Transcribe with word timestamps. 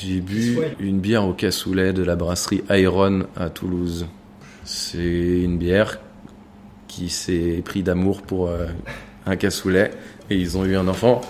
J'ai 0.00 0.20
bu 0.20 0.60
une 0.78 1.00
bière 1.00 1.26
au 1.26 1.32
cassoulet 1.32 1.92
de 1.92 2.04
la 2.04 2.14
brasserie 2.14 2.62
Iron 2.70 3.26
à 3.34 3.50
Toulouse. 3.50 4.06
C'est 4.62 5.40
une 5.42 5.58
bière 5.58 5.98
qui 6.86 7.08
s'est 7.08 7.62
pris 7.64 7.82
d'amour 7.82 8.22
pour 8.22 8.48
euh, 8.48 8.66
un 9.26 9.34
cassoulet 9.34 9.90
et 10.30 10.36
ils 10.36 10.56
ont 10.56 10.64
eu 10.64 10.76
un 10.76 10.86
enfant. 10.86 11.20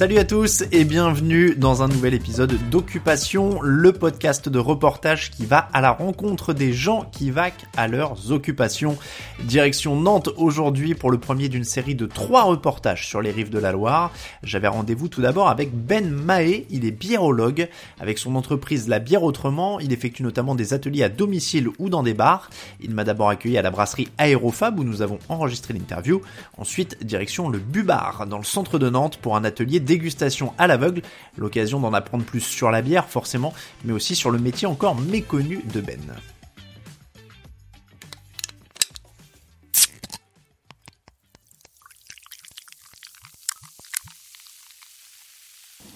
Salut 0.00 0.16
à 0.16 0.24
tous 0.24 0.64
et 0.72 0.86
bienvenue 0.86 1.54
dans 1.54 1.82
un 1.82 1.88
nouvel 1.88 2.14
épisode 2.14 2.56
d'Occupation, 2.70 3.60
le 3.60 3.92
podcast 3.92 4.48
de 4.48 4.58
reportage 4.58 5.30
qui 5.30 5.44
va 5.44 5.58
à 5.74 5.82
la 5.82 5.90
rencontre 5.90 6.54
des 6.54 6.72
gens 6.72 7.04
qui 7.12 7.30
vaquent 7.30 7.66
à 7.76 7.86
leurs 7.86 8.32
occupations. 8.32 8.96
Direction 9.44 9.96
Nantes 9.96 10.30
aujourd'hui 10.38 10.94
pour 10.94 11.10
le 11.10 11.20
premier 11.20 11.50
d'une 11.50 11.64
série 11.64 11.94
de 11.94 12.06
trois 12.06 12.44
reportages 12.44 13.06
sur 13.06 13.20
les 13.20 13.30
rives 13.30 13.50
de 13.50 13.58
la 13.58 13.72
Loire. 13.72 14.10
J'avais 14.42 14.68
rendez-vous 14.68 15.08
tout 15.08 15.20
d'abord 15.20 15.50
avec 15.50 15.70
Ben 15.74 16.08
Mahé, 16.08 16.66
il 16.70 16.86
est 16.86 16.92
biérologue. 16.92 17.68
Avec 18.00 18.16
son 18.16 18.36
entreprise 18.36 18.88
La 18.88 19.00
Bière 19.00 19.22
Autrement, 19.22 19.80
il 19.80 19.92
effectue 19.92 20.22
notamment 20.22 20.54
des 20.54 20.72
ateliers 20.72 21.02
à 21.02 21.10
domicile 21.10 21.68
ou 21.78 21.90
dans 21.90 22.02
des 22.02 22.14
bars. 22.14 22.48
Il 22.80 22.94
m'a 22.94 23.04
d'abord 23.04 23.28
accueilli 23.28 23.58
à 23.58 23.62
la 23.62 23.70
brasserie 23.70 24.08
Aérofab 24.16 24.78
où 24.78 24.84
nous 24.84 25.02
avons 25.02 25.18
enregistré 25.28 25.74
l'interview. 25.74 26.22
Ensuite, 26.56 27.04
direction 27.04 27.50
le 27.50 27.58
Bubar 27.58 28.26
dans 28.26 28.38
le 28.38 28.44
centre 28.44 28.78
de 28.78 28.88
Nantes 28.88 29.18
pour 29.18 29.36
un 29.36 29.44
atelier 29.44 29.89
dégustation 29.90 30.52
à 30.56 30.68
l'aveugle, 30.68 31.02
l'occasion 31.36 31.80
d'en 31.80 31.92
apprendre 31.92 32.24
plus 32.24 32.40
sur 32.40 32.70
la 32.70 32.80
bière 32.80 33.08
forcément, 33.08 33.52
mais 33.84 33.92
aussi 33.92 34.14
sur 34.14 34.30
le 34.30 34.38
métier 34.38 34.68
encore 34.68 34.94
méconnu 34.94 35.64
de 35.74 35.80
Ben. 35.80 35.98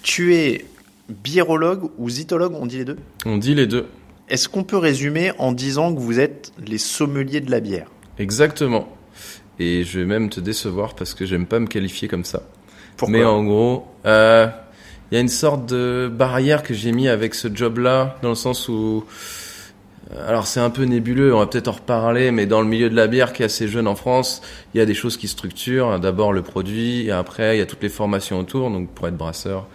Tu 0.03 0.35
es 0.35 0.65
biérologue 1.07 1.89
ou 1.97 2.09
zytologue, 2.09 2.53
on 2.53 2.65
dit 2.65 2.79
les 2.79 2.85
deux? 2.85 2.97
On 3.25 3.37
dit 3.37 3.55
les 3.55 3.67
deux. 3.67 3.87
Est-ce 4.27 4.49
qu'on 4.49 4.63
peut 4.65 4.77
résumer 4.77 5.31
en 5.37 5.53
disant 5.53 5.95
que 5.95 5.99
vous 6.01 6.19
êtes 6.19 6.51
les 6.65 6.77
sommeliers 6.77 7.39
de 7.39 7.49
la 7.49 7.61
bière? 7.61 7.89
Exactement. 8.17 8.89
Et 9.59 9.85
je 9.85 9.99
vais 9.99 10.05
même 10.05 10.29
te 10.29 10.41
décevoir 10.41 10.95
parce 10.95 11.13
que 11.13 11.25
j'aime 11.25 11.45
pas 11.45 11.59
me 11.59 11.67
qualifier 11.67 12.09
comme 12.09 12.25
ça. 12.25 12.43
Pourquoi 12.97 13.17
Mais 13.17 13.25
en 13.25 13.43
gros, 13.43 13.87
euh, 14.05 14.47
il 15.11 15.15
y 15.15 15.17
a 15.17 15.21
une 15.21 15.27
sorte 15.27 15.67
de 15.67 16.09
barrière 16.11 16.63
que 16.63 16.73
j'ai 16.73 16.91
mis 16.91 17.07
avec 17.07 17.35
ce 17.35 17.47
job-là, 17.53 18.17
dans 18.21 18.29
le 18.29 18.35
sens 18.35 18.69
où, 18.69 19.05
euh, 20.11 20.29
alors 20.29 20.47
c'est 20.47 20.59
un 20.59 20.69
peu 20.69 20.83
nébuleux, 20.83 21.33
on 21.33 21.39
va 21.39 21.47
peut-être 21.47 21.67
en 21.67 21.73
reparler, 21.73 22.31
mais 22.31 22.45
dans 22.45 22.61
le 22.61 22.67
milieu 22.67 22.89
de 22.89 22.95
la 22.95 23.07
bière 23.07 23.33
qui 23.33 23.41
est 23.41 23.45
assez 23.45 23.67
jeune 23.67 23.87
en 23.87 23.95
France, 23.95 24.41
il 24.73 24.77
y 24.77 24.81
a 24.81 24.85
des 24.85 24.93
choses 24.93 25.17
qui 25.17 25.27
structurent. 25.27 25.99
D'abord 25.99 26.33
le 26.33 26.41
produit, 26.41 27.07
et 27.07 27.11
après 27.11 27.57
il 27.57 27.59
y 27.59 27.61
a 27.61 27.65
toutes 27.65 27.83
les 27.83 27.89
formations 27.89 28.39
autour, 28.39 28.71
donc 28.71 28.89
pour 28.89 29.07
être 29.07 29.17
brasseur. 29.17 29.67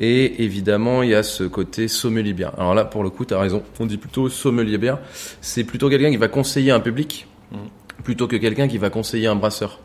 Et 0.00 0.42
évidemment, 0.42 1.02
il 1.02 1.10
y 1.10 1.14
a 1.14 1.22
ce 1.22 1.44
côté 1.44 1.86
sommelier 1.86 2.32
bière. 2.32 2.52
Alors 2.58 2.74
là, 2.74 2.86
pour 2.86 3.02
le 3.02 3.10
coup, 3.10 3.26
tu 3.26 3.34
as 3.34 3.38
raison. 3.38 3.62
On 3.80 3.84
dit 3.84 3.98
plutôt 3.98 4.30
sommelier 4.30 4.78
bière. 4.78 4.98
C'est 5.42 5.62
plutôt 5.62 5.90
quelqu'un 5.90 6.10
qui 6.10 6.16
va 6.16 6.28
conseiller 6.28 6.70
un 6.70 6.80
public, 6.80 7.26
plutôt 8.02 8.26
que 8.26 8.36
quelqu'un 8.36 8.66
qui 8.66 8.78
va 8.78 8.88
conseiller 8.88 9.26
un 9.26 9.36
brasseur. 9.36 9.78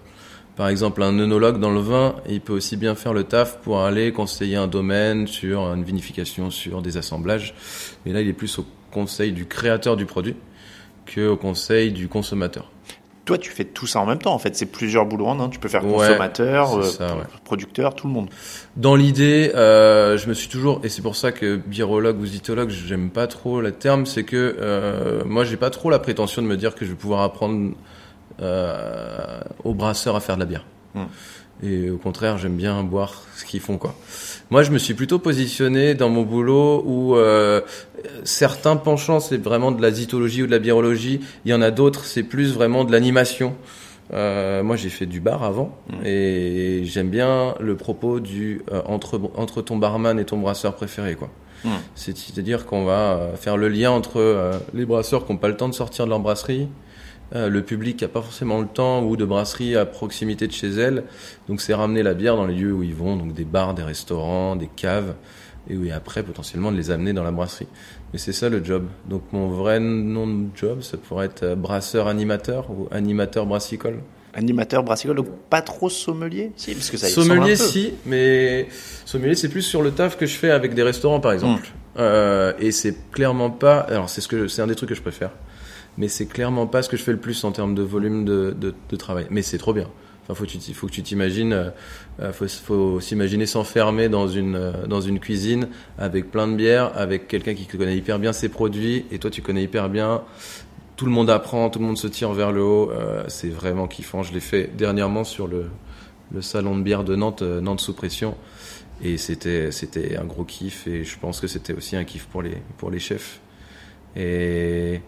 Par 0.55 0.69
exemple, 0.69 1.03
un 1.03 1.17
œnologue 1.19 1.59
dans 1.59 1.71
le 1.71 1.81
vin, 1.81 2.15
il 2.29 2.39
peut 2.39 2.53
aussi 2.53 2.77
bien 2.77 2.95
faire 2.95 3.13
le 3.13 3.25
taf 3.25 3.57
pour 3.57 3.81
aller 3.81 4.13
conseiller 4.13 4.55
un 4.55 4.67
domaine 4.67 5.27
sur 5.27 5.61
une 5.73 5.83
vinification, 5.83 6.49
sur 6.49 6.81
des 6.81 6.95
assemblages. 6.95 7.53
Mais 8.05 8.13
là, 8.13 8.21
il 8.21 8.29
est 8.29 8.33
plus 8.33 8.57
au 8.59 8.65
conseil 8.91 9.33
du 9.33 9.45
créateur 9.45 9.97
du 9.97 10.05
produit 10.05 10.35
que 11.05 11.27
au 11.27 11.35
conseil 11.35 11.91
du 11.91 12.07
consommateur. 12.07 12.71
Toi, 13.25 13.39
tu 13.39 13.49
fais 13.51 13.65
tout 13.65 13.87
ça 13.87 13.99
en 13.99 14.05
même 14.05 14.19
temps, 14.19 14.33
en 14.33 14.39
fait. 14.39 14.55
C'est 14.55 14.67
plusieurs 14.67 15.05
boulots 15.07 15.25
en 15.25 15.39
un. 15.39 15.49
Tu 15.49 15.57
peux 15.59 15.67
faire 15.67 15.83
Ouais, 15.83 15.93
consommateur, 15.93 16.75
euh, 16.75 16.83
ouais. 16.83 17.23
producteur, 17.43 17.95
tout 17.95 18.07
le 18.07 18.13
monde. 18.13 18.29
Dans 18.77 18.95
l'idée, 18.95 19.51
euh, 19.55 20.15
je 20.17 20.29
me 20.29 20.33
suis 20.35 20.47
toujours, 20.47 20.79
et 20.83 20.89
c'est 20.89 21.01
pour 21.01 21.15
ça 21.15 21.31
que 21.31 21.55
biérologue 21.55 22.19
ou 22.21 22.25
zytologue, 22.25 22.69
j'aime 22.69 23.09
pas 23.09 23.25
trop 23.27 23.61
le 23.61 23.71
terme, 23.71 24.05
c'est 24.05 24.23
que 24.23 24.55
euh, 24.59 25.23
moi, 25.25 25.43
j'ai 25.43 25.57
pas 25.57 25.71
trop 25.71 25.89
la 25.89 25.97
prétention 25.99 26.43
de 26.43 26.47
me 26.47 26.55
dire 26.55 26.75
que 26.75 26.85
je 26.85 26.91
vais 26.91 26.95
pouvoir 26.97 27.21
apprendre 27.23 27.71
euh, 28.41 29.39
aux 29.63 29.73
brasseurs 29.73 30.15
à 30.15 30.19
faire 30.19 30.35
de 30.35 30.41
la 30.41 30.45
bière. 30.45 30.65
Hmm. 30.93 31.05
Et 31.63 31.89
au 31.89 31.97
contraire, 31.97 32.37
j'aime 32.37 32.57
bien 32.57 32.83
boire 32.83 33.23
ce 33.37 33.45
qu'ils 33.45 33.61
font, 33.61 33.77
quoi. 33.77 33.95
Moi, 34.49 34.63
je 34.63 34.71
me 34.71 34.77
suis 34.77 34.93
plutôt 34.93 35.19
positionné 35.19 35.93
dans 35.95 36.09
mon 36.09 36.23
boulot 36.23 36.83
où 36.85 37.15
euh, 37.15 37.61
certains 38.25 38.75
penchants, 38.75 39.19
c'est 39.21 39.37
vraiment 39.41 39.71
de 39.71 39.81
la 39.81 39.91
zytologie 39.91 40.43
ou 40.43 40.47
de 40.47 40.51
la 40.51 40.59
biérologie. 40.59 41.21
Il 41.45 41.51
y 41.51 41.53
en 41.53 41.61
a 41.61 41.71
d'autres, 41.71 42.03
c'est 42.05 42.23
plus 42.23 42.53
vraiment 42.53 42.83
de 42.83 42.91
l'animation. 42.91 43.55
Euh, 44.13 44.63
moi, 44.63 44.75
j'ai 44.75 44.89
fait 44.89 45.05
du 45.05 45.19
bar 45.21 45.43
avant 45.43 45.75
Mm. 45.89 46.05
et 46.05 46.81
j'aime 46.85 47.09
bien 47.09 47.55
le 47.59 47.75
propos 47.75 48.19
du 48.19 48.61
euh, 48.71 48.81
entre 48.85 49.19
entre 49.35 49.61
ton 49.61 49.77
barman 49.77 50.19
et 50.19 50.25
ton 50.25 50.37
brasseur 50.37 50.75
préféré, 50.75 51.15
quoi. 51.15 51.29
Mm. 51.63 51.69
C'est- 51.95 52.17
C'est-à-dire 52.17 52.65
qu'on 52.65 52.83
va 52.85 53.29
faire 53.39 53.55
le 53.57 53.69
lien 53.69 53.91
entre 53.91 54.51
les 54.73 54.85
brasseurs 54.85 55.25
qui 55.25 55.31
n'ont 55.31 55.39
pas 55.39 55.47
le 55.47 55.57
temps 55.57 55.69
de 55.69 55.73
sortir 55.73 56.05
de 56.05 56.09
leur 56.11 56.19
brasserie, 56.19 56.67
euh, 57.33 57.49
le 57.49 57.61
public 57.63 58.01
n'a 58.01 58.07
pas 58.07 58.21
forcément 58.21 58.59
le 58.59 58.67
temps 58.67 59.03
ou 59.03 59.17
de 59.17 59.25
brasserie 59.25 59.75
à 59.75 59.85
proximité 59.85 60.47
de 60.47 60.51
chez 60.51 60.69
elle. 60.69 61.03
Donc 61.47 61.61
c'est 61.61 61.73
ramener 61.73 62.03
la 62.03 62.13
bière 62.13 62.35
dans 62.35 62.45
les 62.45 62.55
lieux 62.55 62.73
où 62.73 62.83
ils 62.83 62.93
vont, 62.93 63.15
donc 63.15 63.33
des 63.33 63.45
bars, 63.45 63.73
des 63.73 63.83
restaurants, 63.83 64.55
des 64.55 64.69
caves, 64.75 65.15
et 65.69 65.75
oui 65.75 65.91
après 65.91 66.21
potentiellement 66.21 66.71
de 66.71 66.77
les 66.77 66.91
amener 66.91 67.13
dans 67.13 67.23
la 67.23 67.31
brasserie. 67.31 67.67
Mais 68.13 68.19
c'est 68.19 68.33
ça 68.33 68.49
le 68.49 68.63
job. 68.63 68.85
Donc 69.09 69.23
mon 69.31 69.47
vrai 69.47 69.79
nom 69.79 70.27
de 70.27 70.47
job, 70.55 70.81
ça 70.81 70.97
pourrait 70.97 71.25
être 71.25 71.43
euh, 71.43 71.55
brasseur 71.55 72.07
animateur 72.07 72.69
ou 72.69 72.87
animateur 72.91 73.45
brassicole. 73.45 73.99
Animateur 74.37 74.83
brassicole, 74.83 75.15
donc 75.15 75.29
pas 75.49 75.61
trop 75.61 75.89
sommelier? 75.89 76.51
Si, 76.57 76.73
parce 76.73 76.91
que 76.91 76.97
ça 76.97 77.07
y 77.07 77.13
ressemble 77.13 77.31
un 77.31 77.35
Sommelier, 77.35 77.53
peu. 77.55 77.63
si, 77.63 77.93
mais 78.05 78.67
sommelier, 79.05 79.33
c'est 79.33 79.47
plus 79.47 79.61
sur 79.61 79.81
le 79.81 79.91
taf 79.91 80.17
que 80.17 80.25
je 80.25 80.35
fais 80.35 80.51
avec 80.51 80.73
des 80.73 80.83
restaurants, 80.83 81.21
par 81.21 81.31
exemple. 81.31 81.69
Euh, 81.97 82.51
et 82.59 82.73
c'est 82.73 83.11
clairement 83.11 83.49
pas. 83.49 83.79
Alors, 83.79 84.09
c'est 84.09 84.19
ce 84.19 84.27
que 84.27 84.49
c'est 84.49 84.61
un 84.61 84.67
des 84.67 84.75
trucs 84.75 84.89
que 84.89 84.95
je 84.95 85.01
préfère, 85.01 85.31
mais 85.97 86.07
c'est 86.07 86.25
clairement 86.25 86.67
pas 86.67 86.81
ce 86.81 86.89
que 86.89 86.97
je 86.97 87.03
fais 87.03 87.11
le 87.11 87.19
plus 87.19 87.43
en 87.43 87.51
termes 87.51 87.75
de 87.75 87.81
volume 87.81 88.25
de, 88.25 88.55
de, 88.59 88.95
travail. 88.95 89.27
Mais 89.29 89.41
c'est 89.41 89.57
trop 89.57 89.73
bien. 89.73 89.87
Enfin, 90.23 90.33
faut, 90.33 90.87
que 90.87 90.91
tu 90.91 91.03
t'imagines, 91.03 91.53
euh, 91.53 91.69
euh, 92.19 92.33
faut, 92.33 92.47
faut 92.47 92.99
s'imaginer 92.99 93.45
s'enfermer 93.45 94.09
dans 94.09 94.27
une 94.27 94.55
euh, 94.55 94.87
dans 94.87 95.01
une 95.01 95.19
cuisine 95.19 95.67
avec 95.99 96.31
plein 96.31 96.47
de 96.47 96.55
bières, 96.55 96.91
avec 96.97 97.27
quelqu'un 97.27 97.53
qui 97.53 97.65
connaît 97.65 97.95
hyper 97.95 98.17
bien 98.17 98.33
ses 98.33 98.49
produits, 98.49 99.05
et 99.11 99.19
toi 99.19 99.29
tu 99.29 99.41
connais 99.41 99.63
hyper 99.63 99.89
bien. 99.89 100.23
Tout 100.95 101.05
le 101.05 101.11
monde 101.11 101.29
apprend, 101.29 101.69
tout 101.69 101.79
le 101.79 101.85
monde 101.85 101.97
se 101.97 102.07
tire 102.07 102.31
vers 102.33 102.51
le 102.51 102.63
haut. 102.63 102.91
c'est 103.27 103.49
vraiment 103.49 103.85
kiffant. 103.85 104.23
Je 104.23 104.33
l'ai 104.33 104.39
fait 104.39 104.71
dernièrement 104.75 105.25
sur 105.25 105.47
le 105.47 105.65
le 106.31 106.41
salon 106.41 106.75
de 106.77 106.81
bière 106.81 107.03
de 107.03 107.15
Nantes, 107.15 107.43
Nantes 107.43 107.81
sous 107.81 107.93
pression. 107.93 108.35
Et 109.03 109.17
c'était, 109.17 109.71
c'était 109.71 110.17
un 110.17 110.23
gros 110.23 110.45
kiff 110.45 110.87
et 110.87 111.03
je 111.03 111.19
pense 111.19 111.41
que 111.41 111.47
c'était 111.47 111.73
aussi 111.73 111.95
un 111.95 112.03
kiff 112.05 112.25
pour 112.27 112.41
les, 112.41 112.57
pour 112.77 112.89
les 112.89 112.99
chefs. 112.99 113.41
Et, 114.15 115.01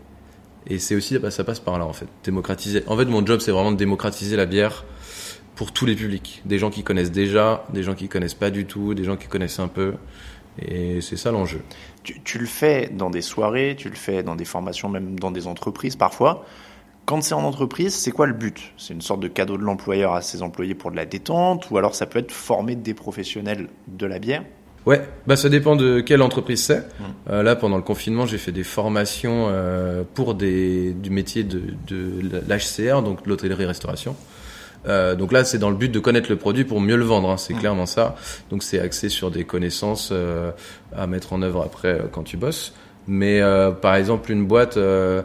et 0.69 0.79
c'est 0.79 0.95
aussi, 0.95 1.17
bah, 1.17 1.31
ça 1.31 1.43
passe 1.43 1.59
par 1.59 1.79
là 1.79 1.85
en 1.85 1.93
fait. 1.93 2.07
Démocratiser. 2.23 2.83
En 2.87 2.97
fait, 2.97 3.05
mon 3.05 3.25
job, 3.25 3.39
c'est 3.39 3.51
vraiment 3.51 3.71
de 3.71 3.77
démocratiser 3.77 4.35
la 4.35 4.45
bière 4.45 4.85
pour 5.55 5.71
tous 5.71 5.85
les 5.85 5.95
publics. 5.95 6.41
Des 6.45 6.59
gens 6.59 6.69
qui 6.69 6.83
connaissent 6.83 7.11
déjà, 7.11 7.65
des 7.73 7.83
gens 7.83 7.95
qui 7.95 8.07
connaissent 8.07 8.33
pas 8.33 8.51
du 8.51 8.65
tout, 8.65 8.93
des 8.93 9.03
gens 9.03 9.17
qui 9.17 9.27
connaissent 9.27 9.59
un 9.59 9.67
peu. 9.67 9.95
Et 10.59 11.01
c'est 11.01 11.17
ça 11.17 11.31
l'enjeu. 11.31 11.61
Tu, 12.03 12.21
tu 12.23 12.39
le 12.39 12.45
fais 12.45 12.89
dans 12.91 13.09
des 13.09 13.21
soirées, 13.21 13.75
tu 13.77 13.89
le 13.89 13.95
fais 13.95 14.23
dans 14.23 14.35
des 14.35 14.45
formations, 14.45 14.89
même 14.89 15.19
dans 15.19 15.31
des 15.31 15.47
entreprises 15.47 15.95
parfois. 15.95 16.45
Quand 17.05 17.21
c'est 17.23 17.35
en 17.35 17.43
entreprise, 17.43 17.93
c'est 17.95 18.11
quoi 18.11 18.27
le 18.27 18.33
but? 18.33 18.73
C'est 18.75 18.93
une 18.93 19.01
sorte 19.01 19.21
de 19.21 19.29
cadeau 19.29 19.55
de 19.55 19.63
l'employeur 19.63 20.13
à 20.13 20.21
ses 20.21 20.41
employés 20.41 20.75
pour 20.75 20.91
de 20.91 20.97
la 20.97 21.05
détente? 21.05 21.71
Ou 21.71 21.77
alors 21.77 21.95
ça 21.95 22.05
peut 22.05 22.19
être 22.19 22.33
former 22.33 22.75
des 22.75 22.93
professionnels 22.93 23.69
de 23.87 24.05
la 24.05 24.19
bière? 24.19 24.43
Ouais, 24.87 25.01
bah 25.27 25.35
ça 25.35 25.49
dépend 25.49 25.75
de 25.75 25.99
quelle 25.99 26.21
entreprise 26.21 26.63
c'est. 26.63 26.81
Euh, 27.29 27.43
là, 27.43 27.57
pendant 27.57 27.75
le 27.75 27.83
confinement, 27.83 28.25
j'ai 28.25 28.37
fait 28.37 28.53
des 28.53 28.63
formations 28.63 29.47
euh, 29.49 30.03
pour 30.13 30.33
des, 30.33 30.93
du 30.93 31.09
métier 31.09 31.43
de, 31.43 31.61
de 31.87 32.21
l'HCR, 32.47 33.01
donc 33.03 33.27
l'hôtellerie-restauration. 33.27 34.15
Euh, 34.87 35.15
donc 35.15 35.33
là, 35.33 35.43
c'est 35.43 35.57
dans 35.57 35.69
le 35.69 35.75
but 35.75 35.91
de 35.91 35.99
connaître 35.99 36.29
le 36.29 36.37
produit 36.37 36.63
pour 36.63 36.79
mieux 36.79 36.95
le 36.95 37.03
vendre, 37.03 37.29
hein, 37.29 37.35
c'est 37.35 37.53
Mm. 37.53 37.59
clairement 37.59 37.85
ça. 37.85 38.15
Donc 38.49 38.63
c'est 38.63 38.79
axé 38.79 39.09
sur 39.09 39.29
des 39.29 39.43
connaissances 39.43 40.09
euh, 40.13 40.51
à 40.95 41.05
mettre 41.05 41.33
en 41.33 41.41
œuvre 41.41 41.63
après 41.63 41.89
euh, 41.89 42.03
quand 42.09 42.23
tu 42.23 42.37
bosses. 42.37 42.73
Mais 43.07 43.41
euh, 43.41 43.71
par 43.71 43.95
exemple, 43.95 44.31
une 44.31 44.45
boîte, 44.45 44.77
euh, 44.77 45.21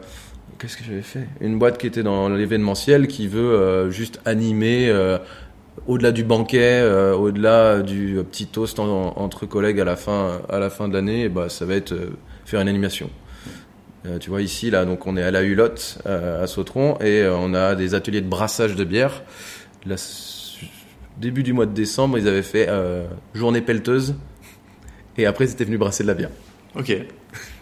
qu'est-ce 0.58 0.76
que 0.76 0.82
j'avais 0.84 1.02
fait? 1.02 1.28
Une 1.40 1.56
boîte 1.60 1.78
qui 1.78 1.86
était 1.86 2.02
dans 2.02 2.28
l'événementiel, 2.28 3.06
qui 3.06 3.28
veut 3.28 3.52
euh, 3.52 3.90
juste 3.92 4.20
animer 4.24 4.88
euh, 4.88 5.18
au-delà 5.86 6.12
du 6.12 6.24
banquet, 6.24 6.80
euh, 6.82 7.14
au-delà 7.14 7.80
du 7.82 8.18
petit 8.30 8.46
toast 8.46 8.78
en- 8.78 9.14
entre 9.16 9.46
collègues 9.46 9.80
à 9.80 9.84
la 9.84 9.96
fin, 9.96 10.40
à 10.48 10.58
la 10.58 10.70
fin 10.70 10.88
de 10.88 10.94
l'année, 10.94 11.28
bah, 11.28 11.48
ça 11.48 11.64
va 11.64 11.74
être 11.74 11.92
euh, 11.92 12.10
faire 12.44 12.60
une 12.60 12.68
animation. 12.68 13.10
Euh, 14.06 14.18
tu 14.18 14.30
vois 14.30 14.42
ici 14.42 14.70
là, 14.70 14.84
donc 14.84 15.06
on 15.06 15.16
est 15.16 15.22
à 15.22 15.30
la 15.30 15.42
Hulotte 15.42 15.98
à 16.04 16.46
Sautron 16.48 16.98
et 17.00 17.24
on 17.28 17.54
a 17.54 17.74
des 17.76 17.94
ateliers 17.94 18.20
de 18.20 18.28
brassage 18.28 18.74
de 18.74 18.84
bière. 18.84 19.22
Début 21.20 21.42
du 21.42 21.52
mois 21.52 21.66
de 21.66 21.72
décembre, 21.72 22.18
ils 22.18 22.26
avaient 22.26 22.42
fait 22.42 22.68
journée 23.34 23.60
pelleteuse 23.60 24.14
et 25.16 25.26
après 25.26 25.44
ils 25.46 25.52
étaient 25.52 25.64
venus 25.64 25.78
brasser 25.78 26.02
de 26.02 26.08
la 26.08 26.14
bière. 26.14 26.30
Ok. 26.76 26.96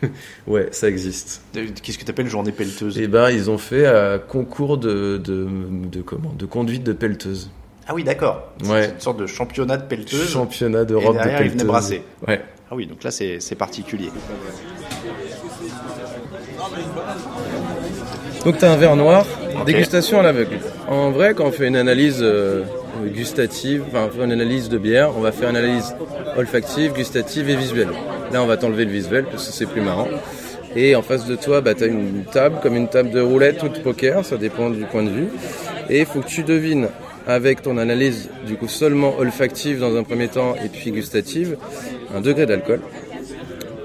ouais, 0.47 0.69
ça 0.71 0.89
existe. 0.89 1.43
Qu'est-ce 1.53 1.99
que 1.99 2.05
tu 2.05 2.11
appelles 2.11 2.29
journée 2.29 2.53
pelleteuse? 2.53 2.99
Eh 2.99 3.07
ben, 3.09 3.29
ils 3.31 3.51
ont 3.51 3.59
fait 3.59 3.87
un 3.87 4.19
concours 4.19 4.79
de, 4.79 5.19
de, 5.23 5.47
de, 5.91 6.01
comment, 6.01 6.33
de 6.33 6.47
conduite 6.47 6.85
de 6.85 6.93
pelleteuse. 6.93 7.51
Ah 7.91 7.93
oui, 7.93 8.05
d'accord. 8.05 8.53
Ouais. 8.67 8.85
C'est 8.85 8.91
une 8.93 9.01
sorte 9.01 9.19
de 9.19 9.27
championnat 9.27 9.77
de 9.77 9.83
pelleteuse. 9.83 10.31
Championnat 10.31 10.85
d'Europe 10.85 11.17
de 11.17 11.23
pelleteuse. 11.39 11.65
brasser. 11.65 12.03
Ouais. 12.29 12.41
Ah 12.71 12.77
oui, 12.77 12.87
donc 12.87 13.03
là, 13.03 13.11
c'est 13.11 13.55
particulier. 13.59 14.11
Donc 18.45 18.59
tu 18.59 18.65
as 18.65 18.71
un 18.71 18.77
verre 18.77 18.95
noir, 18.95 19.27
dégustation 19.67 20.21
à 20.21 20.23
l'aveugle. 20.23 20.61
En 20.87 21.11
vrai, 21.11 21.35
quand 21.35 21.47
on 21.47 21.51
fait 21.51 21.67
une 21.67 21.75
analyse 21.75 22.21
euh, 22.23 22.63
gustative, 23.13 23.83
enfin 23.89 24.07
on 24.07 24.17
fait 24.17 24.25
une 24.25 24.33
analyse 24.33 24.69
de 24.69 24.79
bière, 24.79 25.11
on 25.17 25.21
va 25.21 25.33
faire 25.33 25.51
une 25.51 25.57
analyse 25.57 25.97
olfactive, 26.37 26.93
gustative 26.93 27.51
et 27.51 27.57
visuelle. 27.57 27.91
Là, 28.33 28.41
on 28.41 28.47
va 28.47 28.57
t'enlever 28.57 28.85
le 28.85 28.93
visuel 28.93 29.25
parce 29.25 29.49
que 29.49 29.53
c'est 29.53 29.67
plus 29.67 29.83
marrant. 29.83 30.07
Et 30.77 30.95
en 30.95 31.03
face 31.03 31.27
de 31.27 31.35
toi, 31.35 31.61
bah, 31.61 31.75
tu 31.75 31.83
as 31.83 31.89
une 31.89 32.23
table, 32.33 32.59
comme 32.63 32.77
une 32.77 32.89
table 32.89 33.11
de 33.11 33.21
roulette 33.21 33.65
ou 33.65 33.69
de 33.69 33.81
poker, 33.81 34.25
ça 34.25 34.37
dépend 34.37 34.71
du 34.71 34.85
point 34.85 35.03
de 35.03 35.11
vue. 35.11 35.29
Et 35.89 35.99
il 35.99 36.07
faut 36.07 36.21
que 36.21 36.29
tu 36.29 36.45
devines 36.45 36.89
avec 37.33 37.63
ton 37.63 37.79
analyse, 37.79 38.29
du 38.47 38.57
coup 38.57 38.69
seulement 38.69 39.19
olfactive 39.19 39.81
dans 39.81 39.97
un 39.97 40.03
premier 40.03 40.29
temps 40.29 40.55
et 40.57 40.69
puis 40.69 40.91
gustative, 40.91 41.57
un 42.15 42.21
degré 42.21 42.47
d'alcool 42.47 42.81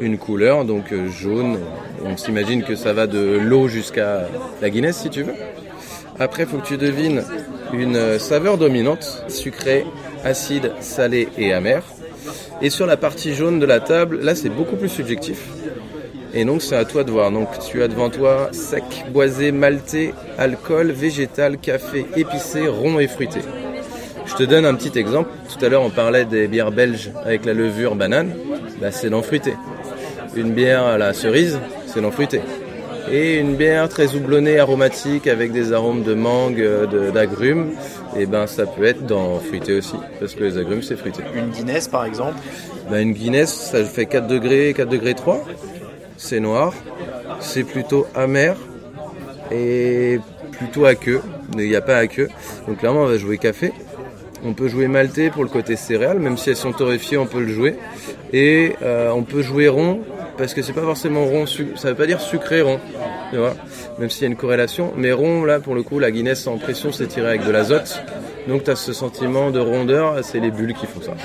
une 0.02 0.18
couleur, 0.18 0.66
donc 0.66 0.92
euh, 0.92 1.10
jaune. 1.10 1.58
On 2.06 2.18
s'imagine 2.18 2.64
que 2.64 2.76
ça 2.76 2.94
va 2.94 3.08
de 3.08 3.40
l'eau 3.42 3.68
jusqu'à 3.68 4.28
la 4.62 4.70
Guinness 4.70 4.98
si 4.98 5.10
tu 5.10 5.24
veux. 5.24 5.34
Après, 6.20 6.44
il 6.44 6.50
faut 6.50 6.58
que 6.58 6.68
tu 6.68 6.78
devines 6.78 7.24
une 7.74 7.96
euh, 7.96 8.20
saveur 8.20 8.58
dominante, 8.58 9.24
sucrée, 9.28 9.86
acide, 10.24 10.72
salé 10.80 11.30
et 11.38 11.54
amer. 11.54 11.84
Et 12.62 12.70
sur 12.70 12.86
la 12.86 12.98
partie 12.98 13.34
jaune 13.34 13.60
de 13.60 13.66
la 13.66 13.80
table, 13.80 14.20
là 14.22 14.34
c'est 14.34 14.50
beaucoup 14.50 14.76
plus 14.76 14.90
subjectif. 14.90 15.50
Et 16.36 16.44
donc 16.46 16.62
c'est 16.62 16.76
à 16.76 16.86
toi 16.86 17.04
de 17.04 17.12
voir. 17.12 17.32
Donc 17.32 17.48
tu 17.72 17.82
as 17.82 17.88
devant 17.88 18.10
toi 18.10 18.50
sec, 18.52 18.84
boisé, 19.12 19.52
malté, 19.52 20.14
alcool, 20.38 20.92
végétal, 20.92 21.58
café, 21.58 22.06
épicé, 22.18 22.68
rond 22.68 23.00
et 23.00 23.08
fruité. 23.08 23.40
Je 24.26 24.34
te 24.36 24.44
donne 24.44 24.66
un 24.66 24.76
petit 24.76 24.98
exemple. 25.00 25.30
Tout 25.58 25.64
à 25.66 25.70
l'heure 25.70 25.84
on 25.84 25.90
parlait 25.90 26.26
des 26.26 26.48
bières 26.48 26.72
belges 26.72 27.12
avec 27.24 27.46
la 27.46 27.54
levure 27.54 27.96
banane. 27.96 28.34
Bah, 28.82 28.92
c'est 28.92 29.10
non 29.10 29.22
fruité. 29.22 29.54
Une 30.36 30.52
bière 30.52 30.84
à 30.84 30.98
la 30.98 31.14
cerise, 31.14 31.58
c'est 31.88 32.02
non 32.02 32.12
fruité. 32.12 32.42
Et 33.10 33.36
une 33.38 33.56
bière 33.56 33.88
très 33.88 34.16
houblonnée, 34.16 34.58
aromatique, 34.60 35.28
avec 35.28 35.52
des 35.54 35.72
arômes 35.74 36.02
de 36.02 36.16
mangue, 36.16 36.60
euh, 36.60 36.88
de- 36.88 37.12
d'agrumes, 37.12 37.70
et 38.18 38.26
ben 38.26 38.48
ça 38.48 38.66
peut 38.66 38.84
être 38.84 39.06
dans 39.06 39.38
fruité 39.40 39.78
aussi, 39.78 39.94
parce 40.20 40.34
que 40.34 40.44
les 40.44 40.58
agrumes 40.58 40.82
c'est 40.82 40.96
fruité. 40.98 41.22
Une 41.36 41.52
Guinness, 41.52 41.88
par 41.88 42.04
exemple. 42.04 42.34
Ben, 42.90 43.00
une 43.08 43.14
Guinness, 43.14 43.54
ça 43.72 43.84
fait 43.86 44.08
4 44.08 44.26
degrés, 44.28 44.74
4 44.76 44.90
degrés 44.90 45.14
3. 45.14 45.46
C'est 46.18 46.40
noir. 46.40 46.74
C'est 47.40 47.64
plutôt 47.64 48.08
amer 48.16 48.56
et 49.52 50.20
plutôt 50.52 50.86
aqueux. 50.86 51.22
Il 51.58 51.68
n'y 51.68 51.76
a 51.76 51.82
pas 51.82 51.98
aqueux. 51.98 52.30
Donc 52.68 52.80
clairement, 52.80 53.02
on 53.02 53.08
va 53.08 53.18
jouer 53.18 53.38
café. 53.38 53.72
On 54.44 54.54
peut 54.54 54.68
jouer 54.68 54.88
maltais 54.88 55.30
pour 55.30 55.44
le 55.44 55.50
côté 55.50 55.76
céréales, 55.76 56.20
même 56.20 56.38
si 56.38 56.52
elles 56.52 56.56
sont 56.56 56.72
torréfiées, 56.72 57.18
on 57.18 57.26
peut 57.26 57.42
le 57.42 57.52
jouer. 57.52 57.76
Et 58.32 58.74
euh, 58.84 59.10
on 59.10 59.24
peut 59.24 59.42
jouer 59.42 59.68
rond, 59.68 60.02
parce 60.38 60.54
que 60.54 60.62
c'est 60.62 60.74
pas 60.74 60.84
forcément 60.84 61.26
rond, 61.26 61.46
ça 61.48 61.90
veut 61.90 61.96
pas 61.96 62.06
dire 62.06 62.22
sucré 62.22 62.62
rond, 62.62 62.80
tu 63.32 63.38
vois, 63.38 63.56
même 63.98 64.12
s'il 64.12 64.22
y 64.22 64.26
a 64.26 64.28
une 64.28 64.36
corrélation. 64.36 64.94
Mais 64.98 65.12
rond, 65.12 65.46
là, 65.46 65.60
pour 65.60 65.74
le 65.74 65.82
coup, 65.82 65.98
la 65.98 66.12
Guinness 66.12 66.46
en 66.46 66.58
pression, 66.58 66.92
c'est 66.92 67.08
tiré 67.08 67.28
avec 67.28 67.46
de 67.46 67.52
l'azote. 67.52 68.04
Donc 68.48 68.64
tu 68.64 68.70
as 68.70 68.76
ce 68.76 68.94
sentiment 68.94 69.50
de 69.50 69.60
rondeur, 69.60 70.24
c'est 70.24 70.40
les 70.40 70.52
bulles 70.52 70.76
qui 70.76 70.86
font 70.86 71.02
ça. 71.02 71.16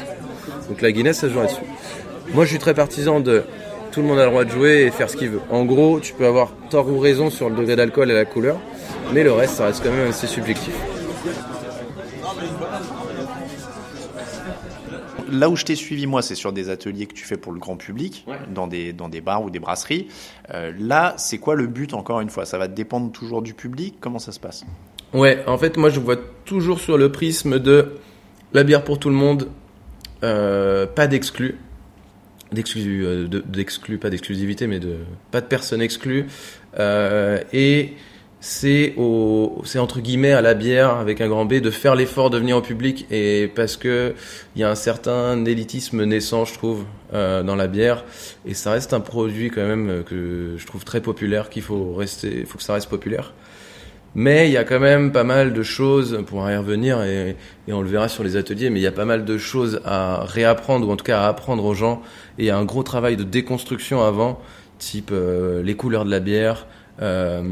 Donc 0.70 0.81
la 0.81 0.90
Guinness, 0.90 1.19
ça 1.19 1.28
joue 1.28 1.40
là-dessus. 1.40 1.64
Moi, 2.32 2.44
je 2.44 2.50
suis 2.50 2.58
très 2.58 2.75
partisan 2.75 3.20
de 3.20 3.42
tout 3.90 4.00
le 4.02 4.06
monde 4.08 4.19
a 4.19 4.25
le 4.25 4.31
droit 4.31 4.44
de 4.44 4.50
jouer 4.50 4.82
et 4.82 4.90
faire 4.90 5.10
ce 5.10 5.16
qu'il 5.16 5.31
veut. 5.31 5.40
En 5.50 5.64
gros, 5.64 6.00
tu 6.00 6.12
peux 6.14 6.26
avoir 6.26 6.52
tort 6.70 6.88
ou 6.88 6.98
raison 6.98 7.31
sur 7.31 7.48
le 7.50 7.56
degré 7.56 7.76
d'alcool 7.76 8.10
et 8.10 8.14
la 8.14 8.25
couleur, 8.25 8.58
mais 9.12 9.22
le 9.25 9.32
reste, 9.32 9.54
ça 9.54 9.66
reste 9.66 9.82
quand 9.82 9.90
même 9.90 10.08
assez 10.08 10.26
subjectif. 10.26 10.75
Là 15.31 15.48
où 15.48 15.54
je 15.56 15.64
t'ai 15.64 15.76
suivi, 15.76 16.06
moi, 16.06 16.22
c'est 16.22 16.34
sur 16.34 16.52
des 16.52 16.70
ateliers 16.70 17.06
que 17.06 17.14
tu 17.14 17.25
fais 17.25 17.37
pour 17.37 17.52
le 17.52 17.60
grand 17.60 17.76
public, 17.76 18.25
Ouais. 18.26 18.37
dans, 18.52 18.66
des, 18.66 18.92
dans 18.92 19.08
des 19.08 19.20
bars 19.20 19.42
ou 19.44 19.50
des 19.50 19.60
brasseries. 19.60 20.08
Euh, 20.52 20.72
là, 20.78 21.14
c'est 21.19 21.38
quoi 21.38 21.54
le 21.54 21.66
but, 21.69 21.94
encore 21.94 22.20
une 22.20 22.31
fois? 22.31 22.44
Ça 22.46 22.58
va 22.58 22.66
dépendre 22.66 23.12
toujours 23.12 23.40
du 23.42 23.54
public? 23.54 23.94
Comment 24.00 24.19
ça 24.19 24.32
se 24.32 24.40
passe? 24.40 24.64
Ouais, 25.14 25.42
en 25.46 25.56
fait, 25.56 25.76
moi, 25.76 25.88
je 25.88 26.00
vois 26.00 26.16
toujours 26.44 26.81
sur 26.81 26.98
le 26.98 27.12
prisme 27.12 27.60
de 27.60 27.92
la 28.52 28.64
bière 28.64 28.82
pour 28.82 28.98
tout 28.98 29.08
le 29.08 29.14
monde, 29.14 29.48
euh, 30.25 30.87
pas 30.87 31.06
d'exclus. 31.06 31.56
D'exclus, 32.52 33.05
euh, 33.06 33.29
de- 33.29 33.44
d'exclus, 33.47 33.99
pas 33.99 34.11
d'exclusivité, 34.11 34.67
mais 34.67 34.81
de 34.81 34.97
pas 35.31 35.41
de 35.41 35.47
personnes 35.47 35.81
exclues. 35.82 36.26
Euh, 36.79 37.38
et 37.52 37.93
c'est 38.41 38.94
au, 38.97 39.61
c'est 39.64 39.79
entre 39.79 40.00
guillemets 40.00 40.32
à 40.32 40.41
la 40.41 40.55
bière 40.55 40.97
avec 40.97 41.20
un 41.20 41.29
grand 41.29 41.44
B 41.44 41.55
de 41.61 41.70
faire 41.70 41.94
l'effort 41.94 42.31
de 42.31 42.38
venir 42.38 42.56
au 42.56 42.62
public 42.62 43.06
et 43.11 43.52
parce 43.55 43.76
que 43.76 44.14
il 44.56 44.62
y 44.62 44.64
a 44.64 44.70
un 44.70 44.75
certain 44.75 45.44
élitisme 45.44 46.05
naissant, 46.05 46.44
je 46.44 46.55
trouve, 46.55 46.87
euh, 47.12 47.43
dans 47.43 47.55
la 47.55 47.67
bière 47.69 48.05
et 48.47 48.55
ça 48.55 48.73
reste 48.73 48.94
un 48.94 49.00
produit 49.00 49.50
quand 49.50 49.67
même 49.67 49.91
euh, 49.91 50.02
que 50.02 50.55
je 50.56 50.67
trouve 50.67 50.85
très 50.85 51.00
populaire, 51.02 51.50
qu'il 51.50 51.62
faut 51.62 51.93
rester, 51.94 52.44
faut 52.47 52.56
que 52.58 52.64
ça 52.64 52.73
reste 52.75 52.88
populaire. 52.88 53.32
Mais 54.15 54.49
il 54.49 54.53
y 54.53 54.57
a 54.57 54.65
quand 54.65 54.81
même 54.81 55.12
pas 55.12 55.23
mal 55.23 55.53
de 55.53 55.62
choses, 55.62 56.17
on 56.19 56.25
pourra 56.25 56.53
y 56.53 56.57
revenir 56.57 57.03
et, 57.03 57.37
on 57.69 57.81
le 57.81 57.89
verra 57.89 58.09
sur 58.09 58.25
les 58.25 58.37
ateliers, 58.37 58.69
mais 58.69 58.81
il 58.81 58.83
y 58.83 58.89
a 58.89 58.93
pas 58.93 59.05
mal 59.05 59.25
de 59.25 59.39
choses 59.39 59.81
à 59.85 60.25
réapprendre 60.25 60.89
ou 60.89 60.93
en 60.93 60.97
tout 60.97 61.05
cas 61.05 61.23
à 61.23 61.29
apprendre 61.29 61.65
aux 61.65 61.75
gens. 61.75 62.03
Et 62.39 62.51
un 62.51 62.65
gros 62.65 62.83
travail 62.83 63.17
de 63.17 63.23
déconstruction 63.23 64.03
avant, 64.03 64.41
type 64.79 65.11
euh, 65.12 65.62
les 65.62 65.77
couleurs 65.77 66.05
de 66.05 66.11
la 66.11 66.19
bière, 66.19 66.67
euh, 67.01 67.43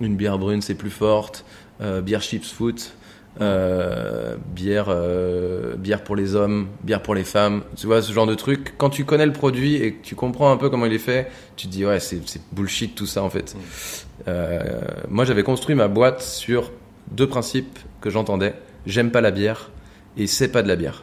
une 0.00 0.16
bière 0.16 0.38
brune 0.38 0.60
c'est 0.60 0.74
plus 0.74 0.90
forte, 0.90 1.46
euh, 1.80 2.02
bière 2.02 2.20
chips 2.20 2.52
foot, 2.52 2.92
euh, 3.40 4.36
bière, 4.54 4.86
euh, 4.90 5.74
bière 5.74 6.04
pour 6.04 6.14
les 6.14 6.36
hommes, 6.36 6.68
bière 6.84 7.02
pour 7.02 7.16
les 7.16 7.24
femmes, 7.24 7.62
tu 7.76 7.86
vois 7.86 8.00
ce 8.00 8.12
genre 8.12 8.26
de 8.26 8.34
truc. 8.36 8.74
Quand 8.78 8.90
tu 8.90 9.04
connais 9.04 9.26
le 9.26 9.32
produit 9.32 9.74
et 9.74 9.94
que 9.94 10.04
tu 10.04 10.14
comprends 10.14 10.52
un 10.52 10.56
peu 10.56 10.70
comment 10.70 10.86
il 10.86 10.92
est 10.92 10.98
fait, 10.98 11.28
tu 11.56 11.66
te 11.66 11.72
dis 11.72 11.84
ouais 11.84 11.98
c'est 11.98 12.20
bullshit 12.52 12.94
tout 12.94 13.06
ça 13.06 13.24
en 13.24 13.30
fait. 13.30 13.56
Euh, 14.28 14.80
moi, 15.08 15.24
j'avais 15.24 15.42
construit 15.42 15.74
ma 15.74 15.88
boîte 15.88 16.22
sur 16.22 16.70
deux 17.10 17.28
principes 17.28 17.78
que 18.00 18.08
j'entendais. 18.08 18.54
J'aime 18.86 19.10
pas 19.10 19.20
la 19.20 19.32
bière 19.32 19.70
et 20.16 20.28
c'est 20.28 20.48
pas 20.48 20.62
de 20.62 20.68
la 20.68 20.76
bière. 20.76 21.02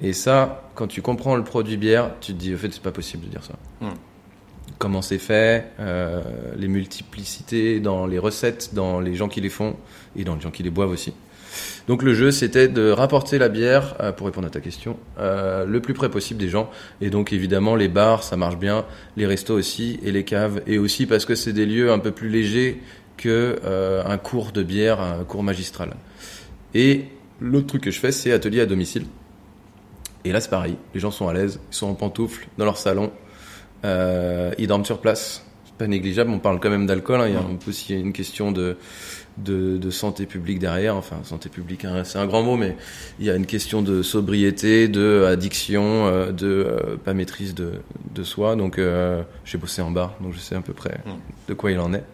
Et 0.00 0.14
ça, 0.14 0.70
quand 0.74 0.86
tu 0.86 1.02
comprends 1.02 1.36
le 1.36 1.44
produit 1.44 1.76
bière, 1.76 2.12
tu 2.20 2.32
te 2.32 2.38
dis, 2.38 2.54
au 2.54 2.56
fait, 2.56 2.72
c'est 2.72 2.82
pas 2.82 2.92
possible 2.92 3.26
de 3.26 3.28
dire 3.28 3.44
ça. 3.44 3.54
Mm. 3.82 3.92
Comment 4.78 5.02
c'est 5.02 5.18
fait, 5.18 5.66
les 6.56 6.66
multiplicités 6.66 7.78
dans 7.78 8.06
les 8.06 8.18
recettes, 8.18 8.74
dans 8.74 8.98
les 8.98 9.14
gens 9.14 9.28
qui 9.28 9.40
les 9.40 9.50
font 9.50 9.76
et 10.16 10.24
dans 10.24 10.34
les 10.34 10.40
gens 10.40 10.50
qui 10.50 10.64
les 10.64 10.70
boivent 10.70 10.90
aussi. 10.90 11.12
Donc 11.88 12.02
le 12.02 12.14
jeu, 12.14 12.30
c'était 12.30 12.68
de 12.68 12.90
rapporter 12.90 13.38
la 13.38 13.48
bière, 13.48 13.94
euh, 14.00 14.12
pour 14.12 14.26
répondre 14.26 14.46
à 14.46 14.50
ta 14.50 14.60
question, 14.60 14.96
euh, 15.18 15.64
le 15.64 15.80
plus 15.80 15.94
près 15.94 16.08
possible 16.08 16.40
des 16.40 16.48
gens. 16.48 16.70
Et 17.00 17.10
donc 17.10 17.32
évidemment, 17.32 17.76
les 17.76 17.88
bars, 17.88 18.22
ça 18.22 18.36
marche 18.36 18.56
bien, 18.56 18.84
les 19.16 19.26
restos 19.26 19.54
aussi, 19.54 19.98
et 20.02 20.12
les 20.12 20.24
caves, 20.24 20.62
et 20.66 20.78
aussi 20.78 21.06
parce 21.06 21.24
que 21.24 21.34
c'est 21.34 21.52
des 21.52 21.66
lieux 21.66 21.92
un 21.92 21.98
peu 21.98 22.10
plus 22.10 22.28
légers 22.28 22.80
que 23.16 23.60
euh, 23.64 24.02
un 24.04 24.18
cours 24.18 24.52
de 24.52 24.62
bière, 24.62 25.00
un 25.00 25.24
cours 25.24 25.42
magistral. 25.42 25.94
Et 26.74 27.06
l'autre 27.40 27.66
truc 27.66 27.82
que 27.82 27.90
je 27.90 28.00
fais, 28.00 28.12
c'est 28.12 28.32
atelier 28.32 28.60
à 28.60 28.66
domicile. 28.66 29.04
Et 30.24 30.32
là, 30.32 30.40
c'est 30.40 30.50
pareil, 30.50 30.76
les 30.94 31.00
gens 31.00 31.10
sont 31.10 31.28
à 31.28 31.32
l'aise, 31.32 31.60
ils 31.70 31.74
sont 31.74 31.88
en 31.88 31.94
pantoufles 31.94 32.46
dans 32.58 32.64
leur 32.64 32.76
salon, 32.78 33.12
euh, 33.84 34.52
ils 34.58 34.66
dorment 34.66 34.84
sur 34.84 35.00
place. 35.00 35.44
C'est 35.64 35.74
pas 35.74 35.86
négligeable, 35.86 36.30
on 36.30 36.38
parle 36.38 36.60
quand 36.60 36.70
même 36.70 36.86
d'alcool, 36.86 37.20
hein, 37.20 37.28
il 37.28 37.34
y 37.34 37.36
a 37.36 37.42
aussi 37.66 37.94
une 37.94 38.12
question 38.12 38.52
de 38.52 38.76
de, 39.38 39.76
de 39.78 39.90
santé 39.90 40.26
publique 40.26 40.58
derrière. 40.58 40.96
Enfin, 40.96 41.16
santé 41.24 41.48
publique, 41.48 41.84
hein, 41.84 42.02
c'est 42.04 42.18
un 42.18 42.26
grand 42.26 42.42
mot, 42.42 42.56
mais 42.56 42.76
il 43.18 43.26
y 43.26 43.30
a 43.30 43.36
une 43.36 43.46
question 43.46 43.82
de 43.82 44.02
sobriété, 44.02 44.88
de 44.88 45.24
addiction, 45.28 46.06
euh, 46.06 46.32
de 46.32 46.46
euh, 46.46 46.96
pas 47.02 47.14
maîtrise 47.14 47.54
de, 47.54 47.72
de 48.14 48.22
soi. 48.22 48.56
Donc, 48.56 48.78
euh, 48.78 49.22
j'ai 49.44 49.58
bossé 49.58 49.82
en 49.82 49.90
bar, 49.90 50.14
donc 50.20 50.34
je 50.34 50.38
sais 50.38 50.54
à 50.54 50.60
peu 50.60 50.72
près 50.72 51.00
Mm. 51.06 51.10
de 51.48 51.54
quoi 51.54 51.70
il 51.70 51.78
en 51.78 51.92
est. 51.94 52.04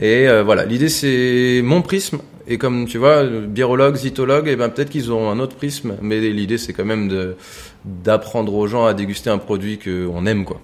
Et 0.00 0.28
euh, 0.28 0.42
voilà, 0.42 0.64
l'idée 0.64 0.88
c'est 0.88 1.60
mon 1.64 1.80
prisme. 1.82 2.18
Et 2.46 2.58
comme 2.58 2.86
tu 2.86 2.98
vois, 2.98 3.24
biérologue, 3.24 3.96
zytologue, 3.96 4.48
et 4.48 4.56
ben 4.56 4.68
peut-être 4.68 4.90
qu'ils 4.90 5.10
auront 5.10 5.30
un 5.30 5.38
autre 5.38 5.56
prisme, 5.56 5.96
mais 6.02 6.20
l'idée 6.20 6.58
c'est 6.58 6.72
quand 6.74 6.84
même 6.84 7.08
de 7.08 7.36
d'apprendre 7.84 8.54
aux 8.54 8.66
gens 8.66 8.84
à 8.84 8.92
déguster 8.94 9.30
un 9.30 9.38
produit 9.38 9.78
qu'on 9.78 10.26
aime, 10.26 10.44
quoi. 10.44 10.60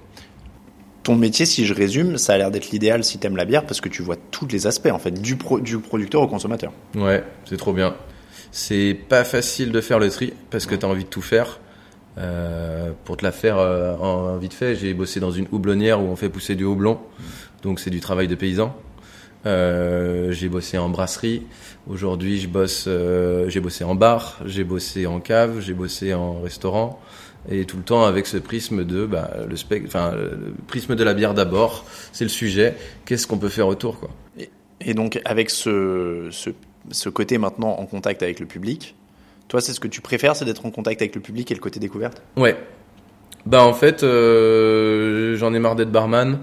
Ton 1.10 1.16
métier, 1.16 1.44
si 1.44 1.66
je 1.66 1.74
résume, 1.74 2.18
ça 2.18 2.34
a 2.34 2.38
l'air 2.38 2.52
d'être 2.52 2.70
l'idéal 2.70 3.02
si 3.02 3.18
t'aimes 3.18 3.36
la 3.36 3.44
bière 3.44 3.66
parce 3.66 3.80
que 3.80 3.88
tu 3.88 4.00
vois 4.00 4.14
tous 4.30 4.46
les 4.46 4.68
aspects, 4.68 4.90
en 4.92 5.00
fait, 5.00 5.10
du, 5.10 5.34
pro- 5.34 5.58
du 5.58 5.76
producteur 5.80 6.22
au 6.22 6.28
consommateur. 6.28 6.72
Ouais, 6.94 7.24
c'est 7.46 7.56
trop 7.56 7.72
bien. 7.72 7.96
C'est 8.52 8.96
pas 9.08 9.24
facile 9.24 9.72
de 9.72 9.80
faire 9.80 9.98
le 9.98 10.08
tri 10.08 10.32
parce 10.50 10.66
que 10.66 10.76
t'as 10.76 10.86
envie 10.86 11.02
de 11.02 11.08
tout 11.08 11.20
faire. 11.20 11.58
Euh, 12.16 12.92
pour 13.04 13.16
te 13.16 13.24
la 13.24 13.32
faire 13.32 13.58
euh, 13.58 13.96
en 13.96 14.36
vite 14.36 14.54
fait, 14.54 14.76
j'ai 14.76 14.94
bossé 14.94 15.18
dans 15.18 15.32
une 15.32 15.46
houblonnière 15.50 16.00
où 16.00 16.04
on 16.04 16.14
fait 16.14 16.28
pousser 16.28 16.54
du 16.54 16.62
houblon, 16.62 16.98
donc 17.64 17.80
c'est 17.80 17.90
du 17.90 17.98
travail 17.98 18.28
de 18.28 18.36
paysan. 18.36 18.72
Euh, 19.46 20.30
j'ai 20.30 20.48
bossé 20.48 20.78
en 20.78 20.90
brasserie. 20.90 21.42
Aujourd'hui, 21.88 22.38
je 22.40 22.46
bosse. 22.46 22.88
j'ai 23.48 23.58
bossé 23.60 23.82
en 23.82 23.96
bar, 23.96 24.38
j'ai 24.46 24.62
bossé 24.62 25.06
en 25.08 25.18
cave, 25.18 25.58
j'ai 25.60 25.74
bossé 25.74 26.14
en 26.14 26.40
restaurant. 26.40 27.00
Et 27.48 27.64
tout 27.64 27.78
le 27.78 27.82
temps 27.82 28.04
avec 28.04 28.26
ce 28.26 28.36
prisme 28.36 28.84
de 28.84 29.06
bah, 29.06 29.30
le, 29.48 29.56
spec, 29.56 29.84
enfin, 29.86 30.12
le 30.12 30.52
prisme 30.66 30.94
de 30.94 31.04
la 31.04 31.14
bière 31.14 31.32
d'abord, 31.32 31.86
c'est 32.12 32.24
le 32.24 32.30
sujet. 32.30 32.76
Qu'est-ce 33.06 33.26
qu'on 33.26 33.38
peut 33.38 33.48
faire 33.48 33.66
autour, 33.66 33.98
quoi. 33.98 34.10
Et, 34.38 34.50
et 34.80 34.94
donc 34.94 35.20
avec 35.24 35.48
ce, 35.50 36.28
ce, 36.30 36.50
ce 36.90 37.08
côté 37.08 37.38
maintenant 37.38 37.78
en 37.78 37.86
contact 37.86 38.22
avec 38.22 38.40
le 38.40 38.46
public, 38.46 38.94
toi, 39.50 39.60
c'est 39.60 39.72
ce 39.72 39.80
que 39.80 39.88
tu 39.88 40.00
préfères, 40.00 40.36
c'est 40.36 40.44
d'être 40.44 40.64
en 40.64 40.70
contact 40.70 41.02
avec 41.02 41.16
le 41.16 41.20
public 41.20 41.50
et 41.50 41.54
le 41.54 41.60
côté 41.60 41.80
découverte? 41.80 42.22
Ouais. 42.36 42.56
Bah 43.46 43.64
en 43.64 43.72
fait, 43.72 44.04
euh, 44.04 45.34
j'en 45.36 45.52
ai 45.52 45.58
marre 45.58 45.74
d'être 45.74 45.90
barman. 45.90 46.38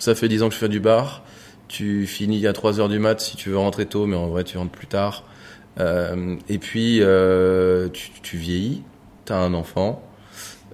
Ça 0.00 0.16
fait 0.16 0.26
10 0.26 0.42
ans 0.42 0.48
que 0.48 0.54
je 0.54 0.58
fais 0.58 0.68
du 0.68 0.80
bar. 0.80 1.22
Tu 1.68 2.08
finis 2.08 2.44
à 2.48 2.52
3 2.52 2.80
heures 2.80 2.88
du 2.88 2.98
mat 2.98 3.20
si 3.20 3.36
tu 3.36 3.50
veux 3.50 3.58
rentrer 3.58 3.86
tôt, 3.86 4.06
mais 4.06 4.16
en 4.16 4.26
vrai 4.26 4.42
tu 4.42 4.58
rentres 4.58 4.72
plus 4.72 4.88
tard. 4.88 5.24
Euh, 5.78 6.34
et 6.48 6.58
puis 6.58 6.98
euh, 7.02 7.88
tu, 7.90 8.10
tu 8.20 8.36
vieillis, 8.36 8.82
t'as 9.26 9.36
un 9.36 9.54
enfant, 9.54 10.02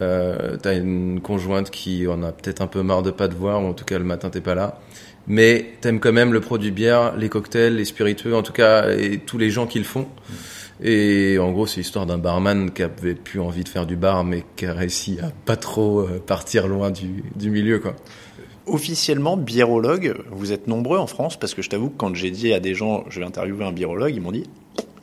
euh, 0.03 0.57
t'as 0.61 0.77
une 0.77 1.21
conjointe 1.21 1.71
qui 1.71 2.07
en 2.07 2.23
a 2.23 2.33
peut-être 2.33 2.61
un 2.61 2.67
peu 2.67 2.83
marre 2.83 3.03
de 3.03 3.11
pas 3.11 3.29
te 3.29 3.35
voir, 3.35 3.63
ou 3.63 3.67
en 3.67 3.73
tout 3.73 3.85
cas 3.85 3.99
le 3.99 4.05
matin 4.05 4.31
t'es 4.31 4.41
pas 4.41 4.55
là. 4.55 4.81
Mais 5.27 5.73
t'aimes 5.81 5.99
quand 5.99 6.13
même 6.13 6.33
le 6.33 6.41
produit 6.41 6.71
bière, 6.71 7.17
les 7.17 7.29
cocktails, 7.29 7.77
les 7.77 7.85
spiritueux, 7.85 8.37
en 8.37 8.43
tout 8.43 8.53
cas, 8.53 8.91
et 8.91 9.19
tous 9.19 9.39
les 9.39 9.51
gens 9.51 9.67
qui 9.67 9.79
le 9.79 9.85
font. 9.85 10.07
Et 10.83 11.39
en 11.39 11.53
gros, 11.53 11.67
c'est 11.67 11.79
l'histoire 11.79 12.07
d'un 12.07 12.19
barman 12.19 12.71
qui 12.71 12.83
avait 12.83 13.15
plus 13.15 13.41
envie 13.41 13.65
de 13.65 13.69
faire 13.69 13.87
du 13.87 13.97
bar, 13.97 14.25
mais 14.25 14.45
qui 14.57 14.67
a 14.67 14.75
réussi 14.75 15.19
à 15.21 15.31
pas 15.45 15.57
trop 15.57 16.01
euh, 16.01 16.23
partir 16.25 16.69
loin 16.69 16.91
du, 16.91 17.51
milieu, 17.51 17.79
quoi. 17.79 17.97
Officiellement, 18.67 19.37
biérologue, 19.37 20.17
vous 20.31 20.53
êtes 20.53 20.67
nombreux 20.67 20.99
en 20.99 21.07
France 21.07 21.39
parce 21.39 21.55
que 21.55 21.63
je 21.63 21.71
t'avoue 21.71 21.89
que 21.89 21.97
quand 21.97 22.15
j'ai 22.15 22.31
dit 22.31 22.53
à 22.53 22.59
des 22.59 22.75
gens 22.75 23.05
je 23.09 23.21
vais 23.21 23.27
interviewer 23.27 23.65
un 23.65 23.73
biérologue, 23.73 24.13
ils 24.13 24.21
m'ont 24.21 24.33
dit 24.33 24.43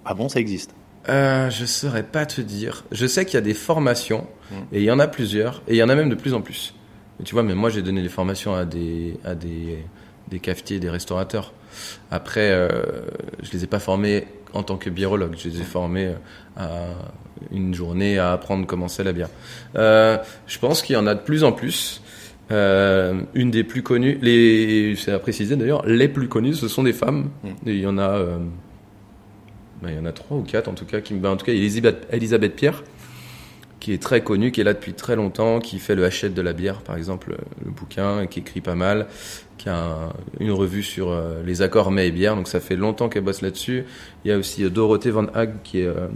ah 0.04 0.14
bon 0.14 0.28
ça 0.28 0.42
existe? 0.42 0.76
Euh, 1.10 1.50
je 1.50 1.66
saurais 1.66 2.04
pas 2.04 2.26
te 2.26 2.42
dire. 2.42 2.86
Je 2.92 3.06
sais 3.06 3.26
qu'il 3.26 3.36
y 3.36 3.38
a 3.38 3.42
des 3.42 3.54
formations 3.54 4.26
et 4.72 4.80
il 4.80 4.84
y 4.84 4.92
en 4.92 5.00
a 5.00 5.08
plusieurs 5.08 5.62
et 5.68 5.74
il 5.74 5.78
y 5.78 5.84
en 5.84 5.90
a 5.90 5.96
même 5.96 6.10
de 6.10 6.16
plus 6.16 6.34
en 6.34 6.42
plus. 6.42 6.74
Tu 7.24 7.34
vois, 7.34 7.44
mais 7.44 7.56
moi 7.56 7.70
j'ai 7.70 7.82
donné 7.82 8.02
des 8.02 8.10
formations 8.10 8.54
à 8.54 8.66
des 8.66 9.18
à 9.26 9.36
des 9.36 9.80
des 10.30 10.40
cafetiers, 10.40 10.80
des 10.80 10.90
restaurateurs. 10.90 11.54
Après, 12.12 12.52
euh, 12.52 12.70
je 13.42 13.52
les 13.52 13.64
ai 13.64 13.68
pas 13.68 13.80
formés 13.80 14.28
en 14.54 14.64
tant 14.64 14.78
que 14.78 14.90
biérologue. 14.90 15.36
Je 15.38 15.50
les 15.50 15.62
ai 15.62 15.64
formés 15.64 16.08
euh, 16.08 16.16
à 16.56 16.88
une 17.52 17.74
journée 17.74 18.18
à 18.18 18.32
apprendre 18.32 18.66
comment 18.66 18.88
c'est 18.88 19.04
la 19.04 19.14
bière. 19.14 19.30
Euh, 19.76 20.18
je 20.48 20.60
pense 20.60 20.82
qu'il 20.82 20.96
y 20.96 20.98
en 20.98 21.08
a 21.08 21.16
de 21.16 21.22
plus 21.22 21.44
en 21.44 21.52
plus. 21.52 22.02
Euh, 22.52 23.22
une 23.34 23.52
des 23.52 23.64
plus 23.64 23.84
connues, 23.84 24.20
les, 24.22 24.96
c'est 24.98 25.14
à 25.14 25.20
préciser 25.20 25.56
d'ailleurs, 25.56 25.86
les 25.86 26.10
plus 26.10 26.28
connues, 26.28 26.54
ce 26.54 26.68
sont 26.68 26.84
des 26.84 26.94
femmes. 26.94 27.30
Mm. 27.44 27.48
Et 27.68 27.74
il 27.74 27.80
y 27.80 27.88
en 27.88 27.98
a, 27.98 28.10
euh, 28.10 28.38
ben, 29.84 29.90
il 29.92 29.96
y 29.98 30.00
en 30.00 30.06
a 30.06 30.12
trois 30.14 30.38
ou 30.38 30.42
quatre 30.44 30.68
en 30.70 30.74
tout 30.74 30.86
cas. 30.86 31.02
Qui, 31.02 31.14
ben, 31.14 31.30
en 31.32 31.38
tout 31.38 31.46
cas, 31.46 31.52
Elisabeth, 31.52 32.08
Elisabeth 32.12 32.56
Pierre, 32.56 32.84
qui 33.80 33.92
est 33.94 34.02
très 34.02 34.24
connue, 34.24 34.52
qui 34.54 34.62
est 34.62 34.64
là 34.64 34.74
depuis 34.74 34.94
très 34.94 35.16
longtemps, 35.18 35.60
qui 35.60 35.78
fait 35.80 35.96
le 35.96 36.06
Hachette 36.06 36.34
de 36.34 36.42
la 36.42 36.54
bière, 36.54 36.82
par 36.82 36.96
exemple, 36.96 37.36
le 37.66 37.70
bouquin, 37.72 38.26
qui 38.28 38.40
écrit 38.40 38.62
pas 38.62 38.76
mal, 38.76 39.08
qui 39.58 39.68
a 39.70 39.76
un- 39.78 40.14
une 40.40 40.52
revue 40.52 40.84
sur 40.84 41.12
euh, 41.12 41.44
les 41.46 41.62
accords 41.62 41.92
mets 41.92 42.08
et 42.08 42.12
bière, 42.12 42.36
donc 42.38 42.48
ça 42.48 42.60
fait 42.62 42.78
longtemps 42.78 43.10
qu'elle 43.10 43.24
bosse 43.24 43.42
là-dessus. 43.42 43.84
Il 44.24 44.30
y 44.30 44.32
a 44.32 44.38
aussi 44.38 44.64
euh, 44.64 44.70
Dorothée 44.70 45.12
Van 45.12 45.26
Hag 45.34 45.56
qui 45.64 45.80
est, 45.82 45.86
euh, 45.86 46.08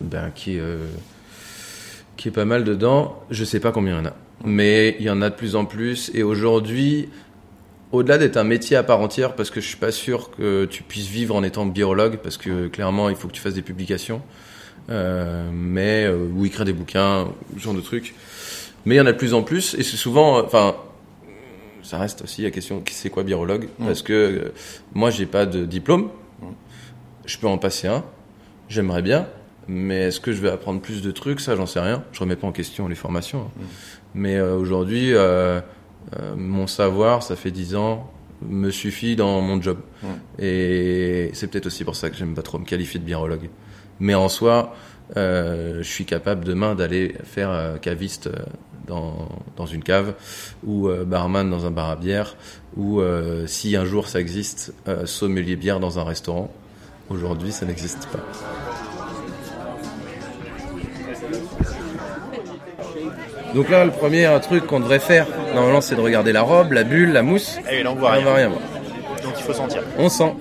ben, 0.00 0.30
qui 0.34 0.58
qui 2.16 2.28
est 2.28 2.32
pas 2.32 2.44
mal 2.44 2.64
dedans. 2.64 3.20
Je 3.30 3.44
sais 3.44 3.60
pas 3.60 3.72
combien 3.72 3.94
il 3.94 3.98
y 3.98 4.06
en 4.06 4.10
a, 4.10 4.14
mais 4.44 4.96
il 5.00 5.06
y 5.06 5.10
en 5.10 5.22
a 5.22 5.30
de 5.30 5.34
plus 5.34 5.56
en 5.56 5.64
plus. 5.64 6.10
Et 6.14 6.22
aujourd'hui, 6.22 7.08
au-delà 7.92 8.18
d'être 8.18 8.36
un 8.36 8.44
métier 8.44 8.76
à 8.76 8.82
part 8.82 9.00
entière, 9.00 9.34
parce 9.34 9.50
que 9.50 9.60
je 9.60 9.66
suis 9.66 9.76
pas 9.76 9.92
sûr 9.92 10.30
que 10.30 10.64
tu 10.66 10.82
puisses 10.82 11.08
vivre 11.08 11.34
en 11.34 11.42
étant 11.42 11.66
biologue, 11.66 12.18
parce 12.22 12.36
que 12.36 12.68
clairement, 12.68 13.08
il 13.08 13.16
faut 13.16 13.28
que 13.28 13.32
tu 13.32 13.40
fasses 13.40 13.54
des 13.54 13.62
publications, 13.62 14.22
euh, 14.90 15.50
mais 15.52 16.04
euh, 16.06 16.28
ou 16.34 16.44
écrire 16.46 16.64
des 16.64 16.72
bouquins, 16.72 17.28
ce 17.56 17.62
genre 17.62 17.74
de 17.74 17.80
trucs. 17.80 18.14
Mais 18.86 18.94
il 18.94 18.98
y 18.98 19.00
en 19.00 19.06
a 19.06 19.12
de 19.12 19.18
plus 19.18 19.34
en 19.34 19.42
plus, 19.42 19.74
et 19.74 19.82
c'est 19.82 19.96
souvent, 19.96 20.38
euh, 20.38 20.42
enfin, 20.44 20.76
ça 21.82 21.98
reste 21.98 22.22
aussi 22.22 22.42
la 22.42 22.50
question, 22.50 22.80
qui 22.80 22.94
c'est 22.94 23.10
quoi 23.10 23.24
biologue? 23.24 23.68
Parce 23.78 24.02
que 24.02 24.12
euh, 24.12 24.52
moi, 24.94 25.10
j'ai 25.10 25.26
pas 25.26 25.46
de 25.46 25.64
diplôme, 25.64 26.10
je 27.26 27.38
peux 27.38 27.48
en 27.48 27.58
passer 27.58 27.88
un, 27.88 28.04
j'aimerais 28.68 29.02
bien, 29.02 29.26
mais 29.68 30.08
est-ce 30.08 30.20
que 30.20 30.32
je 30.32 30.40
vais 30.40 30.50
apprendre 30.50 30.80
plus 30.80 31.02
de 31.02 31.10
trucs? 31.10 31.40
Ça, 31.40 31.54
j'en 31.56 31.66
sais 31.66 31.80
rien. 31.80 32.02
Je 32.12 32.20
remets 32.20 32.36
pas 32.36 32.46
en 32.46 32.52
question 32.52 32.88
les 32.88 32.94
formations. 32.96 33.40
hein. 33.40 33.64
Mais 34.14 34.36
euh, 34.36 34.56
aujourd'hui, 34.56 35.12
euh, 36.18 36.34
mon 36.36 36.66
savoir, 36.66 37.22
ça 37.22 37.36
fait 37.36 37.50
10 37.50 37.76
ans, 37.76 38.10
me 38.42 38.70
suffit 38.70 39.16
dans 39.16 39.40
mon 39.40 39.60
job. 39.60 39.78
Et 40.38 41.30
c'est 41.34 41.48
peut-être 41.48 41.66
aussi 41.66 41.84
pour 41.84 41.96
ça 41.96 42.10
que 42.10 42.16
j'aime 42.16 42.34
pas 42.34 42.42
trop 42.42 42.58
me 42.58 42.64
qualifier 42.64 42.98
de 42.98 43.04
biérologue. 43.04 43.50
Mais 44.00 44.14
en 44.14 44.28
soi, 44.28 44.74
euh, 45.16 45.78
je 45.78 45.88
suis 45.88 46.04
capable 46.04 46.44
demain 46.44 46.74
d'aller 46.74 47.14
faire 47.24 47.50
euh, 47.50 47.76
caviste 47.78 48.28
euh, 48.28 48.36
dans, 48.86 49.28
dans 49.56 49.66
une 49.66 49.82
cave 49.82 50.14
ou 50.64 50.88
barman 51.06 51.48
dans 51.48 51.66
un 51.66 51.70
bar 51.70 51.90
à 51.90 51.96
bière 51.96 52.34
ou 52.76 53.00
si 53.46 53.76
un 53.76 53.84
jour 53.84 54.08
ça 54.08 54.18
existe, 54.18 54.74
sommelier 55.04 55.54
bière 55.54 55.78
dans 55.78 56.00
un 56.00 56.04
restaurant. 56.04 56.52
Aujourd'hui, 57.08 57.52
ça 57.52 57.66
n'existe 57.66 58.08
pas. 58.08 58.69
Donc 63.54 63.68
là, 63.68 63.84
le 63.84 63.90
premier 63.90 64.28
truc 64.42 64.66
qu'on 64.66 64.80
devrait 64.80 65.00
faire, 65.00 65.26
normalement, 65.54 65.80
c'est 65.80 65.96
de 65.96 66.00
regarder 66.00 66.32
la 66.32 66.42
robe, 66.42 66.72
la 66.72 66.84
bulle, 66.84 67.12
la 67.12 67.22
mousse. 67.22 67.58
Et 67.70 67.82
là 67.82 67.90
on 67.90 67.96
Et 67.96 67.98
voit 67.98 68.10
on 68.10 68.12
va 68.12 68.18
rien. 68.18 68.34
rien 68.34 68.48
voir. 68.48 68.60
Donc 69.24 69.32
il 69.36 69.42
faut 69.42 69.52
sentir. 69.52 69.82
On 69.98 70.08
sent. 70.08 70.32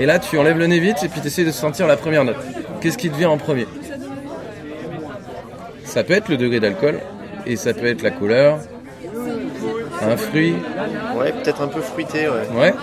Et 0.00 0.06
là, 0.06 0.18
tu 0.18 0.38
enlèves 0.38 0.56
le 0.58 0.66
nez 0.66 0.78
vite 0.78 0.96
et 1.04 1.08
puis 1.08 1.20
tu 1.20 1.26
essaies 1.26 1.44
de 1.44 1.50
sentir 1.50 1.86
la 1.86 1.96
première 1.98 2.24
note. 2.24 2.36
Qu'est-ce 2.80 2.96
qui 2.96 3.10
te 3.10 3.16
vient 3.16 3.28
en 3.28 3.36
premier? 3.36 3.66
Ça 5.84 6.04
peut 6.04 6.14
être 6.14 6.28
le 6.28 6.36
degré 6.36 6.60
d'alcool 6.60 7.00
et 7.46 7.56
ça 7.56 7.74
peut 7.74 7.86
être 7.86 8.02
la 8.02 8.10
couleur, 8.10 8.58
un 10.02 10.16
fruit, 10.16 10.54
Ouais, 11.16 11.32
peut-être 11.32 11.60
un 11.62 11.66
peu 11.68 11.80
fruité, 11.82 12.28
ouais. 12.28 12.58
ouais. 12.58 12.74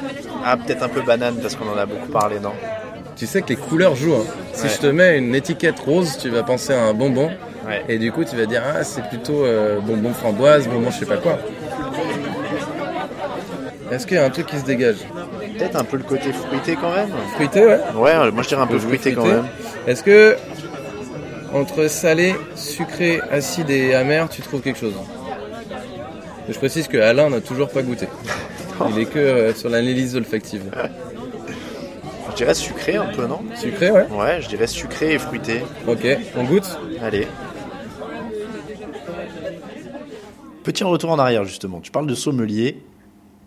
Ah, 0.46 0.58
peut-être 0.58 0.84
un 0.84 0.90
peu 0.90 1.02
banane 1.02 1.38
parce 1.42 1.56
qu'on 1.56 1.68
en 1.70 1.78
a 1.78 1.86
beaucoup 1.88 2.10
parlé, 2.12 2.40
non? 2.40 2.52
Tu 3.16 3.26
sais 3.26 3.42
que 3.42 3.50
les 3.50 3.56
couleurs 3.56 3.96
jouent. 3.96 4.14
hein. 4.16 4.26
Si 4.54 4.64
Ouais. 4.66 4.70
je 4.70 4.78
te 4.80 4.88
mets 4.88 5.18
une 5.18 5.34
étiquette 5.34 5.80
rose, 5.80 6.18
tu 6.22 6.30
vas 6.30 6.44
penser 6.44 6.74
à 6.74 6.84
un 6.84 6.94
bonbon. 6.94 7.32
Ouais. 7.68 7.84
Et 7.90 7.98
du 7.98 8.12
coup, 8.12 8.24
tu 8.24 8.36
vas 8.36 8.46
dire, 8.46 8.64
ah, 8.66 8.84
c'est 8.84 9.04
plutôt 9.10 9.44
euh, 9.44 9.80
bonbon 9.82 10.14
framboise, 10.14 10.68
bonbon 10.68 10.90
je 10.92 11.00
sais 11.00 11.06
pas 11.06 11.18
quoi. 11.18 11.38
Est-ce 13.92 14.06
qu'il 14.06 14.18
y 14.18 14.20
a 14.20 14.26
un 14.26 14.30
truc 14.30 14.48
qui 14.48 14.58
se 14.58 14.66
dégage 14.66 14.98
Peut-être 15.58 15.76
un 15.76 15.84
peu 15.84 15.98
le 15.98 16.04
côté 16.04 16.32
fruité 16.34 16.78
quand 16.80 16.94
même. 16.94 17.10
Fruité, 17.36 17.66
ouais. 17.66 17.80
Ouais, 17.96 18.32
moi 18.32 18.44
je 18.44 18.48
dirais 18.48 18.62
un 18.62 18.68
peu 18.68 18.74
Le 18.74 18.80
fruité 18.80 19.14
quand 19.14 19.26
même. 19.26 19.48
Est-ce 19.88 20.04
que 20.04 20.36
entre 21.54 21.88
salé, 21.88 22.36
sucré, 22.56 23.22
acide 23.32 23.70
et 23.70 23.96
amer, 23.96 24.28
tu 24.30 24.42
trouves 24.42 24.62
quelque 24.62 24.80
chose 24.80 24.94
Je 26.50 26.58
précise 26.58 26.88
que 26.88 26.98
Alain 26.98 27.30
n'a 27.30 27.42
toujours 27.42 27.70
pas 27.70 27.82
goûté. 27.82 28.08
Il 28.90 29.00
est 29.00 29.06
que 29.06 29.20
euh, 29.20 29.54
sur 29.54 29.70
l'analyse 29.70 30.16
olfactive. 30.16 30.64
Je 32.32 32.36
dirais 32.36 32.54
sucré 32.54 32.98
un 32.98 33.06
peu, 33.06 33.26
non? 33.26 33.40
Sucré, 33.56 33.90
ouais. 33.90 34.06
Ouais, 34.12 34.42
je 34.42 34.48
dirais 34.50 34.68
sucré 34.68 35.14
et 35.14 35.20
fruité. 35.20 35.64
Ok, 35.88 36.06
on 36.36 36.44
goûte? 36.44 36.78
Allez. 37.02 37.28
Petit 40.68 40.84
retour 40.84 41.12
en 41.12 41.18
arrière 41.18 41.46
justement. 41.46 41.80
Tu 41.80 41.92
parles 41.92 42.08
de 42.08 42.14
sommelier. 42.14 42.82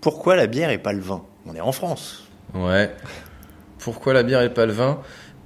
Pourquoi 0.00 0.37
la 0.37 0.47
bière 0.47 0.71
et 0.71 0.79
pas 0.79 0.95
le 0.95 1.00
vin? 1.00 1.23
On 1.45 1.55
est 1.55 1.61
en 1.61 1.71
France. 1.71 2.27
Ouais. 2.55 2.91
Pourquoi 3.79 4.15
la 4.15 4.23
bière 4.23 4.41
et 4.41 4.55
pas 4.55 4.65
le 4.65 4.73
vin? 4.73 5.03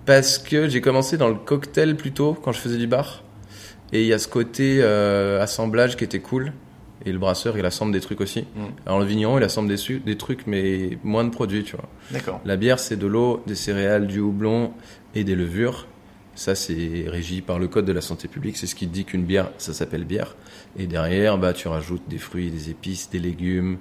Parce 0.07 0.39
que 0.39 0.69
j'ai 0.69 0.81
commencé 0.81 1.17
dans 1.17 1.27
le 1.27 1.35
cocktail 1.35 1.97
plutôt 1.97 2.35
quand 2.35 2.53
je 2.53 2.61
faisais 2.61 2.77
du 2.77 2.87
bar. 2.87 3.25
Et 3.93 4.03
il 4.03 4.07
y 4.07 4.13
a 4.13 4.21
ce 4.21 4.29
côté 4.29 4.79
euh, 4.83 5.43
assemblage 5.43 5.97
qui 5.97 6.05
était 6.05 6.21
cool. 6.21 6.53
Et 7.05 7.11
le 7.11 7.19
brasseur, 7.19 7.59
il 7.59 7.67
assemble 7.67 7.91
des 7.91 8.01
trucs 8.01 8.21
aussi. 8.21 8.47
Alors 8.87 9.01
le 9.01 9.05
vigneron, 9.05 9.39
il 9.39 9.43
assemble 9.43 9.69
des, 9.69 9.99
des 9.99 10.17
trucs, 10.17 10.47
mais 10.47 10.97
moins 11.03 11.25
de 11.25 11.31
produits, 11.31 11.65
tu 11.65 11.75
vois. 11.75 11.89
D'accord. 12.13 12.41
La 12.45 12.55
bière, 12.55 12.79
c'est 12.79 12.97
de 12.97 13.09
l'eau, 13.09 13.43
des 13.49 13.57
céréales, 13.57 14.07
du 14.07 14.21
houblon 14.21 14.71
et 15.17 15.25
des 15.25 15.35
levures. 15.35 15.89
Ça, 16.35 16.55
c'est 16.55 17.05
régi 17.07 17.43
par 17.43 17.59
le 17.59 17.69
code 17.69 17.85
de 17.85 17.93
la 17.93 18.01
santé 18.01 18.27
publique. 18.27 18.57
C'est 18.57 18.67
ce 18.67 18.75
qui 18.75 18.87
dit 18.87 19.05
qu'une 19.05 19.25
bière, 19.25 19.51
ça 19.59 19.73
s'appelle 19.73 20.05
bière. 20.05 20.35
Et 20.77 20.87
derrière, 20.87 21.39
bah, 21.39 21.53
tu 21.53 21.69
rajoutes 21.69 22.03
des 22.09 22.19
fruits, 22.19 22.51
des 22.51 22.71
épices, 22.71 23.09
des 23.11 23.21
légumes, 23.21 23.79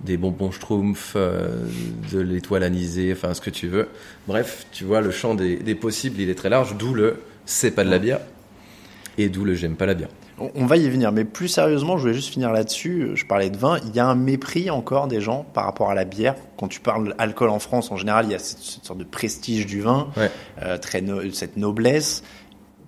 des 0.00 0.16
bonbons 0.16 0.50
schtroumpfs, 0.50 1.12
euh, 1.16 1.66
de 2.12 2.20
l'étoile 2.20 2.62
anisée, 2.62 3.12
enfin, 3.12 3.34
ce 3.34 3.40
que 3.40 3.50
tu 3.50 3.68
veux. 3.68 3.88
Bref, 4.26 4.66
tu 4.72 4.84
vois, 4.84 5.02
le 5.02 5.10
champ 5.10 5.34
des, 5.34 5.56
des 5.56 5.74
possibles, 5.74 6.20
il 6.20 6.30
est 6.30 6.34
très 6.34 6.48
large. 6.48 6.76
D'où 6.76 6.94
le 6.94 7.18
c'est 7.46 7.72
pas 7.72 7.84
de 7.84 7.90
la 7.90 7.98
bière. 7.98 8.20
Et 9.18 9.28
d'où 9.28 9.44
le 9.44 9.54
j'aime 9.54 9.76
pas 9.76 9.86
la 9.86 9.94
bière. 9.94 10.08
On 10.38 10.66
va 10.66 10.76
y 10.76 10.88
venir, 10.88 11.12
mais 11.12 11.24
plus 11.24 11.46
sérieusement, 11.46 11.96
je 11.96 12.02
voulais 12.02 12.14
juste 12.14 12.32
finir 12.32 12.50
là-dessus. 12.50 13.10
Je 13.14 13.24
parlais 13.24 13.50
de 13.50 13.56
vin. 13.56 13.78
Il 13.86 13.94
y 13.94 14.00
a 14.00 14.06
un 14.06 14.16
mépris 14.16 14.68
encore 14.68 15.06
des 15.06 15.20
gens 15.20 15.46
par 15.54 15.64
rapport 15.64 15.90
à 15.90 15.94
la 15.94 16.04
bière. 16.04 16.34
Quand 16.56 16.66
tu 16.66 16.80
parles 16.80 17.14
alcool 17.18 17.50
en 17.50 17.60
France, 17.60 17.92
en 17.92 17.96
général, 17.96 18.24
il 18.26 18.32
y 18.32 18.34
a 18.34 18.40
cette, 18.40 18.58
cette 18.58 18.84
sorte 18.84 18.98
de 18.98 19.04
prestige 19.04 19.64
du 19.66 19.80
vin, 19.80 20.08
Ouais. 20.16 20.30
euh, 20.62 20.76
très 20.76 21.02
no- 21.02 21.30
cette 21.32 21.56
noblesse. 21.56 22.24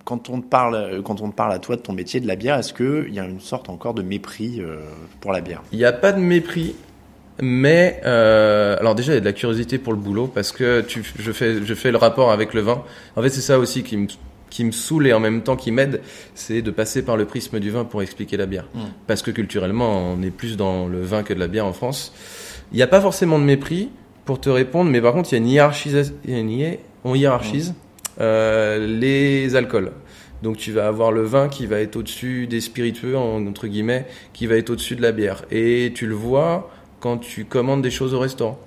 Quand 0.05 0.29
on 0.29 0.41
te 0.41 0.47
parle, 0.47 1.03
quand 1.05 1.21
on 1.21 1.31
te 1.31 1.35
parle 1.37 1.53
à 1.53 1.59
toi 1.61 1.77
de 1.77 1.81
ton 1.83 1.93
métier 1.93 2.19
de 2.19 2.27
la 2.27 2.35
bière, 2.37 2.57
est-ce 2.59 2.73
que 2.73 3.05
il 3.09 3.15
y 3.15 3.21
a 3.21 3.25
une 3.25 3.41
sorte 3.41 3.69
encore 3.69 3.95
de 3.95 4.03
mépris 4.03 4.61
euh, 4.61 4.79
pour 5.21 5.33
la 5.33 5.41
bière? 5.41 5.63
Il 5.73 5.79
n'y 5.79 5.85
a 5.85 5.93
pas 5.93 6.13
de 6.13 6.21
mépris, 6.21 6.75
mais 7.41 8.01
euh, 8.07 8.77
alors 8.81 8.95
déjà 8.95 9.13
il 9.13 9.17
y 9.17 9.19
a 9.19 9.21
de 9.21 9.25
la 9.25 9.33
curiosité 9.33 9.79
pour 9.79 9.93
le 9.93 9.99
boulot 9.99 10.27
parce 10.27 10.53
que 10.53 10.81
tu, 10.81 11.03
je 11.19 11.33
fais 11.33 11.65
je 11.65 11.75
fais 11.75 11.91
le 11.91 11.97
rapport 11.99 12.31
avec 12.33 12.55
le 12.55 12.61
vin. 12.61 12.83
En 13.17 13.23
fait 13.23 13.29
c'est 13.31 13.41
ça 13.41 13.59
aussi 13.59 13.83
qui 13.83 13.97
me 13.97 14.07
qui 14.51 14.65
me 14.65 14.71
saoule 14.73 15.07
et 15.07 15.13
en 15.13 15.21
même 15.21 15.43
temps 15.43 15.57
qui 15.57 15.73
m'aide, 15.73 16.01
c'est 16.35 16.63
de 16.63 16.71
passer 16.71 17.05
par 17.05 17.17
le 17.17 17.25
prisme 17.25 17.59
du 17.61 17.71
vin 17.71 17.85
pour 17.85 18.03
expliquer 18.03 18.37
la 18.37 18.47
bière. 18.47 18.67
Mm. 18.75 18.81
Parce 19.07 19.23
que 19.23 19.31
culturellement, 19.31 20.13
on 20.15 20.23
est 20.23 20.31
plus 20.31 20.57
dans 20.57 20.87
le 20.87 21.01
vin 21.03 21.23
que 21.23 21.35
de 21.35 21.41
la 21.41 21.49
bière 21.49 21.67
en 21.67 21.73
France. 21.73 22.13
Il 22.73 22.77
n'y 22.77 22.83
a 22.83 22.87
pas 22.87 23.01
forcément 23.01 23.39
de 23.39 23.45
mépris 23.45 23.91
pour 24.25 24.41
te 24.41 24.49
répondre, 24.51 24.91
mais 24.91 25.01
par 25.01 25.13
contre, 25.13 25.33
il 25.33 25.37
y 25.37 25.39
a 25.39 25.43
une 25.43 25.49
hiérarchisation. 25.49 26.15
On 27.05 27.15
hiérarchise 27.15 27.75
euh, 28.21 28.87
les 28.87 29.55
alcools. 29.57 29.93
Donc 30.43 30.57
tu 30.59 30.73
vas 30.73 30.87
avoir 30.87 31.13
le 31.13 31.23
vin 31.23 31.49
qui 31.49 31.67
va 31.67 31.81
être 31.81 31.97
au-dessus 31.97 32.47
des 32.47 32.61
spiritueux, 32.61 33.17
en- 33.17 33.45
entre 33.47 33.67
guillemets, 33.67 34.07
qui 34.33 34.47
va 34.47 34.57
être 34.57 34.71
au-dessus 34.71 34.97
de 34.97 35.03
la 35.03 35.13
bière. 35.13 35.45
Et 35.51 35.93
tu 35.95 36.07
le 36.07 36.15
vois 36.15 36.71
quand 37.01 37.19
tu 37.19 37.45
commandes 37.45 37.83
des 37.83 37.91
choses 37.91 38.15
au 38.15 38.19
restaurant. 38.19 38.59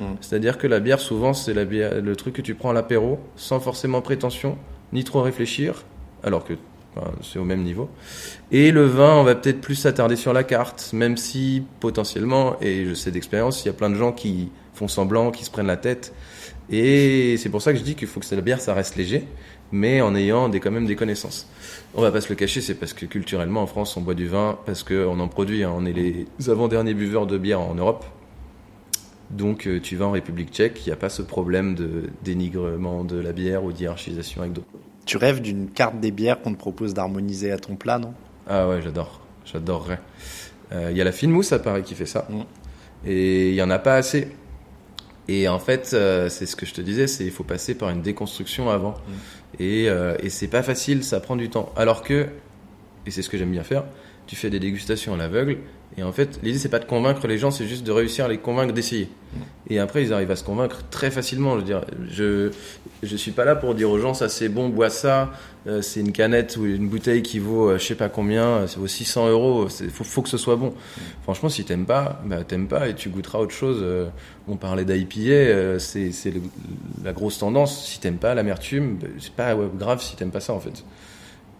Mm. 0.00 0.04
C'est-à-dire 0.20 0.58
que 0.58 0.66
la 0.66 0.80
bière, 0.80 1.00
souvent, 1.00 1.34
c'est 1.34 1.54
la 1.54 1.64
bière, 1.64 2.00
le 2.00 2.16
truc 2.16 2.34
que 2.34 2.42
tu 2.42 2.54
prends 2.54 2.70
à 2.70 2.72
l'apéro, 2.72 3.18
sans 3.36 3.60
forcément 3.60 4.00
prétention, 4.00 4.56
ni 4.92 5.04
trop 5.04 5.22
réfléchir, 5.22 5.84
alors 6.22 6.44
que 6.44 6.54
c'est 7.22 7.38
au 7.38 7.44
même 7.44 7.62
niveau. 7.62 7.88
Et 8.50 8.72
le 8.72 8.84
vin, 8.84 9.14
on 9.14 9.22
va 9.22 9.34
peut-être 9.34 9.60
plus 9.60 9.76
s'attarder 9.76 10.16
sur 10.16 10.32
la 10.32 10.42
carte, 10.44 10.90
même 10.92 11.16
si 11.16 11.62
potentiellement, 11.78 12.56
et 12.60 12.84
je 12.84 12.94
sais 12.94 13.10
d'expérience, 13.10 13.64
il 13.64 13.66
y 13.66 13.70
a 13.70 13.74
plein 13.74 13.90
de 13.90 13.94
gens 13.94 14.12
qui 14.12 14.50
font 14.74 14.88
semblant, 14.88 15.30
qui 15.30 15.44
se 15.44 15.50
prennent 15.50 15.68
la 15.68 15.76
tête. 15.76 16.12
Et 16.68 17.36
c'est 17.38 17.48
pour 17.48 17.62
ça 17.62 17.72
que 17.72 17.78
je 17.78 17.84
dis 17.84 17.94
qu'il 17.94 18.08
faut 18.08 18.20
que 18.20 18.34
la 18.34 18.40
bière, 18.40 18.60
ça 18.60 18.74
reste 18.74 18.96
léger, 18.96 19.24
mais 19.72 20.00
en 20.00 20.14
ayant 20.14 20.48
des, 20.48 20.60
quand 20.60 20.70
même 20.70 20.86
des 20.86 20.96
connaissances. 20.96 21.48
On 21.94 22.02
va 22.02 22.10
pas 22.10 22.20
se 22.20 22.28
le 22.28 22.34
cacher, 22.34 22.60
c'est 22.60 22.74
parce 22.74 22.92
que 22.92 23.06
culturellement 23.06 23.62
en 23.62 23.66
France, 23.66 23.96
on 23.96 24.00
boit 24.00 24.14
du 24.14 24.26
vin, 24.26 24.58
parce 24.66 24.82
qu'on 24.82 25.20
en 25.20 25.28
produit. 25.28 25.62
hein. 25.64 25.72
On 25.76 25.86
est 25.86 25.92
les 25.92 26.26
avant-derniers 26.48 26.94
buveurs 26.94 27.26
de 27.26 27.38
bière 27.38 27.60
en 27.60 27.74
Europe. 27.74 28.04
Donc 29.30 29.66
euh, 29.66 29.80
tu 29.80 29.96
vas 29.96 30.06
en 30.06 30.10
République 30.10 30.52
tchèque, 30.52 30.84
il 30.84 30.88
n'y 30.88 30.92
a 30.92 30.96
pas 30.96 31.08
ce 31.08 31.22
problème 31.22 31.74
de 31.74 32.10
dénigrement 32.24 33.04
de 33.04 33.18
la 33.18 33.32
bière 33.32 33.64
ou 33.64 33.72
d'hierarchisation 33.72 34.42
avec 34.42 34.54
d'autres. 34.54 34.66
Tu 35.06 35.16
rêves 35.16 35.40
d'une 35.40 35.70
carte 35.70 36.00
des 36.00 36.10
bières 36.10 36.40
qu'on 36.40 36.52
te 36.52 36.58
propose 36.58 36.94
d'harmoniser 36.94 37.50
à 37.52 37.58
ton 37.58 37.76
plat, 37.76 37.98
non? 37.98 38.12
Ah 38.48 38.68
ouais, 38.68 38.82
j'adore. 38.82 39.20
J'adorerais. 39.44 40.00
Euh, 40.72 40.88
Il 40.90 40.96
y 40.96 41.00
a 41.00 41.04
la 41.04 41.12
fine 41.12 41.30
mousse 41.30 41.52
à 41.52 41.58
Paris 41.58 41.82
qui 41.82 41.94
fait 41.94 42.06
ça. 42.06 42.26
Mm. 42.28 42.40
Et 43.06 43.48
il 43.50 43.54
y 43.54 43.62
en 43.62 43.70
a 43.70 43.78
pas 43.78 43.94
assez. 43.94 44.28
Et 45.28 45.48
en 45.48 45.58
fait, 45.58 45.92
euh, 45.94 46.28
c'est 46.28 46.46
ce 46.46 46.56
que 46.56 46.66
je 46.66 46.74
te 46.74 46.80
disais, 46.80 47.06
c'est 47.06 47.24
il 47.24 47.30
faut 47.30 47.44
passer 47.44 47.74
par 47.74 47.90
une 47.90 48.02
déconstruction 48.02 48.68
avant. 48.68 48.94
Et, 49.58 49.88
euh, 49.88 50.16
et 50.22 50.28
c'est 50.28 50.48
pas 50.48 50.62
facile, 50.62 51.04
ça 51.04 51.20
prend 51.20 51.36
du 51.36 51.48
temps. 51.48 51.72
Alors 51.76 52.02
que, 52.02 52.26
et 53.06 53.10
c'est 53.10 53.22
ce 53.22 53.28
que 53.28 53.38
j'aime 53.38 53.52
bien 53.52 53.62
faire, 53.62 53.84
tu 54.26 54.34
fais 54.34 54.50
des 54.50 54.58
dégustations 54.58 55.14
à 55.14 55.16
l'aveugle. 55.16 55.58
Et 55.96 56.02
en 56.02 56.12
fait, 56.12 56.38
l'idée 56.42 56.58
c'est 56.58 56.68
pas 56.68 56.78
de 56.78 56.84
convaincre 56.84 57.26
les 57.26 57.36
gens, 57.36 57.50
c'est 57.50 57.66
juste 57.66 57.84
de 57.84 57.92
réussir 57.92 58.24
à 58.24 58.28
les 58.28 58.38
convaincre 58.38 58.72
d'essayer. 58.72 59.08
Et 59.68 59.78
après, 59.78 60.02
ils 60.02 60.12
arrivent 60.12 60.30
à 60.30 60.36
se 60.36 60.44
convaincre 60.44 60.82
très 60.90 61.10
facilement. 61.10 61.54
Je 61.54 61.58
veux 61.58 61.64
dire, 61.64 61.84
je 62.08 62.50
je 63.02 63.16
suis 63.16 63.30
pas 63.30 63.44
là 63.44 63.56
pour 63.56 63.74
dire 63.74 63.90
aux 63.90 63.98
gens 63.98 64.14
ça 64.14 64.28
c'est 64.28 64.48
bon, 64.48 64.68
bois 64.68 64.90
ça. 64.90 65.30
Euh, 65.66 65.82
c'est 65.82 66.00
une 66.00 66.12
canette 66.12 66.56
ou 66.56 66.64
une 66.64 66.88
bouteille 66.88 67.22
qui 67.22 67.38
vaut 67.38 67.70
euh, 67.70 67.78
je 67.78 67.84
sais 67.84 67.94
pas 67.94 68.08
combien, 68.08 68.44
euh, 68.44 68.66
ça 68.66 68.80
vaut 68.80 68.86
600 68.86 69.28
euros. 69.28 69.68
Faut, 69.68 70.04
faut 70.04 70.22
que 70.22 70.28
ce 70.28 70.38
soit 70.38 70.56
bon. 70.56 70.74
Franchement, 71.22 71.48
si 71.48 71.64
t'aimes 71.64 71.86
pas, 71.86 72.20
bah 72.24 72.44
t'aimes 72.44 72.68
pas 72.68 72.88
et 72.88 72.94
tu 72.94 73.08
goûteras 73.08 73.40
autre 73.40 73.54
chose. 73.54 73.80
Euh, 73.82 74.08
on 74.48 74.56
parlait 74.56 74.84
d'IPA, 74.84 75.78
c'est 75.78 76.12
la 77.04 77.12
grosse 77.12 77.38
tendance. 77.38 77.86
Si 77.86 78.00
t'aimes 78.00 78.18
pas 78.18 78.34
l'amertume, 78.34 78.96
bah, 78.96 79.08
c'est 79.18 79.32
pas 79.32 79.54
grave 79.54 80.02
si 80.02 80.16
t'aimes 80.16 80.30
pas 80.30 80.40
ça 80.40 80.52
en 80.52 80.60
fait. 80.60 80.84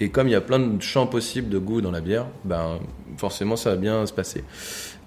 Et 0.00 0.08
comme 0.08 0.28
il 0.28 0.30
y 0.30 0.34
a 0.34 0.40
plein 0.40 0.58
de 0.58 0.82
champs 0.82 1.06
possibles 1.06 1.50
de 1.50 1.58
goût 1.58 1.82
dans 1.82 1.90
la 1.90 2.00
bière, 2.00 2.26
ben 2.44 2.80
forcément 3.18 3.56
ça 3.56 3.70
va 3.70 3.76
bien 3.76 4.06
se 4.06 4.12
passer. 4.14 4.44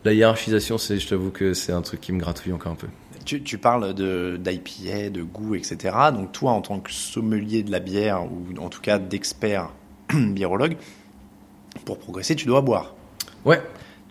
La 0.05 0.13
hiérarchisation, 0.13 0.77
c'est, 0.77 0.99
je 0.99 1.07
t'avoue 1.07 1.31
que 1.31 1.53
c'est 1.53 1.71
un 1.71 1.81
truc 1.81 1.99
qui 1.99 2.11
me 2.11 2.19
gratouille 2.19 2.53
encore 2.53 2.73
un 2.73 2.75
peu. 2.75 2.87
Tu, 3.25 3.41
tu 3.41 3.57
parles 3.57 3.93
de 3.93 4.37
d'IPA, 4.37 5.09
de 5.09 5.23
goût, 5.23 5.55
etc. 5.55 5.95
Donc 6.13 6.31
toi, 6.31 6.51
en 6.51 6.61
tant 6.61 6.79
que 6.79 6.91
sommelier 6.91 7.63
de 7.63 7.71
la 7.71 7.79
bière, 7.79 8.25
ou 8.25 8.45
en 8.61 8.69
tout 8.69 8.81
cas 8.81 8.99
d'expert 8.99 9.69
biérologue, 10.13 10.75
pour 11.85 11.97
progresser, 11.97 12.35
tu 12.35 12.45
dois 12.45 12.61
boire. 12.61 12.93
Ouais, 13.45 13.61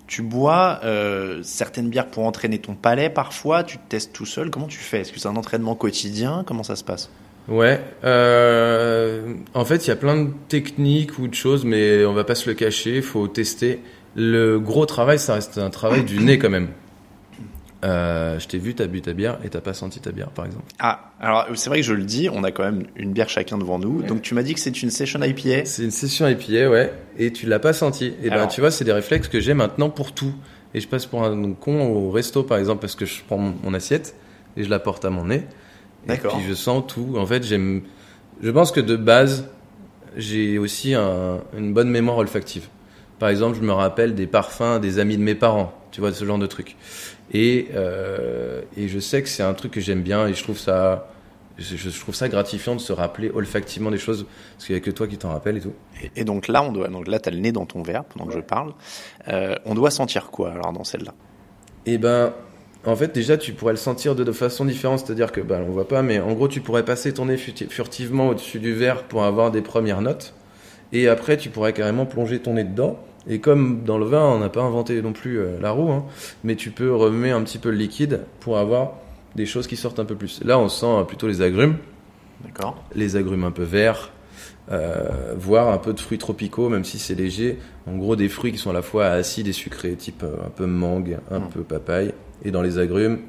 Tu 0.06 0.22
bois 0.22 0.80
euh, 0.82 1.42
certaines 1.42 1.88
bières 1.90 2.08
pour 2.08 2.24
entraîner 2.24 2.58
ton 2.58 2.74
palais 2.74 3.08
parfois, 3.08 3.62
tu 3.62 3.78
te 3.78 3.88
testes 3.88 4.12
tout 4.12 4.26
seul, 4.26 4.50
comment 4.50 4.66
tu 4.66 4.78
fais? 4.78 5.00
Est-ce 5.00 5.12
que 5.12 5.20
c'est 5.20 5.28
un 5.28 5.36
entraînement 5.36 5.74
quotidien? 5.74 6.42
Comment 6.46 6.64
ça 6.64 6.74
se 6.74 6.84
passe? 6.84 7.08
Ouais, 7.48 7.80
euh, 8.04 9.34
en 9.54 9.64
fait, 9.64 9.86
il 9.86 9.88
y 9.88 9.92
a 9.92 9.96
plein 9.96 10.24
de 10.24 10.30
techniques 10.48 11.18
ou 11.18 11.26
de 11.26 11.34
choses, 11.34 11.64
mais 11.64 12.04
on 12.04 12.12
va 12.12 12.24
pas 12.24 12.34
se 12.34 12.48
le 12.48 12.54
cacher, 12.54 12.96
il 12.96 13.02
faut 13.02 13.26
tester. 13.26 13.80
Le 14.14 14.60
gros 14.60 14.86
travail, 14.86 15.18
ça 15.18 15.34
reste 15.34 15.58
un 15.58 15.70
travail 15.70 16.04
du 16.04 16.18
nez 16.18 16.38
quand 16.38 16.50
même. 16.50 16.68
Euh, 17.84 18.38
je 18.38 18.46
t'ai 18.46 18.58
vu, 18.58 18.74
t'as 18.74 18.86
bu 18.86 19.02
ta 19.02 19.12
bière 19.12 19.38
et 19.44 19.48
t'as 19.48 19.60
pas 19.60 19.74
senti 19.74 19.98
ta 19.98 20.12
bière, 20.12 20.30
par 20.30 20.46
exemple. 20.46 20.66
Ah, 20.78 21.10
alors 21.20 21.48
c'est 21.54 21.68
vrai 21.68 21.80
que 21.80 21.86
je 21.86 21.94
le 21.94 22.04
dis, 22.04 22.28
on 22.32 22.44
a 22.44 22.52
quand 22.52 22.62
même 22.62 22.84
une 22.94 23.12
bière 23.12 23.28
chacun 23.28 23.58
devant 23.58 23.80
nous. 23.80 24.02
Donc 24.02 24.22
tu 24.22 24.34
m'as 24.34 24.44
dit 24.44 24.54
que 24.54 24.60
c'est 24.60 24.82
une 24.82 24.90
session 24.90 25.20
IPA. 25.20 25.64
C'est 25.64 25.82
une 25.82 25.90
session 25.90 26.28
IPA, 26.28 26.70
ouais, 26.70 26.92
et 27.18 27.32
tu 27.32 27.46
l'as 27.46 27.58
pas 27.58 27.72
senti. 27.72 28.14
Et 28.22 28.28
ben, 28.28 28.34
Alors. 28.34 28.48
tu 28.48 28.60
vois, 28.60 28.70
c'est 28.70 28.84
des 28.84 28.92
réflexes 28.92 29.26
que 29.26 29.40
j'ai 29.40 29.54
maintenant 29.54 29.90
pour 29.90 30.12
tout. 30.12 30.32
Et 30.74 30.80
je 30.80 30.86
passe 30.86 31.06
pour 31.06 31.24
un 31.24 31.52
con 31.54 31.80
au 31.88 32.10
resto, 32.10 32.44
par 32.44 32.58
exemple, 32.58 32.80
parce 32.80 32.94
que 32.94 33.04
je 33.04 33.20
prends 33.26 33.36
mon, 33.36 33.54
mon 33.64 33.74
assiette 33.74 34.14
et 34.56 34.62
je 34.62 34.70
la 34.70 34.78
porte 34.78 35.04
à 35.04 35.10
mon 35.10 35.24
nez. 35.26 35.42
Et 36.08 36.16
puis 36.16 36.42
je 36.48 36.54
sens 36.54 36.84
tout. 36.86 37.14
En 37.16 37.26
fait, 37.26 37.42
j'aime. 37.44 37.82
Je 38.42 38.50
pense 38.50 38.72
que 38.72 38.80
de 38.80 38.96
base, 38.96 39.48
j'ai 40.16 40.58
aussi 40.58 40.94
un- 40.94 41.40
une 41.56 41.72
bonne 41.72 41.88
mémoire 41.90 42.18
olfactive. 42.18 42.68
Par 43.18 43.28
exemple, 43.28 43.56
je 43.56 43.62
me 43.62 43.72
rappelle 43.72 44.14
des 44.14 44.26
parfums 44.26 44.80
des 44.80 44.98
amis 44.98 45.16
de 45.16 45.22
mes 45.22 45.34
parents. 45.36 45.72
Tu 45.92 46.00
vois, 46.00 46.12
ce 46.12 46.24
genre 46.24 46.38
de 46.38 46.46
truc. 46.46 46.76
Et, 47.32 47.68
euh, 47.74 48.62
et 48.76 48.88
je 48.88 48.98
sais 48.98 49.22
que 49.22 49.28
c'est 49.28 49.42
un 49.42 49.54
truc 49.54 49.72
que 49.72 49.80
j'aime 49.80 50.02
bien 50.02 50.26
et 50.26 50.34
je 50.34 50.42
trouve 50.42 50.58
ça. 50.58 51.08
Je, 51.58 51.90
trouve 52.00 52.14
ça 52.14 52.28
gratifiant 52.30 52.74
de 52.74 52.80
se 52.80 52.94
rappeler 52.94 53.30
olfactivement 53.32 53.90
des 53.90 53.98
choses 53.98 54.26
parce 54.54 54.66
qu'il 54.66 54.74
y 54.74 54.78
a 54.78 54.80
que 54.80 54.90
toi 54.90 55.06
qui 55.06 55.18
t'en 55.18 55.28
rappelles 55.28 55.58
et 55.58 55.60
tout. 55.60 55.74
Et, 56.02 56.10
et 56.22 56.24
donc 56.24 56.48
là, 56.48 56.62
on 56.62 56.72
doit, 56.72 56.88
donc 56.88 57.06
là, 57.06 57.20
t'as 57.20 57.30
le 57.30 57.36
nez 57.38 57.52
dans 57.52 57.66
ton 57.66 57.82
verre 57.82 58.04
pendant 58.04 58.24
que 58.26 58.32
je 58.32 58.40
parle. 58.40 58.72
Euh, 59.28 59.54
on 59.66 59.74
doit 59.74 59.90
sentir 59.90 60.30
quoi 60.30 60.50
alors 60.52 60.72
dans 60.72 60.82
celle-là? 60.82 61.12
Et 61.84 61.98
ben, 61.98 62.32
en 62.84 62.96
fait, 62.96 63.14
déjà, 63.14 63.36
tu 63.36 63.52
pourrais 63.52 63.72
le 63.74 63.78
sentir 63.78 64.14
de, 64.14 64.24
de 64.24 64.32
façon 64.32 64.64
différente, 64.64 65.00
c'est-à-dire 65.00 65.30
que, 65.32 65.40
ben, 65.40 65.64
on 65.68 65.70
voit 65.70 65.86
pas, 65.88 66.02
mais 66.02 66.18
en 66.20 66.32
gros, 66.32 66.48
tu 66.48 66.60
pourrais 66.60 66.84
passer 66.84 67.12
ton 67.14 67.26
nez 67.26 67.36
furtivement 67.36 68.28
au-dessus 68.28 68.58
du 68.58 68.72
verre 68.74 69.04
pour 69.04 69.22
avoir 69.24 69.50
des 69.50 69.62
premières 69.62 70.00
notes, 70.02 70.34
et 70.92 71.08
après, 71.08 71.36
tu 71.36 71.48
pourrais 71.48 71.72
carrément 71.72 72.06
plonger 72.06 72.40
ton 72.40 72.54
nez 72.54 72.64
dedans. 72.64 72.98
Et 73.28 73.38
comme 73.38 73.84
dans 73.84 73.98
le 73.98 74.04
vin, 74.04 74.24
on 74.24 74.40
n'a 74.40 74.48
pas 74.48 74.62
inventé 74.62 75.00
non 75.00 75.12
plus 75.12 75.38
euh, 75.38 75.60
la 75.60 75.70
roue, 75.70 75.92
hein, 75.92 76.04
mais 76.42 76.56
tu 76.56 76.70
peux 76.72 76.92
remettre 76.92 77.36
un 77.36 77.42
petit 77.44 77.58
peu 77.58 77.70
le 77.70 77.76
liquide 77.76 78.22
pour 78.40 78.58
avoir 78.58 78.94
des 79.36 79.46
choses 79.46 79.68
qui 79.68 79.76
sortent 79.76 80.00
un 80.00 80.04
peu 80.04 80.16
plus. 80.16 80.40
Là, 80.44 80.58
on 80.58 80.68
sent 80.68 80.86
euh, 80.86 81.04
plutôt 81.04 81.28
les 81.28 81.40
agrumes, 81.40 81.76
D'accord. 82.44 82.82
les 82.96 83.14
agrumes 83.14 83.44
un 83.44 83.52
peu 83.52 83.62
verts, 83.62 84.10
euh, 84.72 85.34
voire 85.36 85.68
un 85.72 85.78
peu 85.78 85.92
de 85.92 86.00
fruits 86.00 86.18
tropicaux, 86.18 86.68
même 86.68 86.84
si 86.84 86.98
c'est 86.98 87.14
léger. 87.14 87.58
En 87.86 87.96
gros, 87.96 88.16
des 88.16 88.28
fruits 88.28 88.50
qui 88.50 88.58
sont 88.58 88.70
à 88.70 88.74
la 88.74 88.82
fois 88.82 89.06
acides 89.06 89.46
et 89.46 89.52
sucrés, 89.52 89.94
type 89.94 90.24
un 90.24 90.50
peu 90.50 90.66
mangue, 90.66 91.18
un 91.30 91.38
Mm. 91.38 91.48
peu 91.48 91.62
papaye. 91.62 92.12
Et 92.44 92.50
dans 92.50 92.62
les 92.62 92.78
agrumes, 92.78 93.20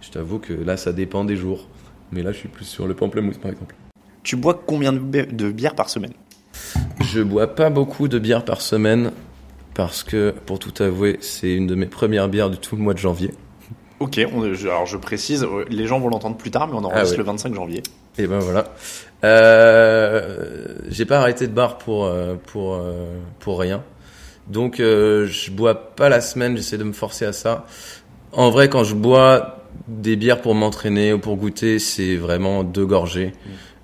je 0.00 0.10
t'avoue 0.10 0.38
que 0.38 0.52
là, 0.52 0.76
ça 0.76 0.92
dépend 0.92 1.24
des 1.24 1.36
jours. 1.36 1.68
Mais 2.12 2.22
là, 2.22 2.32
je 2.32 2.38
suis 2.38 2.48
plus 2.48 2.64
sur 2.64 2.86
le 2.86 2.94
pamplemousse, 2.94 3.38
par 3.38 3.50
exemple. 3.50 3.74
Tu 4.22 4.36
bois 4.36 4.60
combien 4.66 4.92
de, 4.92 4.98
bi- 4.98 5.26
de 5.32 5.50
bières 5.50 5.74
par 5.74 5.88
semaine? 5.88 6.12
Je 7.00 7.20
bois 7.22 7.54
pas 7.54 7.70
beaucoup 7.70 8.08
de 8.08 8.18
bière 8.18 8.44
par 8.44 8.60
semaine 8.60 9.12
parce 9.74 10.02
que, 10.02 10.34
pour 10.46 10.58
tout 10.58 10.82
avouer, 10.82 11.18
c'est 11.20 11.52
une 11.54 11.66
de 11.66 11.74
mes 11.74 11.86
premières 11.86 12.28
bières 12.28 12.50
de 12.50 12.56
tout 12.56 12.76
le 12.76 12.82
mois 12.82 12.94
de 12.94 12.98
janvier. 12.98 13.32
Ok, 14.00 14.20
on- 14.32 14.52
je- 14.54 14.66
alors 14.68 14.86
je 14.86 14.96
précise, 14.96 15.46
les 15.68 15.86
gens 15.86 16.00
vont 16.00 16.08
l'entendre 16.08 16.36
plus 16.36 16.50
tard, 16.50 16.68
mais 16.68 16.74
on 16.74 16.84
enregistre 16.84 17.12
ouais. 17.12 17.18
le 17.18 17.24
25 17.24 17.54
janvier. 17.54 17.82
Et 18.18 18.26
ben 18.26 18.38
voilà. 18.38 18.64
Euh, 19.24 20.76
j'ai 20.88 21.04
pas 21.04 21.18
arrêté 21.20 21.46
de 21.46 21.52
bar 21.52 21.78
pour 21.78 22.04
euh, 22.06 22.34
pour 22.46 22.74
euh, 22.74 23.06
pour 23.40 23.58
rien. 23.60 23.82
Donc 24.48 24.80
euh, 24.80 25.26
je 25.26 25.50
bois 25.50 25.74
pas 25.94 26.08
la 26.08 26.20
semaine, 26.20 26.56
j'essaie 26.56 26.78
de 26.78 26.84
me 26.84 26.92
forcer 26.92 27.24
à 27.26 27.32
ça. 27.32 27.66
En 28.32 28.50
vrai, 28.50 28.68
quand 28.68 28.84
je 28.84 28.94
bois 28.94 29.64
des 29.88 30.16
bières 30.16 30.40
pour 30.40 30.54
m'entraîner 30.54 31.12
ou 31.12 31.18
pour 31.18 31.36
goûter, 31.36 31.78
c'est 31.78 32.16
vraiment 32.16 32.62
deux 32.62 32.86
gorgées. 32.86 33.32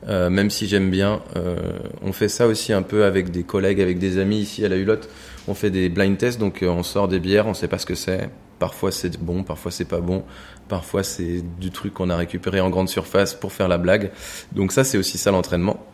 Euh, 0.08 0.30
même 0.30 0.50
si 0.50 0.68
j'aime 0.68 0.88
bien, 0.90 1.20
euh, 1.34 1.56
on 2.02 2.12
fait 2.12 2.28
ça 2.28 2.46
aussi 2.46 2.72
un 2.72 2.82
peu 2.82 3.04
avec 3.04 3.30
des 3.32 3.42
collègues, 3.42 3.80
avec 3.80 3.98
des 3.98 4.18
amis 4.18 4.38
ici 4.38 4.64
à 4.64 4.68
la 4.68 4.76
Hulotte. 4.76 5.08
On 5.48 5.54
fait 5.54 5.70
des 5.70 5.88
blind 5.88 6.16
tests, 6.16 6.38
donc 6.38 6.62
euh, 6.62 6.68
on 6.68 6.84
sort 6.84 7.08
des 7.08 7.18
bières, 7.18 7.48
on 7.48 7.54
sait 7.54 7.66
pas 7.66 7.78
ce 7.78 7.86
que 7.86 7.96
c'est. 7.96 8.30
Parfois 8.60 8.92
c'est 8.92 9.20
bon, 9.20 9.42
parfois 9.42 9.72
c'est 9.72 9.84
pas 9.84 10.00
bon. 10.00 10.22
Parfois 10.68 11.02
c'est 11.02 11.42
du 11.58 11.70
truc 11.70 11.92
qu'on 11.92 12.08
a 12.08 12.16
récupéré 12.16 12.60
en 12.60 12.70
grande 12.70 12.88
surface 12.88 13.34
pour 13.34 13.52
faire 13.52 13.66
la 13.66 13.78
blague. 13.78 14.12
Donc 14.52 14.70
ça 14.70 14.84
c'est 14.84 14.96
aussi 14.96 15.18
ça 15.18 15.32
l'entraînement. 15.32 15.84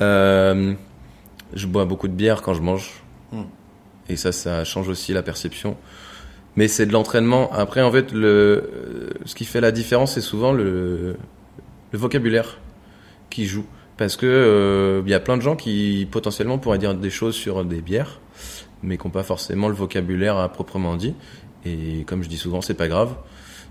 Euh, 0.00 0.74
je 1.54 1.66
bois 1.66 1.86
beaucoup 1.86 2.08
de 2.08 2.12
bière 2.12 2.42
quand 2.42 2.52
je 2.52 2.60
mange. 2.60 3.02
Hmm. 3.32 3.44
Et 4.08 4.16
ça, 4.16 4.32
ça 4.32 4.64
change 4.64 4.88
aussi 4.88 5.14
la 5.14 5.22
perception. 5.22 5.76
Mais 6.56 6.68
c'est 6.68 6.86
de 6.86 6.92
l'entraînement. 6.92 7.52
Après, 7.52 7.82
en 7.82 7.90
fait, 7.90 8.12
le, 8.12 9.10
ce 9.24 9.34
qui 9.34 9.44
fait 9.44 9.60
la 9.60 9.72
différence, 9.72 10.14
c'est 10.14 10.20
souvent 10.20 10.52
le, 10.52 11.16
le 11.92 11.98
vocabulaire 11.98 12.58
qui 13.30 13.46
joue. 13.46 13.66
Parce 13.96 14.16
que 14.16 14.26
euh, 14.26 15.02
il 15.04 15.10
y 15.10 15.14
a 15.14 15.20
plein 15.20 15.36
de 15.36 15.42
gens 15.42 15.56
qui 15.56 16.06
potentiellement 16.10 16.58
pourraient 16.58 16.78
dire 16.78 16.94
des 16.94 17.10
choses 17.10 17.34
sur 17.34 17.64
des 17.64 17.80
bières, 17.80 18.20
mais 18.82 18.98
qui 18.98 19.06
n'ont 19.06 19.12
pas 19.12 19.22
forcément 19.22 19.68
le 19.68 19.74
vocabulaire 19.74 20.36
à 20.36 20.48
proprement 20.50 20.96
dit. 20.96 21.14
Et 21.64 22.04
comme 22.06 22.22
je 22.22 22.28
dis 22.28 22.36
souvent, 22.36 22.60
c'est 22.60 22.74
pas 22.74 22.88
grave. 22.88 23.14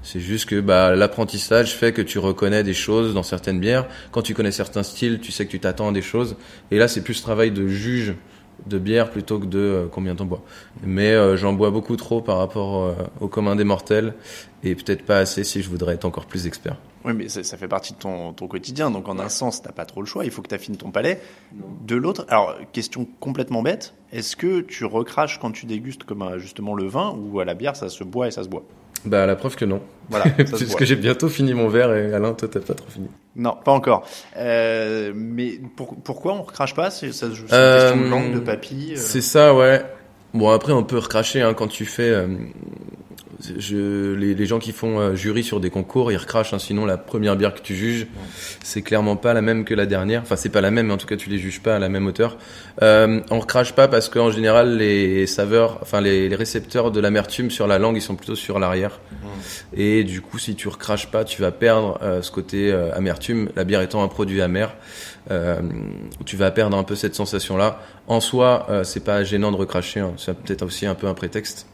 C'est 0.01 0.19
juste 0.19 0.49
que 0.49 0.59
bah, 0.59 0.95
l'apprentissage 0.95 1.75
fait 1.75 1.93
que 1.93 2.01
tu 2.01 2.19
reconnais 2.19 2.63
des 2.63 2.73
choses 2.73 3.13
dans 3.13 3.23
certaines 3.23 3.59
bières. 3.59 3.87
Quand 4.11 4.21
tu 4.21 4.33
connais 4.33 4.51
certains 4.51 4.83
styles, 4.83 5.19
tu 5.21 5.31
sais 5.31 5.45
que 5.45 5.51
tu 5.51 5.59
t'attends 5.59 5.89
à 5.89 5.91
des 5.93 6.01
choses. 6.01 6.35
Et 6.71 6.77
là, 6.77 6.89
c'est 6.89 7.03
plus 7.03 7.21
travail 7.21 7.51
de 7.51 7.67
juge 7.67 8.15
de 8.65 8.77
bière 8.77 9.09
plutôt 9.09 9.39
que 9.39 9.45
de 9.45 9.59
euh, 9.59 9.87
combien 9.91 10.15
t'en 10.15 10.25
bois. 10.25 10.41
Mais 10.83 11.11
euh, 11.11 11.37
j'en 11.37 11.53
bois 11.53 11.71
beaucoup 11.71 11.95
trop 11.95 12.21
par 12.21 12.37
rapport 12.37 12.83
euh, 12.83 12.93
au 13.19 13.27
commun 13.27 13.55
des 13.55 13.63
mortels 13.63 14.13
et 14.63 14.75
peut-être 14.75 15.05
pas 15.05 15.17
assez 15.17 15.43
si 15.43 15.61
je 15.61 15.69
voudrais 15.69 15.95
être 15.95 16.05
encore 16.05 16.25
plus 16.25 16.47
expert. 16.47 16.77
Oui, 17.05 17.13
mais 17.13 17.27
ça, 17.27 17.43
ça 17.43 17.57
fait 17.57 17.67
partie 17.67 17.93
de 17.93 17.99
ton, 17.99 18.33
quotidien. 18.47 18.89
Donc, 18.89 19.09
en 19.09 19.19
un 19.19 19.27
sens, 19.27 19.61
t'as 19.61 19.73
pas 19.73 19.85
trop 19.85 20.01
le 20.01 20.07
choix. 20.07 20.23
Il 20.23 20.31
faut 20.31 20.41
que 20.41 20.47
tu 20.47 20.55
affines 20.55 20.77
ton 20.77 20.91
palais. 20.91 21.19
De 21.85 21.97
l'autre, 21.97 22.25
alors, 22.29 22.55
question 22.71 23.05
complètement 23.19 23.61
bête. 23.61 23.93
Est-ce 24.13 24.37
que 24.37 24.61
tu 24.61 24.85
recraches 24.85 25.39
quand 25.39 25.51
tu 25.51 25.65
dégustes 25.65 26.05
comme 26.05 26.37
justement 26.37 26.75
le 26.75 26.87
vin 26.87 27.13
ou 27.17 27.41
à 27.41 27.45
la 27.45 27.55
bière, 27.55 27.75
ça 27.75 27.89
se 27.89 28.05
boit 28.05 28.29
et 28.29 28.31
ça 28.31 28.43
se 28.43 28.47
boit? 28.47 28.63
Bah, 29.05 29.25
la 29.25 29.35
preuve 29.35 29.55
que 29.55 29.65
non. 29.65 29.81
Voilà. 30.09 30.25
Parce 30.37 30.75
que 30.75 30.85
j'ai 30.85 30.95
bientôt 30.95 31.29
fini 31.29 31.53
mon 31.53 31.67
verre 31.67 31.93
et 31.93 32.13
Alain, 32.13 32.33
toi, 32.33 32.47
t'as 32.51 32.59
pas 32.59 32.73
trop 32.73 32.89
fini. 32.89 33.07
Non, 33.35 33.55
pas 33.63 33.71
encore. 33.71 34.07
Euh, 34.37 35.11
mais 35.15 35.59
pour, 35.75 35.95
pourquoi 35.95 36.33
on 36.33 36.43
recrache 36.43 36.75
pas? 36.75 36.89
C'est 36.91 37.07
une 37.07 37.13
euh, 37.51 37.89
question 37.89 38.05
de 38.05 38.09
langue, 38.09 38.33
de 38.33 38.39
papy. 38.39 38.93
Euh. 38.93 38.97
C'est 38.97 39.21
ça, 39.21 39.53
ouais. 39.53 39.83
Bon, 40.33 40.49
après, 40.49 40.73
on 40.73 40.83
peut 40.83 40.97
recracher 40.97 41.41
hein, 41.41 41.53
quand 41.53 41.67
tu 41.67 41.85
fais 41.85 42.09
euh, 42.09 42.27
je, 43.57 44.13
les, 44.13 44.33
les, 44.33 44.45
gens 44.45 44.59
qui 44.59 44.71
font 44.71 44.99
euh, 44.99 45.15
jury 45.15 45.43
sur 45.43 45.59
des 45.59 45.69
concours, 45.69 46.11
ils 46.11 46.17
recrachent. 46.17 46.53
Hein, 46.53 46.59
sinon, 46.59 46.85
la 46.85 46.97
première 46.97 47.35
bière 47.35 47.53
que 47.53 47.61
tu 47.61 47.75
juges, 47.75 48.07
c'est 48.63 48.81
clairement 48.81 49.15
pas 49.15 49.33
la 49.33 49.41
même 49.41 49.65
que 49.65 49.73
la 49.73 49.85
dernière. 49.85 50.21
Enfin, 50.21 50.35
c'est 50.35 50.49
pas 50.49 50.61
la 50.61 50.71
même, 50.71 50.87
mais 50.87 50.93
en 50.93 50.97
tout 50.97 51.07
cas, 51.07 51.15
tu 51.15 51.29
les 51.29 51.37
juges 51.37 51.61
pas 51.61 51.75
à 51.75 51.79
la 51.79 51.89
même 51.89 52.05
hauteur. 52.05 52.37
Euh, 52.81 53.21
on 53.29 53.39
recrache 53.39 53.73
pas 53.73 53.87
parce 53.87 54.09
qu'en 54.09 54.31
général, 54.31 54.77
les 54.77 55.27
saveurs, 55.27 55.79
enfin 55.81 56.01
les, 56.01 56.29
les 56.29 56.35
récepteurs 56.35 56.91
de 56.91 56.99
l'amertume 56.99 57.51
sur 57.51 57.67
la 57.67 57.79
langue, 57.79 57.97
ils 57.97 58.01
sont 58.01 58.15
plutôt 58.15 58.35
sur 58.35 58.59
l'arrière. 58.59 58.99
Et 59.75 60.03
du 60.03 60.21
coup, 60.21 60.37
si 60.37 60.55
tu 60.55 60.67
recraches 60.67 61.07
pas, 61.11 61.25
tu 61.25 61.41
vas 61.41 61.51
perdre 61.51 61.99
euh, 62.01 62.21
ce 62.21 62.31
côté 62.31 62.71
euh, 62.71 62.93
amertume. 62.95 63.49
La 63.55 63.63
bière 63.63 63.81
étant 63.81 64.03
un 64.03 64.07
produit 64.07 64.41
amer, 64.41 64.75
tu 66.25 66.35
vas 66.35 66.51
perdre 66.51 66.77
un 66.77 66.83
peu 66.83 66.95
cette 66.95 67.15
sensation-là. 67.15 67.81
En 68.07 68.19
soi, 68.19 68.67
c'est 68.83 69.03
pas 69.03 69.23
gênant 69.23 69.51
de 69.51 69.57
recracher. 69.57 70.01
Hein. 70.01 70.13
C'est 70.17 70.37
peut-être 70.37 70.63
aussi 70.63 70.85
un 70.85 70.95
peu 70.95 71.07
un 71.07 71.13
prétexte. 71.13 71.65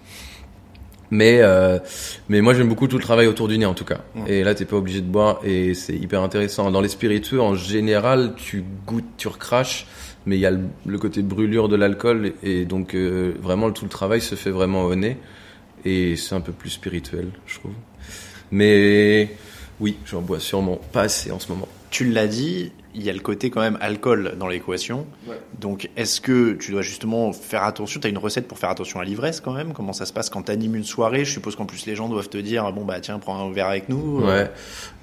Mais 1.12 1.40
euh, 1.42 1.80
mais 2.28 2.42
moi 2.42 2.54
j'aime 2.54 2.70
beaucoup 2.70 2.88
tout 2.88 2.98
le 2.98 3.04
travail 3.04 3.28
autour 3.28 3.48
du 3.48 3.58
nez 3.58 3.66
en 3.66 3.74
tout 3.74 3.86
cas. 3.86 4.02
Et 4.28 4.44
là 4.44 4.54
t'es 4.54 4.66
pas 4.66 4.76
obligé 4.76 5.02
de 5.02 5.08
boire 5.08 5.40
et 5.44 5.74
c'est 5.74 5.96
hyper 5.96 6.22
intéressant. 6.22 6.70
Dans 6.72 6.82
les 6.82 6.90
spiritueux 6.90 7.42
en 7.42 7.56
général 7.56 8.34
tu 8.36 8.64
goûtes, 8.86 9.06
tu 9.18 9.28
recraches, 9.28 9.88
mais 10.26 10.38
il 10.38 10.42
y 10.42 10.46
a 10.46 10.52
le, 10.52 10.98
côté 11.00 11.22
brûlure 11.24 11.68
de 11.68 11.76
l'alcool 11.76 12.34
et 12.44 12.66
donc 12.66 12.94
euh, 12.94 13.34
vraiment 13.42 13.72
tout 13.72 13.86
le 13.86 13.90
travail 13.90 14.22
se 14.22 14.36
fait 14.36 14.52
vraiment 14.52 14.84
au 14.84 14.96
nez 14.96 15.18
et 15.84 16.16
c'est 16.16 16.36
un 16.36 16.42
peu 16.42 16.52
plus 16.52 16.70
spirituel 16.70 17.30
je 17.48 17.56
trouve. 17.60 17.74
Mais 18.52 19.30
oui 19.80 19.98
j'en 20.06 20.22
bois 20.22 20.40
sûrement 20.40 20.80
pas 20.92 21.02
assez 21.02 21.32
en 21.32 21.40
ce 21.40 21.52
moment. 21.52 21.68
Tu 21.90 22.06
l'as 22.06 22.28
dit, 22.28 22.72
il 22.96 23.04
y 23.04 23.10
a 23.10 23.14
le 23.14 23.20
côté 23.20 23.50
quand 23.50 23.62
même 23.62 23.78
alcool 23.82 24.34
dans 24.40 24.48
l'équation. 24.48 25.06
Donc, 25.60 25.90
est-ce 25.96 26.22
que 26.22 26.54
tu 26.54 26.72
dois 26.72 26.82
justement 26.82 27.34
faire 27.34 27.64
attention 27.64 28.00
Tu 28.00 28.08
as 28.08 28.10
une 28.10 28.18
recette 28.18 28.48
pour 28.48 28.58
faire 28.58 28.70
attention 28.70 29.00
à 29.00 29.04
l'ivresse 29.04 29.42
quand 29.42 29.54
même? 29.54 29.74
Comment 29.74 29.94
ça 29.94 30.06
se 30.06 30.14
passe 30.14 30.30
quand 30.30 30.44
tu 30.44 30.52
animes 30.52 30.76
une 30.76 30.84
soirée? 30.84 31.26
Je 31.26 31.32
suppose 31.32 31.56
qu'en 31.56 31.66
plus 31.66 31.86
les 31.86 31.96
gens 31.96 32.10
doivent 32.10 32.30
te 32.30 32.38
dire 32.38 32.72
bon 32.72 32.86
bah 32.86 33.00
tiens 33.00 33.20
prends 33.20 33.40
un 33.40 33.52
verre 33.52 33.68
avec 33.68 33.90
nous. 33.90 34.22
Ouais. 34.26 34.50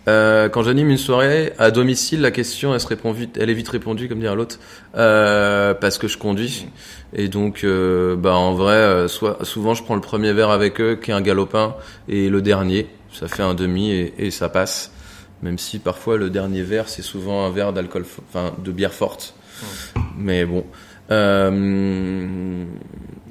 Euh, 0.08 0.48
quand 0.48 0.62
j'anime 0.62 0.90
une 0.90 0.98
soirée 0.98 1.52
à 1.58 1.70
domicile, 1.70 2.20
la 2.20 2.30
question 2.30 2.72
elle 2.72 2.80
se 2.80 2.86
répond 2.86 3.10
vite, 3.10 3.36
elle 3.40 3.50
est 3.50 3.54
vite 3.54 3.68
répondue 3.68 4.08
comme 4.08 4.20
dire 4.20 4.36
l'autre, 4.36 4.60
euh, 4.96 5.74
parce 5.74 5.98
que 5.98 6.06
je 6.06 6.16
conduis. 6.16 6.68
Et 7.12 7.28
donc 7.28 7.64
euh, 7.64 8.14
bah 8.14 8.34
en 8.34 8.54
vrai, 8.54 8.74
euh, 8.74 9.08
soit 9.08 9.44
souvent 9.44 9.74
je 9.74 9.82
prends 9.82 9.96
le 9.96 10.00
premier 10.00 10.32
verre 10.32 10.50
avec 10.50 10.80
eux 10.80 10.96
qui 11.00 11.10
est 11.10 11.14
un 11.14 11.22
galopin 11.22 11.74
et 12.08 12.28
le 12.28 12.40
dernier, 12.40 12.86
ça 13.12 13.26
fait 13.26 13.42
un 13.42 13.54
demi 13.54 13.90
et, 13.90 14.14
et 14.18 14.30
ça 14.30 14.48
passe 14.48 14.92
même 15.42 15.58
si 15.58 15.78
parfois 15.78 16.16
le 16.16 16.30
dernier 16.30 16.62
verre 16.62 16.88
c'est 16.88 17.02
souvent 17.02 17.44
un 17.44 17.50
verre 17.50 17.72
d'alcool, 17.72 18.04
enfin 18.28 18.54
de 18.62 18.72
bière 18.72 18.94
forte. 18.94 19.34
Mais 20.16 20.44
bon, 20.44 20.64
euh, 21.10 22.64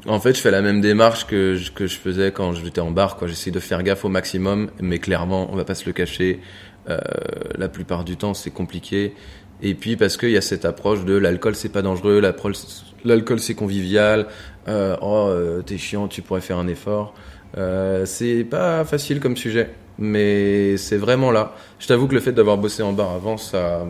en 0.07 0.19
fait, 0.19 0.35
je 0.35 0.41
fais 0.41 0.51
la 0.51 0.61
même 0.61 0.81
démarche 0.81 1.27
que 1.27 1.55
je, 1.55 1.71
que 1.71 1.87
je 1.87 1.97
faisais 1.97 2.31
quand 2.31 2.53
j'étais 2.53 2.81
en 2.81 2.91
bar. 2.91 3.15
Quoi, 3.15 3.27
j'essaie 3.27 3.51
de 3.51 3.59
faire 3.59 3.83
gaffe 3.83 4.05
au 4.05 4.09
maximum, 4.09 4.69
mais 4.79 4.99
clairement, 4.99 5.51
on 5.51 5.55
va 5.55 5.65
pas 5.65 5.75
se 5.75 5.85
le 5.85 5.93
cacher. 5.93 6.39
Euh, 6.89 6.99
la 7.57 7.67
plupart 7.67 8.03
du 8.03 8.15
temps, 8.17 8.33
c'est 8.33 8.51
compliqué. 8.51 9.13
Et 9.61 9.73
puis 9.73 9.95
parce 9.95 10.17
qu'il 10.17 10.31
y 10.31 10.37
a 10.37 10.41
cette 10.41 10.65
approche 10.65 11.05
de 11.05 11.15
l'alcool, 11.15 11.55
c'est 11.55 11.69
pas 11.69 11.81
dangereux, 11.81 12.19
l'alcool 12.19 13.39
c'est 13.39 13.55
convivial. 13.55 14.27
Euh, 14.67 14.97
oh, 15.01 15.27
euh, 15.29 15.61
t'es 15.61 15.77
chiant, 15.77 16.07
tu 16.07 16.21
pourrais 16.21 16.41
faire 16.41 16.57
un 16.57 16.67
effort. 16.67 17.13
Euh, 17.57 18.05
c'est 18.05 18.43
pas 18.43 18.83
facile 18.83 19.19
comme 19.19 19.37
sujet 19.37 19.71
mais 19.97 20.77
c'est 20.77 20.97
vraiment 20.97 21.31
là. 21.31 21.53
Je 21.79 21.88
t'avoue 21.88 22.08
que 22.08 22.15
le 22.15 22.19
fait 22.19 22.31
d'avoir 22.31 22.58
bossé 22.58 22.84
en 22.84 22.93
bar 22.93 23.12
avant, 23.12 23.38
ça, 23.38 23.86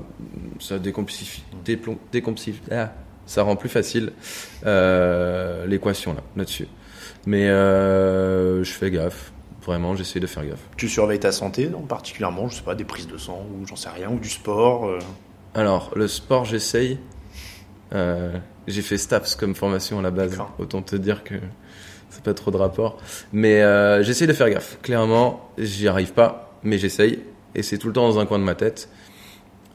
ça 0.59 0.75
ah, 2.71 2.93
ça 3.25 3.43
rend 3.43 3.55
plus 3.55 3.69
facile 3.69 4.13
euh, 4.65 5.65
l'équation 5.65 6.13
là, 6.13 6.21
là-dessus. 6.35 6.67
Mais 7.25 7.49
euh, 7.49 8.63
je 8.63 8.71
fais 8.71 8.91
gaffe. 8.91 9.31
Vraiment, 9.63 9.95
j'essaie 9.95 10.19
de 10.19 10.27
faire 10.27 10.45
gaffe. 10.45 10.69
Tu 10.77 10.87
surveilles 10.87 11.19
ta 11.19 11.31
santé, 11.31 11.65
donc 11.65 11.87
particulièrement, 11.87 12.49
je 12.49 12.57
sais 12.57 12.63
pas, 12.63 12.75
des 12.75 12.83
prises 12.83 13.07
de 13.07 13.17
sang 13.17 13.43
ou 13.51 13.65
j'en 13.65 13.75
sais 13.75 13.89
rien, 13.89 14.11
ou 14.11 14.19
du 14.19 14.29
sport. 14.29 14.85
Euh? 14.85 14.99
Alors, 15.55 15.91
le 15.95 16.07
sport, 16.07 16.45
j'essaye. 16.45 16.99
J'ai 18.67 18.81
fait 18.81 18.97
STAPS 18.97 19.35
comme 19.35 19.55
formation 19.55 19.99
à 19.99 20.01
la 20.01 20.11
base. 20.11 20.37
Autant 20.59 20.81
te 20.81 20.95
dire 20.95 21.23
que 21.23 21.35
pas 22.25 22.33
trop 22.33 22.51
de 22.51 22.57
rapport. 22.57 22.97
Mais 23.31 23.61
euh, 23.61 24.03
j'essaie 24.03 24.27
de 24.27 24.33
faire 24.33 24.49
gaffe. 24.49 24.77
Clairement, 24.81 25.49
j'y 25.57 25.87
arrive 25.87 26.11
pas, 26.11 26.59
mais 26.63 26.77
j'essaye. 26.77 27.19
Et 27.53 27.63
c'est 27.63 27.77
tout 27.77 27.87
le 27.87 27.93
temps 27.93 28.07
dans 28.09 28.19
un 28.19 28.25
coin 28.25 28.39
de 28.39 28.43
ma 28.43 28.55
tête. 28.55 28.89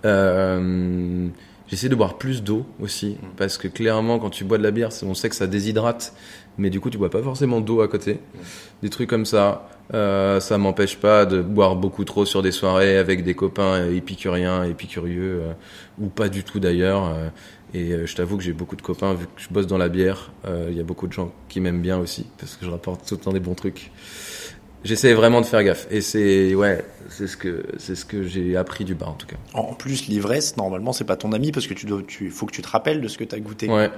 Euh, 0.05 1.29
j'essaie 1.69 1.89
de 1.89 1.95
boire 1.95 2.19
plus 2.19 2.43
d'eau 2.43 2.67
aussi, 2.81 3.17
mm. 3.21 3.27
parce 3.37 3.57
que 3.57 3.69
clairement, 3.69 4.19
quand 4.19 4.31
tu 4.31 4.45
bois 4.45 4.59
de 4.59 4.63
la 4.63 4.71
bière, 4.71 4.91
on 5.03 5.15
sait 5.15 5.29
que 5.29 5.37
ça 5.37 5.47
déshydrate, 5.47 6.13
mais 6.59 6.71
du 6.71 6.81
coup, 6.81 6.91
tu 6.91 6.99
bois 6.99 7.11
pas 7.11 7.23
forcément 7.23 7.61
d'eau 7.61 7.81
à 7.81 7.89
côté. 7.89 8.15
Mm. 8.15 8.39
Des 8.83 8.91
trucs 8.91 9.09
comme 9.09 9.27
ça. 9.27 9.69
Euh, 9.93 10.39
ça 10.39 10.57
m'empêche 10.57 10.99
pas 10.99 11.27
de 11.27 11.43
boire 11.43 11.75
beaucoup 11.75 12.05
trop 12.05 12.25
sur 12.25 12.43
des 12.43 12.53
soirées 12.53 12.97
avec 12.97 13.25
des 13.25 13.35
copains 13.35 13.91
épicuriens, 13.91 14.63
épicurieux, 14.63 15.41
euh, 15.43 15.53
ou 15.99 16.07
pas 16.07 16.29
du 16.29 16.45
tout 16.45 16.61
d'ailleurs. 16.61 17.13
Et 17.73 17.93
euh, 17.93 18.07
je 18.07 18.17
t'avoue 18.17 18.37
que 18.37 18.43
j'ai 18.43 18.53
beaucoup 18.53 18.77
de 18.77 18.83
copains, 18.83 19.15
vu 19.15 19.27
que 19.27 19.41
je 19.41 19.49
bosse 19.49 19.67
dans 19.67 19.79
la 19.79 19.89
bière, 19.89 20.33
euh, 20.47 20.69
il 20.71 20.77
y 20.77 20.81
a 20.81 20.85
beaucoup 20.85 21.07
de 21.07 21.13
gens 21.13 21.33
qui 21.49 21.61
m'aiment 21.61 21.83
bien 21.83 21.99
aussi, 21.99 22.27
parce 22.39 22.57
que 22.57 22.67
je 22.67 22.71
rapporte 22.71 23.07
tout 23.07 23.15
le 23.15 23.21
temps 23.21 23.33
des 23.33 23.41
bons 23.41 23.55
trucs. 23.55 23.93
J'essaie 24.83 25.13
vraiment 25.13 25.43
de 25.43 25.47
faire 25.47 25.63
gaffe. 25.63 25.87
Et 25.91 26.01
c'est, 26.01 26.55
ouais, 26.55 26.85
c'est 27.11 27.27
ce 27.27 27.37
que, 27.37 27.65
c'est 27.77 27.95
ce 27.95 28.07
que 28.07 28.23
j'ai 28.23 28.57
appris 28.57 28.85
du 28.85 28.95
bar, 28.95 29.11
en 29.11 29.15
tout 29.15 29.27
cas. 29.27 29.37
En 29.53 29.75
plus, 29.75 30.09
l'ivresse, 30.09 30.57
normalement, 30.57 30.93
c'est 30.93 31.05
pas 31.05 31.17
ton 31.17 31.33
ami, 31.33 31.53
parce 31.53 31.67
que 31.67 31.75
tu 31.75 31.87
dois, 31.87 32.03
tu, 32.03 32.31
faut 32.31 32.47
que 32.47 32.53
tu 32.53 32.63
te 32.63 32.69
rappelles 32.69 33.01
de 33.01 33.09
ce 33.09 33.19
que 33.19 33.25
tu 33.25 33.35
as 33.35 33.41
goûté. 33.41 33.69
Ouais. 33.69 33.91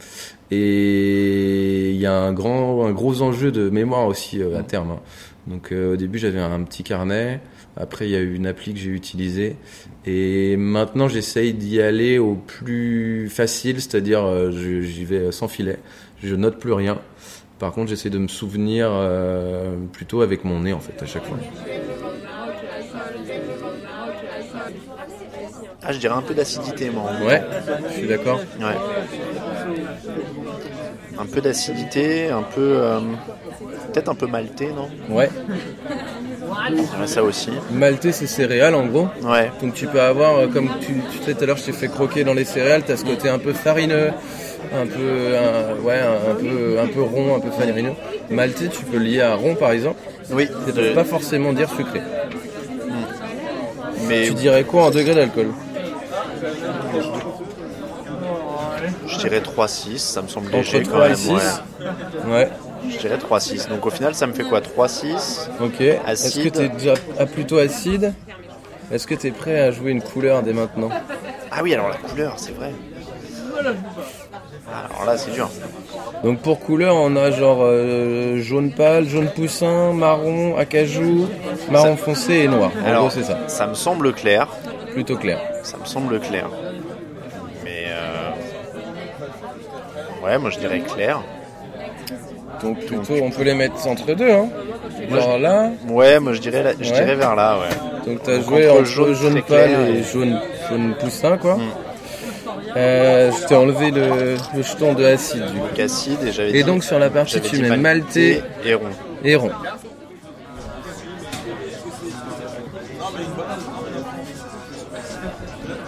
et 0.52 1.90
il 1.90 1.96
y 1.96 2.06
a 2.06 2.14
un 2.14 2.32
grand, 2.32 2.86
un 2.86 2.92
gros 2.92 3.22
enjeu 3.22 3.50
de 3.50 3.68
mémoire 3.70 4.06
aussi, 4.06 4.40
euh, 4.40 4.58
à 4.58 4.62
terme. 4.62 4.92
Hein. 4.92 5.00
Donc, 5.46 5.72
au 5.72 5.96
début, 5.96 6.18
j'avais 6.18 6.38
un 6.38 6.62
petit 6.62 6.84
carnet. 6.84 7.40
Après, 7.76 8.06
il 8.06 8.10
y 8.10 8.16
a 8.16 8.20
eu 8.20 8.34
une 8.34 8.46
appli 8.46 8.74
que 8.74 8.80
j'ai 8.80 8.90
utilisée. 8.90 9.56
Et 10.06 10.56
maintenant, 10.56 11.08
j'essaye 11.08 11.54
d'y 11.54 11.80
aller 11.80 12.18
au 12.18 12.34
plus 12.34 13.28
facile, 13.28 13.76
c'est-à-dire 13.80 14.24
euh, 14.24 14.50
j'y 14.50 15.04
vais 15.04 15.32
sans 15.32 15.48
filet. 15.48 15.78
Je 16.22 16.34
note 16.34 16.58
plus 16.58 16.72
rien. 16.72 16.98
Par 17.58 17.72
contre, 17.72 17.90
j'essaie 17.90 18.10
de 18.10 18.18
me 18.18 18.28
souvenir 18.28 18.88
euh, 18.90 19.76
plutôt 19.92 20.22
avec 20.22 20.44
mon 20.44 20.60
nez, 20.60 20.72
en 20.72 20.80
fait, 20.80 21.02
à 21.02 21.06
chaque 21.06 21.24
fois. 21.24 21.36
Ah, 25.82 25.92
je 25.92 25.98
dirais 25.98 26.14
un 26.14 26.22
peu 26.22 26.34
d'acidité, 26.34 26.90
moi. 26.90 27.10
Ouais, 27.24 27.42
je 27.88 27.94
suis 27.94 28.06
d'accord. 28.06 28.40
Ouais. 28.58 28.76
Un 31.18 31.26
peu 31.26 31.40
d'acidité, 31.40 32.30
un 32.30 32.42
peu. 32.42 32.60
Euh, 32.60 33.00
peut-être 33.90 34.08
un 34.08 34.14
peu 34.14 34.26
malté, 34.26 34.68
non 34.72 34.88
Ouais 35.14 35.28
ça 37.06 37.22
aussi. 37.22 37.50
Maltais, 37.72 38.12
c'est 38.12 38.26
céréales 38.26 38.74
en 38.74 38.86
gros. 38.86 39.08
Ouais. 39.22 39.50
Donc 39.62 39.74
tu 39.74 39.86
peux 39.86 40.00
avoir, 40.00 40.38
euh, 40.38 40.46
comme 40.46 40.68
tu, 40.80 40.94
tu 41.12 41.24
sais 41.24 41.34
tout 41.34 41.42
à 41.44 41.46
l'heure, 41.46 41.56
je 41.56 41.64
t'ai 41.64 41.72
fait 41.72 41.88
croquer 41.88 42.24
dans 42.24 42.34
les 42.34 42.44
céréales, 42.44 42.82
tu 42.84 42.92
as 42.92 42.96
ce 42.96 43.04
côté 43.04 43.28
un 43.28 43.38
peu 43.38 43.52
farineux, 43.52 44.10
un 44.74 44.86
peu, 44.86 45.36
un, 45.36 45.84
ouais, 45.84 46.00
un, 46.00 46.34
peu, 46.34 46.78
un 46.80 46.86
peu 46.86 47.02
rond, 47.02 47.36
un 47.36 47.40
peu 47.40 47.50
farineux. 47.50 47.92
Maltais, 48.30 48.68
tu 48.68 48.84
peux 48.84 48.98
lier 48.98 49.20
à 49.22 49.34
rond 49.34 49.54
par 49.54 49.72
exemple. 49.72 49.98
Oui. 50.30 50.46
Ça 50.66 50.72
ne 50.72 50.88
veut 50.88 50.94
pas 50.94 51.04
forcément 51.04 51.52
dire 51.52 51.68
sucré. 51.70 52.00
Mais 54.08 54.26
tu 54.26 54.34
dirais 54.34 54.64
quoi 54.64 54.84
en 54.84 54.90
degré 54.90 55.14
d'alcool 55.14 55.48
Je 59.06 59.18
dirais 59.18 59.40
3-6, 59.40 59.98
ça 59.98 60.22
me 60.22 60.28
semble 60.28 60.50
léger 60.50 60.82
quand 60.82 60.98
même. 60.98 61.16
ouais. 62.28 62.48
Je 62.88 62.98
dirais 62.98 63.16
3-6. 63.18 63.68
Donc 63.68 63.86
au 63.86 63.90
final, 63.90 64.14
ça 64.14 64.26
me 64.26 64.32
fait 64.32 64.44
quoi? 64.44 64.60
3-6 64.60 65.48
Ok. 65.60 65.80
Est-ce 65.80 66.40
que 66.40 66.48
tu 66.48 66.60
es 66.60 66.68
déjà 66.68 66.94
plutôt 67.32 67.58
acide? 67.58 68.12
Est-ce 68.92 69.06
que 69.06 69.14
tu 69.14 69.28
es 69.28 69.30
prêt 69.30 69.60
à 69.60 69.70
jouer 69.70 69.92
une 69.92 70.02
couleur 70.02 70.42
dès 70.42 70.52
maintenant? 70.52 70.90
Ah 71.50 71.60
oui, 71.62 71.74
alors 71.74 71.88
la 71.88 71.96
couleur, 71.96 72.34
c'est 72.36 72.52
vrai. 72.52 72.72
Alors 74.68 75.04
là, 75.04 75.16
c'est 75.16 75.32
dur. 75.32 75.48
Donc 76.24 76.40
pour 76.40 76.60
couleur, 76.60 76.94
on 76.96 77.16
a 77.16 77.30
genre 77.30 77.60
euh, 77.62 78.38
jaune 78.38 78.72
pâle, 78.72 79.08
jaune 79.08 79.30
poussin, 79.30 79.92
marron, 79.92 80.56
acajou, 80.56 81.28
marron 81.70 81.96
foncé 81.96 82.34
et 82.34 82.48
noir. 82.48 82.70
En 82.82 82.86
Alors, 82.86 83.12
c'est 83.12 83.22
ça. 83.22 83.38
Ça 83.48 83.66
me 83.66 83.74
semble 83.74 84.12
clair. 84.12 84.48
Plutôt 84.92 85.16
clair. 85.16 85.40
Ça 85.62 85.76
me 85.78 85.84
semble 85.84 86.18
clair. 86.20 86.48
Mais 87.64 87.86
euh... 87.88 88.30
ouais, 90.24 90.38
moi 90.38 90.50
je 90.50 90.58
dirais 90.58 90.80
clair. 90.80 91.22
Donc 92.62 92.78
plutôt, 92.84 93.14
on 93.22 93.30
peut 93.30 93.42
les 93.42 93.54
mettre 93.54 93.86
entre 93.86 94.14
deux. 94.14 94.30
Hein. 94.30 94.48
Genre 95.10 95.38
là, 95.38 95.70
Ouais, 95.88 96.20
moi 96.20 96.32
je 96.34 96.40
dirais, 96.40 96.62
là- 96.62 96.72
je 96.78 96.90
Ouais. 96.90 96.94
dirais 96.94 97.14
vers 97.16 97.34
là, 97.34 97.58
ouais. 97.58 98.06
donc 98.06 98.22
t'as 98.22 98.36
Donc 98.38 98.44
joué 98.48 98.68
entre 98.68 98.80
entre 98.80 99.12
jaune 99.14 99.42
pâle 99.42 99.70
et 99.88 99.98
et- 99.98 100.02
jaune, 100.02 100.38
jaune 100.68 100.94
poussin 101.00 101.36
quoi. 101.38 101.56
Mm. 101.56 101.60
Euh, 102.76 103.32
je 103.32 103.46
t'ai 103.46 103.56
enlevé 103.56 103.90
le, 103.90 104.36
le 104.54 104.62
jeton 104.62 104.92
de 104.94 105.04
acide 105.04 105.44
du 105.52 105.58
coup. 105.58 105.66
Casside 105.74 106.18
et 106.24 106.32
j'avais 106.32 106.50
Et 106.50 106.52
dit- 106.52 106.64
donc 106.64 106.84
sur 106.84 106.98
la 106.98 107.10
partie 107.10 107.40
tu 107.40 107.60
mets 107.62 107.76
maltais 107.76 108.42
et 108.64 108.74
rond. 108.74 108.84
et 109.24 109.34
rond. 109.36 109.50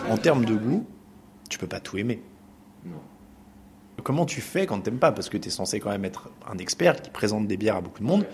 En 0.09 0.17
termes 0.17 0.45
de 0.45 0.55
goût, 0.55 0.87
tu 1.49 1.59
peux 1.59 1.67
pas 1.67 1.81
tout 1.81 1.99
aimer. 1.99 2.23
Comment 4.03 4.27
tu 4.27 4.41
fais 4.41 4.67
quand 4.67 4.81
t'aimes 4.81 4.99
pas? 4.99 5.13
Parce 5.13 5.29
que 5.29 5.37
tu 5.37 5.49
es 5.49 5.51
censé 5.51 5.81
quand 5.81 5.91
même 5.91 6.05
être 6.05 6.29
un 6.53 6.59
expert 6.59 7.01
qui 7.01 7.11
présente 7.11 7.47
des 7.47 7.57
bières 7.57 7.77
à 7.77 7.81
beaucoup 7.81 8.01
de 8.01 8.07
monde. 8.07 8.25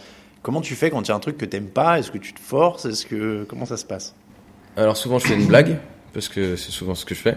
Comment 0.43 0.61
tu 0.61 0.75
fais 0.75 0.91
quand 0.91 1.03
il 1.03 1.09
y 1.09 1.13
a 1.13 1.15
un 1.15 1.21
truc 1.21 1.37
que 1.37 1.45
t'aimes 1.45 1.69
pas? 1.69 1.99
Est-ce 1.99 2.11
que 2.11 2.19
tu 2.19 2.33
te 2.33 2.41
forces? 2.41 2.85
Est-ce 2.85 3.07
que 3.07 3.45
comment 3.49 3.67
ça 3.67 3.77
se 3.77 3.85
passe? 3.85 4.15
Alors 4.77 4.97
souvent 4.97 5.19
je 5.19 5.27
fais 5.27 5.35
une 5.35 5.47
blague 5.47 5.79
parce 6.15 6.29
que 6.29 6.57
c'est 6.57 6.71
souvent 6.71 6.95
ce 6.95 7.05
que 7.05 7.15
je 7.15 7.21
fais. 7.21 7.37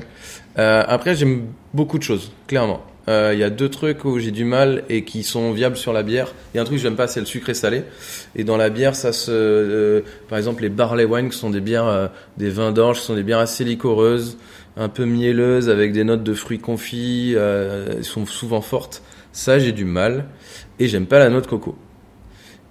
Euh, 0.59 0.83
après 0.87 1.15
j'aime 1.15 1.47
beaucoup 1.73 1.97
de 1.97 2.03
choses, 2.03 2.31
clairement. 2.47 2.81
Euh, 3.07 3.31
Il 3.33 3.39
y 3.39 3.43
a 3.43 3.49
deux 3.49 3.69
trucs 3.69 4.05
où 4.05 4.19
j'ai 4.19 4.29
du 4.29 4.45
mal 4.45 4.83
et 4.87 5.03
qui 5.03 5.23
sont 5.23 5.51
viables 5.51 5.75
sur 5.75 5.91
la 5.91 6.03
bière. 6.03 6.31
Il 6.53 6.57
y 6.57 6.59
a 6.59 6.61
un 6.61 6.65
truc 6.65 6.77
que 6.77 6.83
j'aime 6.83 6.95
pas, 6.95 7.07
c'est 7.07 7.19
le 7.19 7.25
sucré 7.25 7.55
salé. 7.55 7.83
Et 8.35 8.43
dans 8.43 8.57
la 8.57 8.69
bière, 8.69 8.95
ça 8.95 9.11
se, 9.11 9.31
euh, 9.31 10.01
par 10.29 10.37
exemple 10.37 10.61
les 10.61 10.69
barley 10.69 11.05
wine, 11.05 11.29
qui 11.29 11.37
sont 11.37 11.49
des 11.49 11.61
bières, 11.61 11.87
euh, 11.87 12.07
des 12.37 12.51
vins 12.51 12.71
d'orge, 12.71 12.99
qui 12.99 13.05
sont 13.05 13.15
des 13.15 13.23
bières 13.23 13.39
assez 13.39 13.63
liquoreuses, 13.63 14.37
un 14.77 14.89
peu 14.89 15.05
mielleuses 15.05 15.69
avec 15.69 15.93
des 15.93 16.03
notes 16.03 16.23
de 16.23 16.33
fruits 16.33 16.59
confits. 16.59 17.33
Euh, 17.35 17.95
elles 17.97 18.03
sont 18.03 18.25
souvent 18.25 18.61
fortes. 18.61 19.03
Ça 19.31 19.59
j'ai 19.59 19.71
du 19.71 19.85
mal 19.85 20.25
et 20.79 20.87
j'aime 20.87 21.05
pas 21.05 21.19
la 21.19 21.29
noix 21.29 21.41
de 21.41 21.47
coco. 21.47 21.75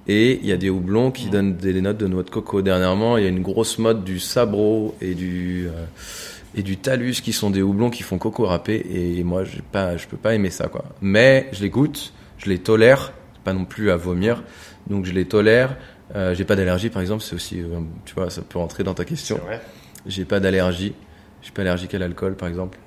Et 0.06 0.40
il 0.42 0.46
y 0.46 0.52
a 0.52 0.56
des 0.56 0.70
houblons 0.70 1.10
qui 1.10 1.28
donnent 1.28 1.56
des 1.56 1.80
notes 1.80 1.98
de 1.98 2.06
noix 2.06 2.22
de 2.22 2.30
coco. 2.30 2.62
Dernièrement, 2.62 3.16
il 3.16 3.24
y 3.24 3.26
a 3.26 3.30
une 3.30 3.42
grosse 3.42 3.78
mode 3.78 4.02
du 4.02 4.18
sabro 4.18 4.94
et 5.00 5.14
du 5.14 5.68
euh, 5.68 5.84
et 6.54 6.62
du 6.62 6.76
talus 6.76 7.20
qui 7.22 7.32
sont 7.32 7.50
des 7.50 7.62
houblons 7.62 7.90
qui 7.90 8.02
font 8.02 8.18
coco 8.18 8.44
râpé. 8.44 8.84
Et 8.92 9.22
moi, 9.22 9.44
j'ai 9.44 9.62
pas, 9.62 9.96
je 9.96 10.06
peux 10.08 10.16
pas 10.16 10.34
aimer 10.34 10.50
ça 10.50 10.68
quoi. 10.68 10.84
Mais 11.00 11.48
je 11.52 11.62
les 11.62 11.70
goûte, 11.70 12.12
je 12.38 12.48
les 12.48 12.58
tolère, 12.58 13.12
pas 13.44 13.52
non 13.52 13.64
plus 13.64 13.90
à 13.90 13.96
vomir. 13.96 14.42
Donc 14.88 15.04
je 15.04 15.12
les 15.12 15.26
tolère. 15.26 15.76
Euh, 16.16 16.34
j'ai 16.34 16.44
pas 16.44 16.56
d'allergie 16.56 16.90
par 16.90 17.02
exemple. 17.02 17.22
C'est 17.22 17.34
aussi, 17.34 17.60
euh, 17.60 17.80
tu 18.04 18.14
vois, 18.14 18.30
ça 18.30 18.42
peut 18.42 18.58
rentrer 18.58 18.82
dans 18.82 18.94
ta 18.94 19.04
question. 19.04 19.38
J'ai 20.06 20.24
pas 20.24 20.40
d'allergie. 20.40 20.94
Je 21.40 21.46
suis 21.46 21.52
pas 21.52 21.62
allergique 21.62 21.94
à 21.94 21.98
l'alcool, 21.98 22.36
par 22.36 22.48
exemple. 22.48 22.78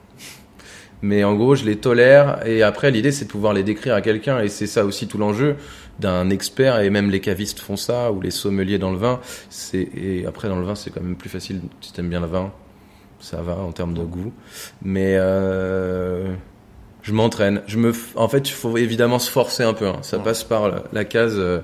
Mais 1.02 1.24
en 1.24 1.36
gros, 1.36 1.56
je 1.56 1.66
les 1.66 1.76
tolère. 1.76 2.46
Et 2.48 2.64
après, 2.64 2.90
l'idée, 2.92 3.12
c'est 3.12 3.26
de 3.26 3.30
pouvoir 3.30 3.54
les 3.54 3.64
décrire 3.64 3.94
à 3.96 4.02
quelqu'un. 4.02 4.40
Et 4.40 4.48
c'est 4.48 4.68
ça 4.68 4.86
aussi 4.86 5.08
tout 5.08 5.18
l'enjeu 5.18 5.58
d'un 6.00 6.30
expert. 6.30 6.80
Et 6.80 6.90
même 6.90 7.10
les 7.10 7.20
cavistes 7.20 7.60
font 7.60 7.76
ça, 7.76 8.12
ou 8.12 8.22
les 8.22 8.32
sommeliers 8.32 8.80
dans 8.80 8.92
le 8.92 8.98
vin. 8.98 9.20
C'est 9.50 9.90
et 9.96 10.26
après 10.26 10.48
dans 10.48 10.58
le 10.60 10.66
vin, 10.66 10.76
c'est 10.76 10.92
quand 10.92 11.02
même 11.02 11.16
plus 11.18 11.30
facile 11.30 11.62
si 11.82 11.92
t'aimes 11.92 12.10
bien 12.10 12.22
le 12.22 12.28
vin. 12.28 12.54
Ça 13.20 13.42
va 13.42 13.56
en 13.58 13.72
termes 13.72 13.94
de 13.94 14.04
goût. 14.04 14.32
Mais 14.82 15.16
euh, 15.18 16.34
je 17.02 17.12
m'entraîne. 17.14 17.62
Je 17.68 17.78
me, 17.78 17.92
en 18.16 18.28
fait, 18.30 18.48
il 18.50 18.54
faut 18.54 18.78
évidemment 18.78 19.20
se 19.20 19.30
forcer 19.32 19.64
un 19.64 19.74
peu. 19.74 19.88
hein. 19.88 20.00
Ça 20.04 20.18
Ouais. 20.18 20.24
passe 20.24 20.44
par 20.46 20.70
la, 20.70 20.84
la 20.94 21.04
case. 21.06 21.36
euh, 21.38 21.60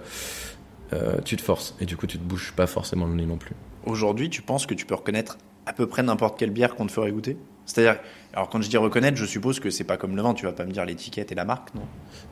euh, 0.91 1.17
tu 1.23 1.37
te 1.37 1.43
forces 1.43 1.75
et 1.79 1.85
du 1.85 1.95
coup 1.95 2.07
tu 2.07 2.17
te 2.17 2.23
bouges 2.23 2.51
pas 2.55 2.65
forcément 2.65 3.05
le 3.05 3.13
nez 3.13 3.27
non 3.27 3.37
plus. 3.37 3.51
Aujourd'hui, 3.85 4.29
tu 4.31 4.41
penses 4.41 4.65
que 4.65 4.73
tu 4.73 4.87
peux 4.87 4.95
reconnaître 4.95 5.37
à 5.69 5.73
peu 5.73 5.85
près 5.85 6.01
n'importe 6.01 6.39
quelle 6.39 6.49
bière 6.49 6.73
qu'on 6.73 6.87
te 6.87 6.91
ferait 6.91 7.11
goûter 7.11 7.37
C'est-à-dire, 7.67 8.01
alors 8.33 8.49
quand 8.49 8.59
je 8.59 8.69
dis 8.69 8.77
reconnaître, 8.77 9.17
je 9.17 9.25
suppose 9.25 9.59
que 9.59 9.69
c'est 9.69 9.83
pas 9.83 9.97
comme 9.97 10.15
le 10.15 10.21
vin, 10.23 10.33
tu 10.33 10.47
vas 10.47 10.51
pas 10.51 10.65
me 10.65 10.71
dire 10.71 10.83
l'étiquette 10.83 11.31
et 11.31 11.35
la 11.35 11.45
marque, 11.45 11.75
non? 11.75 11.83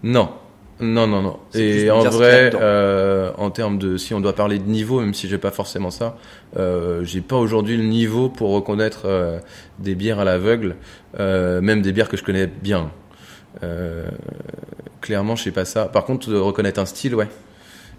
Non, 0.02 0.30
non, 0.80 1.06
non, 1.06 1.22
non. 1.22 1.40
Et 1.54 1.92
en 1.92 2.02
vrai, 2.02 2.50
euh, 2.56 3.32
en 3.38 3.52
termes 3.52 3.78
de, 3.78 3.98
si 3.98 4.16
on 4.16 4.22
doit 4.22 4.34
parler 4.34 4.58
de 4.58 4.68
niveau, 4.68 5.02
même 5.02 5.14
si 5.14 5.30
j'ai 5.30 5.38
pas 5.38 5.52
forcément 5.52 5.92
ça, 5.92 6.18
euh, 6.58 7.04
j'ai 7.04 7.22
pas 7.22 7.36
aujourd'hui 7.36 7.78
le 7.78 7.84
niveau 7.84 8.28
pour 8.28 8.50
reconnaître 8.50 9.04
euh, 9.06 9.40
des 9.78 9.94
bières 9.94 10.18
à 10.18 10.24
l'aveugle, 10.24 10.76
euh, 11.20 11.62
même 11.62 11.84
des 11.84 11.92
bières 11.92 12.10
que 12.10 12.18
je 12.18 12.24
connais 12.24 12.48
bien. 12.48 12.92
Clairement, 15.02 15.36
je 15.36 15.44
sais 15.44 15.52
pas 15.52 15.66
ça. 15.66 15.86
Par 15.86 16.06
contre, 16.06 16.34
reconnaître 16.34 16.80
un 16.80 16.86
style, 16.88 17.14
ouais. 17.14 17.28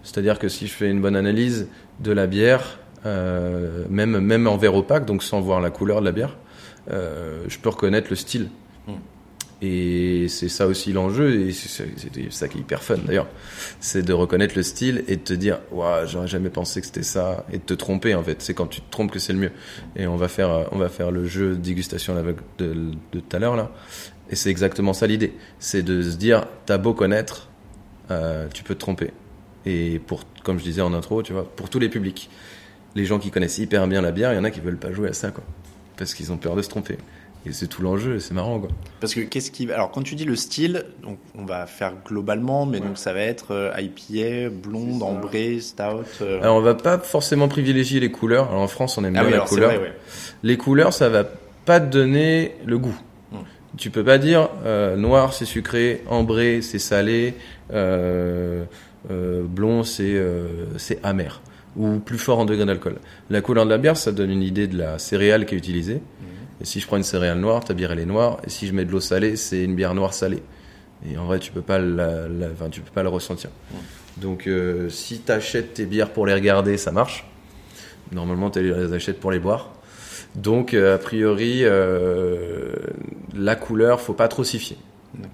C'est-à-dire 0.03 0.37
que 0.37 0.49
si 0.49 0.67
je 0.67 0.73
fais 0.73 0.89
une 0.89 1.01
bonne 1.01 1.15
analyse 1.15 1.69
de 2.01 2.11
la 2.11 2.27
bière, 2.27 2.79
euh, 3.05 3.85
même 3.89 4.19
même 4.19 4.47
en 4.47 4.57
verre 4.57 4.75
opaque, 4.75 5.05
donc 5.05 5.23
sans 5.23 5.41
voir 5.41 5.61
la 5.61 5.69
couleur 5.69 6.01
de 6.01 6.05
la 6.05 6.11
bière, 6.11 6.37
euh, 6.91 7.43
je 7.47 7.57
peux 7.59 7.69
reconnaître 7.69 8.07
le 8.09 8.15
style. 8.15 8.49
Mm. 8.87 8.93
Et 9.61 10.27
c'est 10.29 10.47
ça 10.47 10.67
aussi 10.67 10.93
l'enjeu, 10.93 11.41
et 11.41 11.51
c'est 11.51 11.85
ça 12.29 12.47
qui 12.47 12.57
est 12.57 12.61
hyper 12.61 12.81
fun 12.81 12.95
d'ailleurs. 13.05 13.27
C'est 13.81 14.03
de 14.03 14.13
reconnaître 14.13 14.55
le 14.55 14.63
style 14.63 15.03
et 15.09 15.17
de 15.17 15.21
te 15.21 15.33
dire, 15.33 15.59
waouh, 15.71 16.07
j'aurais 16.07 16.27
jamais 16.27 16.49
pensé 16.49 16.79
que 16.79 16.87
c'était 16.87 17.03
ça, 17.03 17.45
et 17.51 17.57
de 17.57 17.63
te 17.63 17.73
tromper 17.73 18.15
en 18.15 18.23
fait. 18.23 18.41
C'est 18.41 18.53
quand 18.53 18.67
tu 18.67 18.79
te 18.79 18.89
trompes 18.89 19.11
que 19.11 19.19
c'est 19.19 19.33
le 19.33 19.39
mieux. 19.39 19.51
Et 19.97 20.07
on 20.07 20.15
va 20.15 20.29
faire, 20.29 20.49
euh, 20.49 20.63
on 20.71 20.77
va 20.77 20.87
faire 20.87 21.11
le 21.11 21.25
jeu 21.25 21.51
de 21.51 21.55
dégustation 21.55 22.15
de, 22.15 22.35
de 22.57 23.19
tout 23.19 23.35
à 23.35 23.39
l'heure 23.39 23.57
là. 23.57 23.71
Et 24.29 24.35
c'est 24.35 24.49
exactement 24.49 24.93
ça 24.93 25.07
l'idée. 25.07 25.33
C'est 25.59 25.81
de 25.81 26.01
se 26.01 26.15
dire, 26.15 26.45
t'as 26.65 26.77
beau 26.77 26.93
connaître, 26.93 27.49
euh, 28.11 28.47
tu 28.53 28.63
peux 28.63 28.75
te 28.75 28.79
tromper. 28.79 29.11
Et 29.65 29.99
pour, 29.99 30.23
comme 30.43 30.57
je 30.57 30.63
disais 30.63 30.81
en 30.81 30.93
intro, 30.93 31.21
tu 31.23 31.33
vois, 31.33 31.43
pour 31.43 31.69
tous 31.69 31.79
les 31.79 31.89
publics, 31.89 32.29
les 32.95 33.05
gens 33.05 33.19
qui 33.19 33.31
connaissent 33.31 33.57
hyper 33.57 33.87
bien 33.87 34.01
la 34.01 34.11
bière, 34.11 34.33
il 34.33 34.35
y 34.35 34.39
en 34.39 34.43
a 34.43 34.51
qui 34.51 34.59
veulent 34.59 34.77
pas 34.77 34.91
jouer 34.91 35.09
à 35.09 35.13
ça, 35.13 35.31
quoi, 35.31 35.43
parce 35.97 36.13
qu'ils 36.13 36.31
ont 36.31 36.37
peur 36.37 36.55
de 36.55 36.61
se 36.61 36.69
tromper. 36.69 36.97
Et 37.45 37.53
c'est 37.53 37.67
tout 37.67 37.81
l'enjeu, 37.81 38.15
et 38.15 38.19
c'est 38.19 38.33
marrant, 38.33 38.59
quoi. 38.59 38.69
Parce 38.99 39.13
que 39.13 39.21
qu'est-ce 39.21 39.49
qui. 39.49 39.71
Alors, 39.71 39.91
quand 39.91 40.01
tu 40.01 40.15
dis 40.15 40.25
le 40.25 40.35
style, 40.35 40.83
donc 41.01 41.19
on 41.37 41.45
va 41.45 41.65
faire 41.67 41.93
globalement, 42.05 42.65
mais 42.65 42.81
donc 42.81 42.97
ça 42.97 43.13
va 43.13 43.21
être 43.21 43.51
euh, 43.51 43.71
IPA, 43.79 44.49
blonde, 44.49 45.01
ambré, 45.01 45.61
stout. 45.61 46.03
euh, 46.21 46.41
Alors 46.41 46.57
on 46.57 46.61
va 46.61 46.75
pas 46.75 46.97
forcément 46.99 47.47
privilégier 47.47 48.01
les 48.01 48.11
couleurs. 48.11 48.49
Alors 48.49 48.61
en 48.61 48.67
France, 48.67 48.97
on 48.97 49.05
aime 49.05 49.15
ah 49.15 49.21
bien 49.21 49.31
oui, 49.31 49.37
la 49.37 49.45
couleur. 49.45 49.69
vrai, 49.69 49.79
ouais. 49.79 49.93
Les 50.43 50.57
couleurs, 50.57 50.91
ça 50.91 51.07
va 51.07 51.23
pas 51.65 51.79
te 51.79 51.85
donner 51.85 52.55
le 52.65 52.77
goût. 52.77 52.97
Mm. 53.31 53.37
Tu 53.77 53.89
peux 53.89 54.03
pas 54.03 54.17
dire 54.17 54.49
euh, 54.65 54.97
noir 54.97 55.33
c'est 55.33 55.45
sucré, 55.45 56.03
ambré 56.09 56.61
c'est 56.61 56.77
salé, 56.79 57.35
euh, 57.71 58.65
euh, 59.11 59.43
blond 59.43 59.83
c'est 59.83 60.03
euh, 60.15 60.65
c'est 60.77 60.99
amer 61.03 61.41
ou 61.75 61.99
plus 61.99 62.17
fort 62.17 62.39
en 62.39 62.45
degré 62.45 62.65
d'alcool. 62.65 62.95
La 63.29 63.41
couleur 63.41 63.65
de 63.65 63.69
la 63.69 63.77
bière, 63.77 63.95
ça 63.97 64.11
donne 64.11 64.31
une 64.31 64.43
idée 64.43 64.67
de 64.67 64.77
la 64.77 64.99
céréale 64.99 65.45
qui 65.45 65.55
est 65.55 65.57
utilisée. 65.57 66.01
Et 66.61 66.65
si 66.65 66.79
je 66.79 66.87
prends 66.87 66.97
une 66.97 67.03
céréale 67.03 67.39
noire, 67.39 67.63
ta 67.63 67.73
bière 67.73 67.91
elle 67.91 67.99
est 67.99 68.05
noire. 68.05 68.37
Et 68.45 68.49
si 68.49 68.67
je 68.67 68.73
mets 68.73 68.83
de 68.85 68.91
l'eau 68.91 68.99
salée, 68.99 69.35
c'est 69.37 69.63
une 69.63 69.75
bière 69.75 69.93
noire 69.95 70.13
salée. 70.13 70.43
Et 71.09 71.17
en 71.17 71.25
vrai, 71.25 71.39
tu 71.39 71.51
peux 71.51 71.61
pas 71.61 71.79
la, 71.79 72.27
la- 72.27 72.47
enfin, 72.51 72.69
tu 72.69 72.81
peux 72.81 72.91
pas 72.91 73.03
le 73.03 73.09
ressentir. 73.09 73.49
Donc, 74.17 74.47
euh, 74.47 74.89
si 74.89 75.19
t'achètes 75.19 75.73
tes 75.75 75.85
bières 75.85 76.09
pour 76.11 76.25
les 76.25 76.33
regarder, 76.33 76.75
ça 76.77 76.91
marche. 76.91 77.25
Normalement, 78.11 78.49
tu 78.49 78.61
les 78.61 78.91
achètes 78.93 79.19
pour 79.19 79.31
les 79.31 79.39
boire. 79.39 79.71
Donc, 80.35 80.73
euh, 80.73 80.95
a 80.95 80.97
priori, 80.97 81.59
euh, 81.63 82.73
la 83.33 83.55
couleur, 83.55 84.01
faut 84.01 84.13
pas 84.13 84.27
trop 84.27 84.43
s'y 84.43 84.59
fier. 84.59 84.77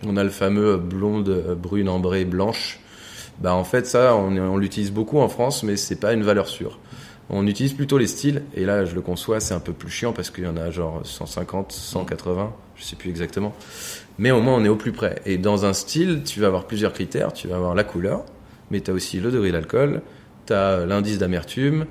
On 0.06 0.18
a 0.18 0.24
le 0.24 0.30
fameux 0.30 0.78
blonde, 0.78 1.56
brune, 1.60 1.90
ambrée, 1.90 2.26
blanche. 2.26 2.80
Bah, 3.40 3.54
en 3.54 3.64
fait, 3.64 3.86
ça, 3.86 4.16
on, 4.16 4.38
on 4.38 4.58
l'utilise 4.58 4.92
beaucoup 4.92 5.20
en 5.20 5.30
France, 5.30 5.64
mais 5.64 5.76
c'est 5.78 6.00
pas 6.00 6.14
une 6.14 6.24
valeur 6.24 6.48
sûre. 6.48 6.80
On 7.30 7.48
utilise 7.48 7.74
plutôt 7.74 7.98
les 7.98 8.08
styles, 8.08 8.44
et 8.56 8.66
là, 8.66 8.86
je 8.86 8.94
le 8.94 9.02
conçois, 9.02 9.40
c'est 9.40 9.56
un 9.56 9.60
peu 9.60 9.74
plus 9.74 9.90
chiant 9.90 10.14
parce 10.14 10.30
qu'il 10.30 10.44
y 10.44 10.48
en 10.48 10.58
a 10.58 10.70
genre 10.70 11.02
150, 11.04 11.72
180, 11.72 12.54
je 12.76 12.84
sais 12.84 12.96
plus 12.96 13.10
exactement. 13.10 13.54
Mais 14.20 14.32
au 14.32 14.42
moins, 14.42 14.56
on 14.56 14.64
est 14.64 14.70
au 14.70 14.76
plus 14.76 14.92
près. 14.92 15.22
Et 15.26 15.38
dans 15.38 15.66
un 15.66 15.74
style, 15.74 16.22
tu 16.24 16.40
vas 16.40 16.48
avoir 16.48 16.66
plusieurs 16.66 16.94
critères. 16.94 17.34
Tu 17.34 17.48
vas 17.48 17.56
avoir 17.56 17.74
la 17.74 17.84
couleur, 17.84 18.24
mais 18.70 18.80
tu 18.80 18.92
as 18.92 18.94
aussi 18.94 19.20
le 19.20 19.32
degré 19.32 19.52
d'alcool, 19.52 20.02
tu 20.46 20.54
as 20.54 20.86
l'indice 20.86 21.18
d'amertume, 21.18 21.86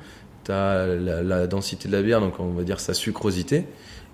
tu 0.45 0.53
as 0.53 0.87
la, 0.87 1.23
la 1.23 1.47
densité 1.49 1.89
de 1.89 1.93
la 1.93 2.03
bière, 2.03 2.21
donc 2.21 2.39
on 2.39 2.51
va 2.51 2.63
dire 2.63 2.79
sa 2.79 2.95
sucrosité. 2.95 3.67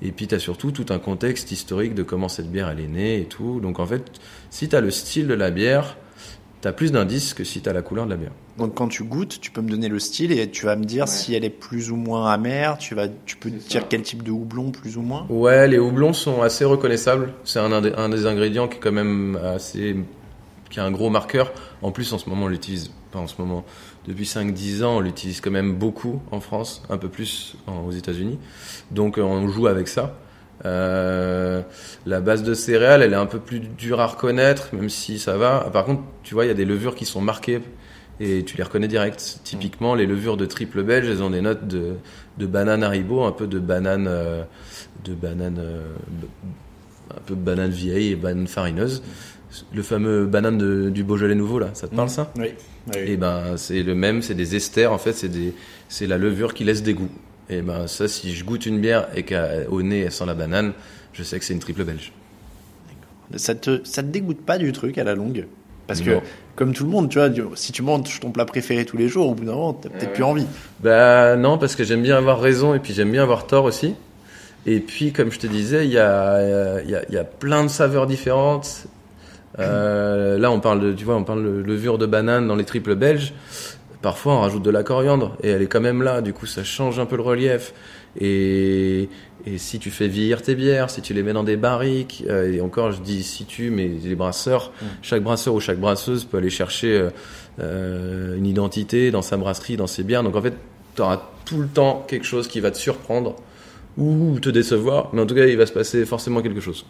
Et 0.02 0.12
puis 0.12 0.26
tu 0.26 0.34
as 0.34 0.38
surtout 0.38 0.70
tout 0.70 0.86
un 0.88 0.98
contexte 0.98 1.52
historique 1.52 1.94
de 1.94 2.02
comment 2.02 2.28
cette 2.28 2.50
bière 2.50 2.70
elle 2.70 2.80
est 2.80 2.88
née 2.88 3.20
et 3.20 3.26
tout. 3.26 3.60
Donc 3.60 3.78
en 3.78 3.86
fait, 3.86 4.10
si 4.48 4.70
tu 4.70 4.74
as 4.74 4.80
le 4.80 4.90
style 4.90 5.26
de 5.26 5.34
la 5.34 5.50
bière, 5.50 5.98
tu 6.62 6.68
as 6.68 6.72
plus 6.72 6.92
d'indices 6.92 7.32
que 7.34 7.44
si 7.44 7.60
tu 7.62 7.68
as 7.68 7.72
la 7.72 7.82
couleur 7.82 8.04
de 8.04 8.10
la 8.10 8.16
bière. 8.16 8.32
Donc 8.58 8.74
quand 8.74 8.88
tu 8.88 9.04
goûtes, 9.04 9.40
tu 9.40 9.50
peux 9.50 9.62
me 9.62 9.70
donner 9.70 9.88
le 9.88 9.98
style 9.98 10.32
et 10.32 10.50
tu 10.50 10.66
vas 10.66 10.76
me 10.76 10.84
dire 10.84 11.08
si 11.08 11.34
elle 11.34 11.44
est 11.44 11.50
plus 11.50 11.90
ou 11.90 11.96
moins 11.96 12.30
amère. 12.30 12.76
Tu 12.78 12.94
vas, 12.94 13.06
tu 13.24 13.36
peux 13.36 13.50
dire 13.50 13.88
quel 13.88 14.02
type 14.02 14.22
de 14.22 14.30
houblon 14.30 14.70
plus 14.70 14.96
ou 14.98 15.02
moins? 15.02 15.26
Ouais, 15.30 15.66
les 15.68 15.78
houblons 15.78 16.12
sont 16.12 16.42
assez 16.42 16.64
reconnaissables. 16.64 17.32
C'est 17.44 17.58
un, 17.60 17.72
un 17.72 18.08
des- 18.08 18.26
ingrédients 18.26 18.68
qui 18.68 18.76
est 18.76 18.80
quand 18.80 18.92
même 18.92 19.38
assez, 19.42 19.96
qui 20.68 20.80
a 20.80 20.84
un 20.84 20.90
gros 20.90 21.08
marqueur. 21.08 21.52
En 21.80 21.90
plus, 21.92 22.12
en 22.12 22.18
ce 22.18 22.28
moment, 22.28 22.44
on 22.46 22.48
l'utilise, 22.48 22.90
pas 23.12 23.18
en 23.20 23.26
ce 23.26 23.34
moment, 23.38 23.64
depuis 24.06 24.26
5-10 24.26 24.82
ans, 24.84 24.98
on 24.98 25.00
l'utilise 25.00 25.40
quand 25.40 25.50
même 25.50 25.74
beaucoup 25.76 26.20
en 26.30 26.40
France, 26.40 26.82
un 26.90 26.98
peu 26.98 27.08
plus 27.08 27.54
en- 27.66 27.86
aux 27.86 27.92
États-Unis. 27.92 28.38
Donc, 28.90 29.16
on 29.16 29.48
joue 29.48 29.66
avec 29.66 29.88
ça. 29.88 30.14
Euh, 30.66 31.62
la 32.06 32.20
base 32.20 32.42
de 32.42 32.54
céréales, 32.54 33.02
elle 33.02 33.12
est 33.12 33.16
un 33.16 33.26
peu 33.26 33.38
plus 33.38 33.60
dure 33.60 34.00
à 34.00 34.06
reconnaître, 34.06 34.74
même 34.74 34.88
si 34.90 35.18
ça 35.18 35.36
va. 35.36 35.68
Par 35.72 35.84
contre, 35.84 36.02
tu 36.22 36.34
vois, 36.34 36.44
il 36.44 36.48
y 36.48 36.50
a 36.50 36.54
des 36.54 36.64
levures 36.64 36.94
qui 36.94 37.06
sont 37.06 37.20
marquées 37.20 37.60
et 38.20 38.44
tu 38.44 38.56
les 38.58 38.62
reconnais 38.62 38.88
direct. 38.88 39.40
Typiquement, 39.44 39.94
les 39.94 40.06
levures 40.06 40.36
de 40.36 40.44
triple 40.46 40.82
belge, 40.82 41.08
elles 41.08 41.22
ont 41.22 41.30
des 41.30 41.40
notes 41.40 41.66
de, 41.66 41.94
de 42.38 42.46
banane 42.46 42.82
haribo, 42.82 43.24
un 43.24 43.32
peu 43.32 43.46
de 43.46 43.58
banane, 43.58 44.06
euh, 44.08 44.42
de 45.04 45.14
banane, 45.14 45.56
euh, 45.58 45.82
un 47.16 47.20
peu 47.26 47.34
de 47.34 47.40
banane 47.40 47.70
vieille 47.70 48.12
et 48.12 48.16
banane 48.16 48.46
farineuse. 48.46 49.02
Le 49.74 49.82
fameux 49.82 50.26
banane 50.26 50.58
de- 50.58 50.90
du 50.90 51.02
Beaujolais 51.02 51.34
nouveau, 51.34 51.58
là, 51.58 51.70
ça 51.72 51.88
te 51.88 51.94
parle 51.96 52.08
ça? 52.10 52.30
Oui. 52.38 52.50
oui. 52.94 52.98
Et 53.04 53.16
ben, 53.16 53.56
c'est 53.56 53.82
le 53.82 53.94
même, 53.96 54.22
c'est 54.22 54.34
des 54.34 54.54
esters, 54.54 54.92
en 54.92 54.98
fait, 54.98 55.26
c'est 55.88 56.06
la 56.06 56.18
levure 56.18 56.54
qui 56.54 56.62
laisse 56.64 56.82
des 56.84 56.94
goûts. 56.94 57.10
Et 57.50 57.62
ben, 57.62 57.86
ça, 57.88 58.06
si 58.06 58.34
je 58.34 58.44
goûte 58.44 58.64
une 58.64 58.80
bière 58.80 59.08
et 59.14 59.24
qu'au 59.24 59.82
nez, 59.82 60.02
elle 60.02 60.12
sent 60.12 60.24
la 60.26 60.34
banane, 60.34 60.72
je 61.12 61.22
sais 61.24 61.38
que 61.38 61.44
c'est 61.44 61.52
une 61.52 61.58
triple 61.58 61.84
belge. 61.84 62.12
Ça 63.34 63.54
te, 63.54 63.80
ça 63.84 64.02
te 64.02 64.08
dégoûte 64.08 64.40
pas 64.40 64.56
du 64.56 64.72
truc 64.72 64.96
à 64.98 65.04
la 65.04 65.14
longue? 65.14 65.46
Parce 65.86 66.00
que, 66.00 66.20
comme 66.54 66.72
tout 66.72 66.84
le 66.84 66.90
monde, 66.90 67.08
tu 67.08 67.18
vois, 67.18 67.30
si 67.56 67.72
tu 67.72 67.82
manges 67.82 68.20
ton 68.20 68.30
plat 68.30 68.44
préféré 68.44 68.84
tous 68.84 68.96
les 68.96 69.08
jours, 69.08 69.28
au 69.28 69.34
bout 69.34 69.44
d'un 69.44 69.54
moment, 69.54 69.72
t'as 69.72 69.88
peut-être 69.88 70.12
plus 70.12 70.22
envie. 70.22 70.46
Bah 70.78 71.34
non, 71.34 71.58
parce 71.58 71.74
que 71.74 71.82
j'aime 71.82 72.02
bien 72.02 72.16
avoir 72.16 72.40
raison 72.40 72.74
et 72.74 72.78
puis 72.78 72.94
j'aime 72.94 73.10
bien 73.10 73.24
avoir 73.24 73.48
tort 73.48 73.64
aussi. 73.64 73.96
Et 74.66 74.78
puis, 74.78 75.12
comme 75.12 75.32
je 75.32 75.40
te 75.40 75.48
disais, 75.48 75.86
il 75.86 75.90
y 75.90 75.98
a, 75.98 76.80
y, 76.82 76.94
a, 76.94 77.10
y 77.10 77.16
a 77.16 77.24
plein 77.24 77.64
de 77.64 77.68
saveurs 77.68 78.06
différentes. 78.06 78.86
Euh, 79.58 80.38
là, 80.38 80.52
on 80.52 80.60
parle 80.60 80.80
de, 80.80 80.92
tu 80.92 81.04
vois, 81.04 81.16
on 81.16 81.24
parle 81.24 81.42
de 81.42 81.50
levure 81.60 81.98
de 81.98 82.06
banane 82.06 82.46
dans 82.46 82.56
les 82.56 82.64
triples 82.64 82.94
belges. 82.94 83.32
Parfois, 84.02 84.34
on 84.34 84.40
rajoute 84.40 84.62
de 84.62 84.70
la 84.70 84.82
coriandre 84.82 85.36
et 85.42 85.48
elle 85.48 85.62
est 85.62 85.66
quand 85.66 85.80
même 85.80 86.02
là. 86.02 86.22
Du 86.22 86.32
coup, 86.32 86.46
ça 86.46 86.64
change 86.64 86.98
un 86.98 87.06
peu 87.06 87.16
le 87.16 87.22
relief. 87.22 87.74
Et, 88.18 89.08
et 89.46 89.58
si 89.58 89.78
tu 89.78 89.90
fais 89.90 90.08
vieillir 90.08 90.42
tes 90.42 90.54
bières, 90.54 90.90
si 90.90 91.02
tu 91.02 91.14
les 91.14 91.22
mets 91.22 91.32
dans 91.32 91.44
des 91.44 91.56
barriques, 91.56 92.24
euh, 92.28 92.52
et 92.52 92.60
encore, 92.60 92.92
je 92.92 93.00
dis 93.00 93.22
si 93.22 93.44
tu, 93.44 93.70
mais 93.70 93.88
les 93.88 94.14
brasseurs, 94.14 94.72
chaque 95.02 95.22
brasseur 95.22 95.54
ou 95.54 95.60
chaque 95.60 95.78
brasseuse 95.78 96.24
peut 96.24 96.38
aller 96.38 96.50
chercher 96.50 96.98
euh, 96.98 97.10
euh, 97.60 98.36
une 98.36 98.46
identité 98.46 99.10
dans 99.10 99.22
sa 99.22 99.36
brasserie, 99.36 99.76
dans 99.76 99.86
ses 99.86 100.02
bières. 100.02 100.22
Donc 100.22 100.36
en 100.36 100.42
fait, 100.42 100.54
tu 100.94 101.02
auras 101.02 101.22
tout 101.44 101.60
le 101.60 101.68
temps 101.68 102.04
quelque 102.08 102.26
chose 102.26 102.48
qui 102.48 102.60
va 102.60 102.70
te 102.70 102.78
surprendre 102.78 103.36
ou 103.96 104.38
te 104.40 104.48
décevoir, 104.48 105.10
mais 105.12 105.20
en 105.20 105.26
tout 105.26 105.34
cas, 105.34 105.46
il 105.46 105.56
va 105.56 105.66
se 105.66 105.72
passer 105.72 106.04
forcément 106.06 106.42
quelque 106.42 106.60
chose. 106.60 106.86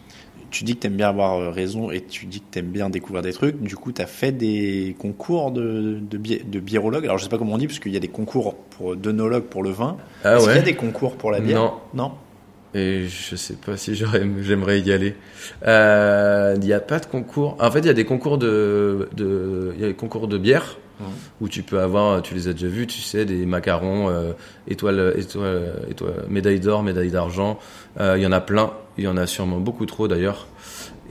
Tu 0.51 0.63
dis 0.65 0.75
que 0.75 0.81
t'aimes 0.81 0.97
bien 0.97 1.09
avoir 1.09 1.39
euh, 1.39 1.49
raison 1.49 1.89
et 1.91 2.01
tu 2.01 2.25
dis 2.27 2.41
que 2.41 2.45
t'aimes 2.51 2.67
bien 2.69 2.89
découvrir 2.89 3.23
des 3.23 3.31
trucs. 3.33 3.59
Du 3.61 3.75
coup, 3.75 3.91
t'as 3.91 4.05
fait 4.05 4.31
des 4.33 4.95
concours 4.99 5.51
de, 5.51 5.97
de, 6.01 6.17
bi- 6.17 6.43
de 6.45 6.59
biérologue. 6.59 7.05
Alors, 7.05 7.17
je 7.17 7.23
sais 7.23 7.29
pas 7.29 7.37
comment 7.37 7.53
on 7.53 7.57
dit, 7.57 7.67
parce 7.67 7.79
qu'il 7.79 7.93
y 7.93 7.97
a 7.97 8.01
des 8.01 8.09
concours 8.09 8.55
pour 8.55 8.95
d'œnologue 8.95 9.43
pour 9.45 9.63
le 9.63 9.69
vin. 9.71 9.97
Ah 10.23 10.35
Est-ce 10.35 10.43
qu'il 10.43 10.49
y 10.51 10.53
a 10.53 10.57
ouais 10.59 10.63
des 10.63 10.75
concours 10.75 11.15
pour 11.15 11.31
la 11.31 11.39
bière 11.39 11.61
Non. 11.61 11.73
Non. 11.93 12.11
Et 12.73 13.07
je 13.07 13.35
sais 13.35 13.55
pas 13.55 13.75
si 13.75 13.95
j'aimerais 13.95 14.79
y 14.79 14.91
aller. 14.93 15.15
Euh, 15.67 16.53
Il 16.57 16.65
n'y 16.65 16.73
a 16.73 16.79
pas 16.79 16.99
de 16.99 17.05
concours. 17.05 17.55
En 17.59 17.71
fait, 17.71 17.79
il 17.79 17.85
y 17.87 17.89
a 17.89 17.93
des 17.93 18.05
concours 18.05 18.37
de, 18.37 19.09
de, 19.15 19.73
y 19.79 19.83
a 19.83 19.87
des 19.87 19.93
concours 19.93 20.27
de 20.27 20.37
bière 20.37 20.77
où 21.41 21.49
tu 21.49 21.63
peux 21.63 21.79
avoir, 21.79 22.21
tu 22.21 22.35
les 22.35 22.47
as 22.47 22.53
déjà 22.53 22.67
vus, 22.67 22.85
tu 22.85 23.01
sais, 23.01 23.25
des 23.25 23.47
macarons, 23.47 24.09
euh, 24.09 24.33
étoile, 24.67 25.15
étoile, 25.17 25.73
étoile, 25.89 26.13
médaille 26.29 26.59
d'or, 26.59 26.83
médaille 26.83 27.09
d'argent. 27.09 27.57
Euh, 27.99 28.13
Il 28.17 28.21
y 28.23 28.27
en 28.27 28.31
a 28.31 28.39
plein. 28.39 28.71
Il 28.97 29.03
y 29.03 29.07
en 29.07 29.17
a 29.17 29.27
sûrement 29.27 29.59
beaucoup 29.59 29.85
trop 29.85 30.07
d'ailleurs. 30.07 30.47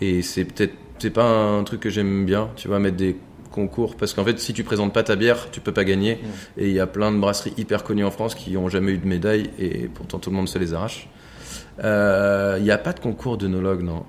Et 0.01 0.23
c'est 0.23 0.45
peut-être, 0.45 0.75
c'est 0.99 1.11
pas 1.11 1.25
un 1.25 1.65
truc 1.65 1.81
que 1.81 1.91
j'aime 1.91 2.25
bien. 2.25 2.51
Tu 2.57 2.69
vois, 2.69 2.79
mettre 2.79 2.97
des 2.97 3.17
concours 3.51 3.97
parce 3.97 4.15
qu'en 4.15 4.25
fait, 4.25 4.39
si 4.39 4.53
tu 4.53 4.65
présentes 4.65 4.93
pas 4.93 5.03
ta 5.03 5.17
bière, 5.17 5.51
tu 5.51 5.61
peux 5.61 5.73
pas 5.73 5.85
gagner. 5.85 6.21
Et 6.57 6.69
il 6.69 6.73
y 6.73 6.81
a 6.81 6.87
plein 6.87 7.11
de 7.13 7.19
brasseries 7.19 7.55
hyper 7.57 7.83
connues 7.85 8.05
en 8.05 8.11
France 8.11 8.35
qui 8.35 8.57
ont 8.57 8.69
jamais 8.69 8.93
eu 8.93 8.99
de 8.99 9.07
médaille 9.09 9.51
et 9.59 9.89
pourtant 9.89 10.19
tout 10.19 10.31
le 10.31 10.37
monde 10.37 10.49
se 10.49 10.59
les 10.59 10.75
arrache. 10.75 11.09
Euh, 11.83 12.57
Il 12.59 12.65
n'y 12.65 12.71
a 12.71 12.79
pas 12.79 12.93
de 12.93 13.01
concours 13.01 13.39
d'œnologue, 13.39 13.83
non. 13.83 14.05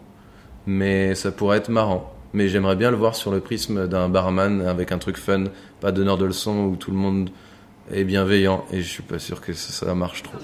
Mais 0.68 1.16
ça 1.16 1.32
pourrait 1.32 1.58
être 1.58 1.70
marrant. 1.70 2.14
Mais 2.34 2.48
j'aimerais 2.48 2.76
bien 2.76 2.92
le 2.92 2.98
voir 2.98 3.16
sur 3.16 3.32
le 3.32 3.40
prisme 3.42 3.88
d'un 3.88 4.08
barman 4.08 4.62
avec 4.62 4.92
un 4.92 5.00
truc 5.00 5.18
fun, 5.18 5.46
pas 5.82 5.92
donneur 5.92 6.18
de 6.18 6.26
leçons 6.26 6.66
où 6.66 6.76
tout 6.76 6.92
le 6.92 6.98
monde 6.98 7.30
est 7.92 8.04
bienveillant. 8.06 8.64
Et 8.72 8.82
je 8.82 8.88
suis 8.88 9.04
pas 9.04 9.20
sûr 9.20 9.42
que 9.42 9.54
ça, 9.54 9.86
ça 9.86 9.96
marche 9.96 10.24
trop. 10.24 10.38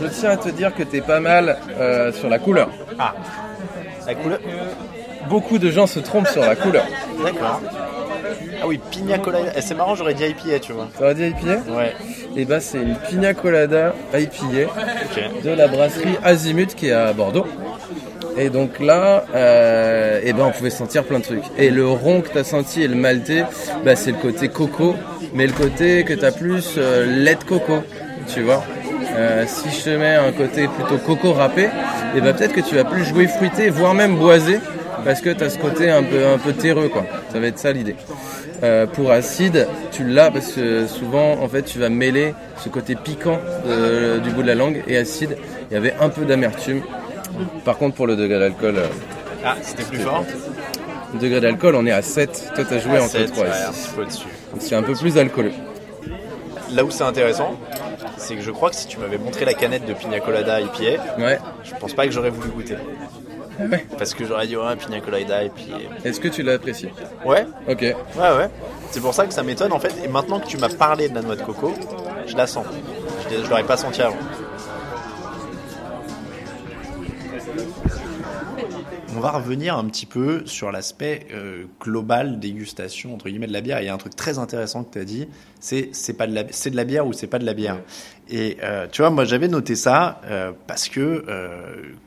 Je 0.00 0.06
tiens 0.08 0.30
à 0.30 0.36
te 0.36 0.48
dire 0.48 0.74
que 0.74 0.82
t'es 0.82 1.00
pas 1.00 1.20
mal 1.20 1.58
euh, 1.78 2.12
sur 2.12 2.28
la 2.28 2.38
couleur. 2.38 2.70
Ah. 2.98 3.14
La 4.06 4.14
couleur 4.14 4.38
Beaucoup 5.28 5.58
de 5.58 5.70
gens 5.70 5.86
se 5.86 6.00
trompent 6.00 6.28
sur 6.28 6.42
la 6.42 6.56
couleur. 6.56 6.84
D'accord. 7.22 7.60
Ah 8.60 8.66
oui, 8.66 8.80
pina 8.90 9.18
colada. 9.18 9.52
Eh, 9.56 9.60
c'est 9.60 9.74
marrant, 9.74 9.94
j'aurais 9.94 10.14
dit 10.14 10.24
IPA, 10.24 10.58
tu 10.60 10.72
vois. 10.72 10.88
Va 10.98 11.14
dire 11.14 11.28
IPA 11.28 11.72
Ouais. 11.76 11.94
Et 12.36 12.44
ben 12.44 12.60
c'est 12.60 12.78
une 12.78 12.96
pina 12.96 13.34
colada 13.34 13.94
IPA. 14.14 14.72
De 15.44 15.50
la 15.50 15.68
brasserie 15.68 16.16
Azimut 16.22 16.74
qui 16.74 16.88
est 16.88 16.92
à 16.92 17.12
Bordeaux. 17.12 17.46
Et 18.36 18.48
donc 18.50 18.80
là, 18.80 19.24
euh, 19.34 20.20
eh 20.22 20.32
ben 20.32 20.44
on 20.44 20.50
pouvait 20.50 20.70
sentir 20.70 21.04
plein 21.04 21.18
de 21.18 21.24
trucs. 21.24 21.44
Et 21.58 21.70
le 21.70 21.86
rond 21.88 22.22
que 22.22 22.28
t'as 22.28 22.44
senti 22.44 22.82
et 22.82 22.88
le 22.88 22.94
maltais, 22.94 23.44
bah, 23.84 23.94
c'est 23.94 24.12
le 24.12 24.18
côté 24.18 24.48
coco, 24.48 24.96
mais 25.34 25.46
le 25.46 25.52
côté 25.52 26.04
que 26.04 26.14
t'as 26.14 26.32
plus 26.32 26.74
euh, 26.78 27.04
lait 27.06 27.34
de 27.34 27.44
coco, 27.44 27.82
tu 28.32 28.42
vois. 28.42 28.64
Euh, 29.14 29.44
si 29.46 29.70
je 29.70 29.84
te 29.84 29.90
mets 29.90 30.14
un 30.14 30.32
côté 30.32 30.68
plutôt 30.68 30.96
coco 30.98 31.32
râpé, 31.32 31.68
et 32.16 32.20
ben 32.20 32.34
peut-être 32.34 32.52
que 32.54 32.60
tu 32.60 32.74
vas 32.76 32.84
plus 32.84 33.04
jouer 33.04 33.26
fruité, 33.26 33.68
voire 33.68 33.94
même 33.94 34.16
boisé, 34.16 34.58
parce 35.04 35.20
que 35.20 35.30
t'as 35.30 35.50
ce 35.50 35.58
côté 35.58 35.90
un 35.90 36.02
peu 36.02 36.26
un 36.26 36.38
peu 36.38 36.52
terreux 36.52 36.88
quoi. 36.88 37.04
Ça 37.32 37.38
va 37.40 37.46
être 37.48 37.58
ça 37.58 37.72
l'idée. 37.72 37.96
Euh, 38.62 38.86
pour 38.86 39.10
acide, 39.10 39.66
tu 39.90 40.04
l'as 40.04 40.30
parce 40.30 40.52
que 40.52 40.86
souvent, 40.86 41.32
en 41.42 41.48
fait, 41.48 41.62
tu 41.62 41.78
vas 41.78 41.88
mêler 41.88 42.34
ce 42.58 42.68
côté 42.68 42.94
piquant 42.94 43.38
de- 43.66 44.18
du 44.20 44.30
bout 44.30 44.42
de 44.42 44.46
la 44.46 44.54
langue 44.54 44.82
et 44.86 44.96
acide. 44.96 45.36
Il 45.70 45.74
y 45.74 45.76
avait 45.76 45.94
un 46.00 46.08
peu 46.08 46.24
d'amertume. 46.24 46.82
Par 47.64 47.76
contre, 47.76 47.96
pour 47.96 48.06
le 48.06 48.14
degré 48.16 48.38
d'alcool, 48.38 48.74
euh, 48.78 48.86
Ah, 49.44 49.56
c'était 49.62 49.82
plus 49.82 49.98
fort 49.98 50.24
degré 51.20 51.40
d'alcool, 51.40 51.74
on 51.74 51.84
est 51.84 51.90
à 51.92 52.00
7. 52.00 52.52
Toi, 52.54 52.64
t'as 52.66 52.78
joué 52.78 52.98
entre 52.98 53.10
7, 53.10 53.32
3 53.32 53.44
ouais, 53.44 53.50
et 53.50 53.68
un 53.68 53.72
6. 53.72 53.88
petit 53.88 53.94
peu 53.96 54.04
dessus. 54.06 54.26
C'est 54.60 54.74
un 54.76 54.82
peu 54.82 54.94
plus 54.94 55.18
alcooleux. 55.18 55.52
Là 56.72 56.84
où 56.84 56.90
c'est 56.90 57.02
intéressant, 57.04 57.56
c'est 58.22 58.36
que 58.36 58.42
je 58.42 58.50
crois 58.50 58.70
que 58.70 58.76
si 58.76 58.86
tu 58.86 58.98
m'avais 58.98 59.18
montré 59.18 59.44
la 59.44 59.54
canette 59.54 59.84
de 59.84 59.92
pina 59.92 60.20
colada 60.20 60.60
IPA, 60.60 61.02
Ouais. 61.18 61.38
je 61.64 61.74
pense 61.74 61.92
pas 61.94 62.06
que 62.06 62.12
j'aurais 62.12 62.30
voulu 62.30 62.48
goûter. 62.50 62.76
Ah 63.60 63.64
ouais. 63.70 63.86
Parce 63.98 64.14
que 64.14 64.24
j'aurais 64.24 64.46
dit, 64.46 64.56
ouais, 64.56 64.76
pina 64.76 65.00
colada 65.00 65.44
IPA. 65.44 65.60
Est-ce 66.04 66.20
que 66.20 66.28
tu 66.28 66.42
l'as 66.42 66.54
apprécié? 66.54 66.92
Ouais, 67.24 67.46
Ok. 67.68 67.80
ouais, 67.82 67.94
ouais. 68.16 68.48
C'est 68.90 69.00
pour 69.00 69.14
ça 69.14 69.26
que 69.26 69.34
ça 69.34 69.42
m'étonne 69.42 69.72
en 69.72 69.78
fait. 69.78 69.92
Et 70.04 70.08
maintenant 70.08 70.38
que 70.40 70.46
tu 70.46 70.56
m'as 70.58 70.68
parlé 70.68 71.08
de 71.08 71.14
la 71.14 71.22
noix 71.22 71.36
de 71.36 71.42
coco, 71.42 71.74
je 72.26 72.36
la 72.36 72.46
sens. 72.46 72.66
Je, 73.30 73.42
je 73.42 73.48
l'aurais 73.50 73.62
pas 73.64 73.76
senti 73.76 74.02
avant. 74.02 74.16
On 79.14 79.20
va 79.20 79.32
revenir 79.32 79.76
un 79.76 79.84
petit 79.84 80.06
peu 80.06 80.46
sur 80.46 80.72
l'aspect 80.72 81.26
euh, 81.32 81.64
global 81.80 82.40
dégustation 82.40 83.12
entre 83.12 83.28
guillemets 83.28 83.46
de 83.46 83.52
la 83.52 83.60
bière. 83.60 83.82
Il 83.82 83.84
y 83.84 83.88
a 83.90 83.94
un 83.94 83.98
truc 83.98 84.16
très 84.16 84.38
intéressant 84.38 84.84
que 84.84 84.92
tu 84.94 84.98
as 84.98 85.04
dit, 85.04 85.28
c'est 85.60 85.90
c'est 85.92 86.14
pas 86.14 86.26
de 86.26 86.34
la 86.34 86.44
c'est 86.50 86.70
de 86.70 86.76
la 86.76 86.84
bière 86.84 87.06
ou 87.06 87.12
c'est 87.12 87.26
pas 87.26 87.38
de 87.38 87.44
la 87.44 87.52
bière. 87.52 87.78
Et 88.30 88.56
euh, 88.62 88.86
tu 88.90 89.02
vois, 89.02 89.10
moi 89.10 89.26
j'avais 89.26 89.48
noté 89.48 89.76
ça 89.76 90.20
euh, 90.24 90.52
parce 90.66 90.88
que 90.88 91.24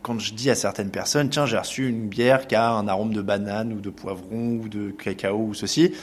quand 0.02 0.18
je 0.18 0.34
dis 0.34 0.50
à 0.50 0.56
certaines 0.56 0.90
personnes, 0.90 1.30
tiens, 1.30 1.46
j'ai 1.46 1.58
reçu 1.58 1.88
une 1.88 2.08
bière 2.08 2.48
qui 2.48 2.56
a 2.56 2.72
un 2.72 2.88
arôme 2.88 3.14
de 3.14 3.22
banane 3.22 3.72
ou 3.72 3.82
de 3.82 3.92
poivron 3.92 4.60
ou 4.64 4.68
de 4.68 4.90
cacao 4.90 5.38
ou 5.38 5.54
ceci, 5.54 5.94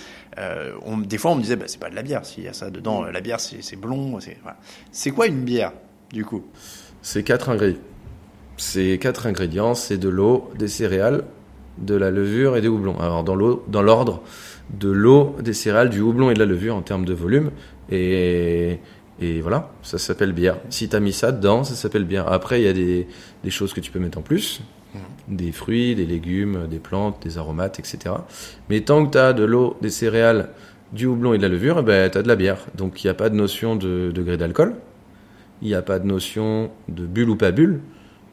on, 0.85 0.99
des 0.99 1.19
fois 1.19 1.33
on 1.33 1.35
me 1.35 1.43
disait, 1.43 1.57
bah, 1.57 1.65
c'est 1.67 1.81
pas 1.81 1.91
de 1.91 1.97
la 1.97 2.03
bière 2.03 2.25
s'il 2.25 2.45
y 2.45 2.49
a 2.49 2.53
ça 2.53 2.71
dedans. 2.71 3.03
La 3.03 3.21
bière 3.21 3.41
c'est 3.41 3.61
c'est 3.61 3.77
blond. 3.77 4.21
C'est 4.21 4.38
voilà. 4.43 4.57
C'est 4.93 5.11
quoi 5.11 5.27
une 5.27 5.43
bière 5.43 5.73
du 6.12 6.25
coup? 6.25 6.45
C'est 7.03 7.25
quatre 7.25 7.49
ingrédients. 7.49 7.81
C'est 8.57 8.99
quatre 8.99 9.27
ingrédients, 9.27 9.75
c'est 9.75 9.99
de 9.99 10.09
l'eau, 10.09 10.51
des 10.59 10.69
céréales, 10.69 11.25
de 11.79 11.95
la 11.95 12.11
levure 12.11 12.57
et 12.57 12.61
des 12.61 12.69
houblons. 12.69 12.99
Alors 13.01 13.25
dans 13.25 13.35
l'eau, 13.35 13.65
dans 13.69 13.83
l'ordre 13.83 14.23
de 14.79 14.91
l'eau, 14.91 15.37
des 15.43 15.53
céréales, 15.53 15.91
du 15.91 16.01
houblon 16.01 16.31
et 16.31 16.35
de 16.35 16.38
la 16.38 16.47
levure 16.47 16.77
en 16.77 16.83
termes 16.83 17.05
de 17.05 17.15
volume. 17.15 17.51
Et, 17.91 18.79
et 19.21 19.41
voilà, 19.41 19.71
ça 19.83 19.99
s'appelle 19.99 20.33
bière. 20.33 20.59
Si 20.71 20.88
t'as 20.88 21.01
mis 21.01 21.12
ça 21.12 21.33
dedans, 21.33 21.65
ça 21.65 21.75
s'appelle 21.75 22.05
bière. 22.05 22.31
Après, 22.31 22.61
il 22.61 22.65
y 22.65 22.69
a 22.69 22.73
des, 22.73 23.07
des 23.43 23.51
choses 23.51 23.73
que 23.73 23.81
tu 23.81 23.91
peux 23.91 23.99
mettre 23.99 24.19
en 24.19 24.23
plus. 24.23 24.62
Des 25.27 25.53
fruits, 25.53 25.95
des 25.95 26.05
légumes, 26.05 26.67
des 26.69 26.79
plantes, 26.79 27.23
des 27.23 27.38
aromates, 27.38 27.79
etc. 27.79 28.15
Mais 28.69 28.83
tant 28.83 29.07
que 29.07 29.12
t'as 29.12 29.33
de 29.33 29.45
l'eau, 29.45 29.77
des 29.81 29.88
céréales, 29.88 30.51
du 30.93 31.07
houblon 31.07 31.33
et 31.33 31.38
de 31.38 31.43
la 31.43 31.49
levure, 31.49 31.79
eh 31.79 31.83
ben, 31.83 32.11
t'as 32.11 32.23
de 32.23 32.29
la 32.29 32.37
bière. 32.37 32.67
Donc 32.77 33.03
il 33.03 33.07
n'y 33.07 33.11
a 33.11 33.15
pas 33.15 33.31
de 33.31 33.35
notion 33.35 33.77
de 33.77 34.11
degré 34.15 34.37
d'alcool. 34.37 34.75
Il 35.62 35.69
n'y 35.69 35.75
a 35.75 35.81
pas 35.81 35.99
de 35.99 36.07
notion 36.07 36.71
de 36.88 37.07
bulle 37.07 37.31
ou 37.31 37.37
pas 37.37 37.53
bulle. 37.53 37.81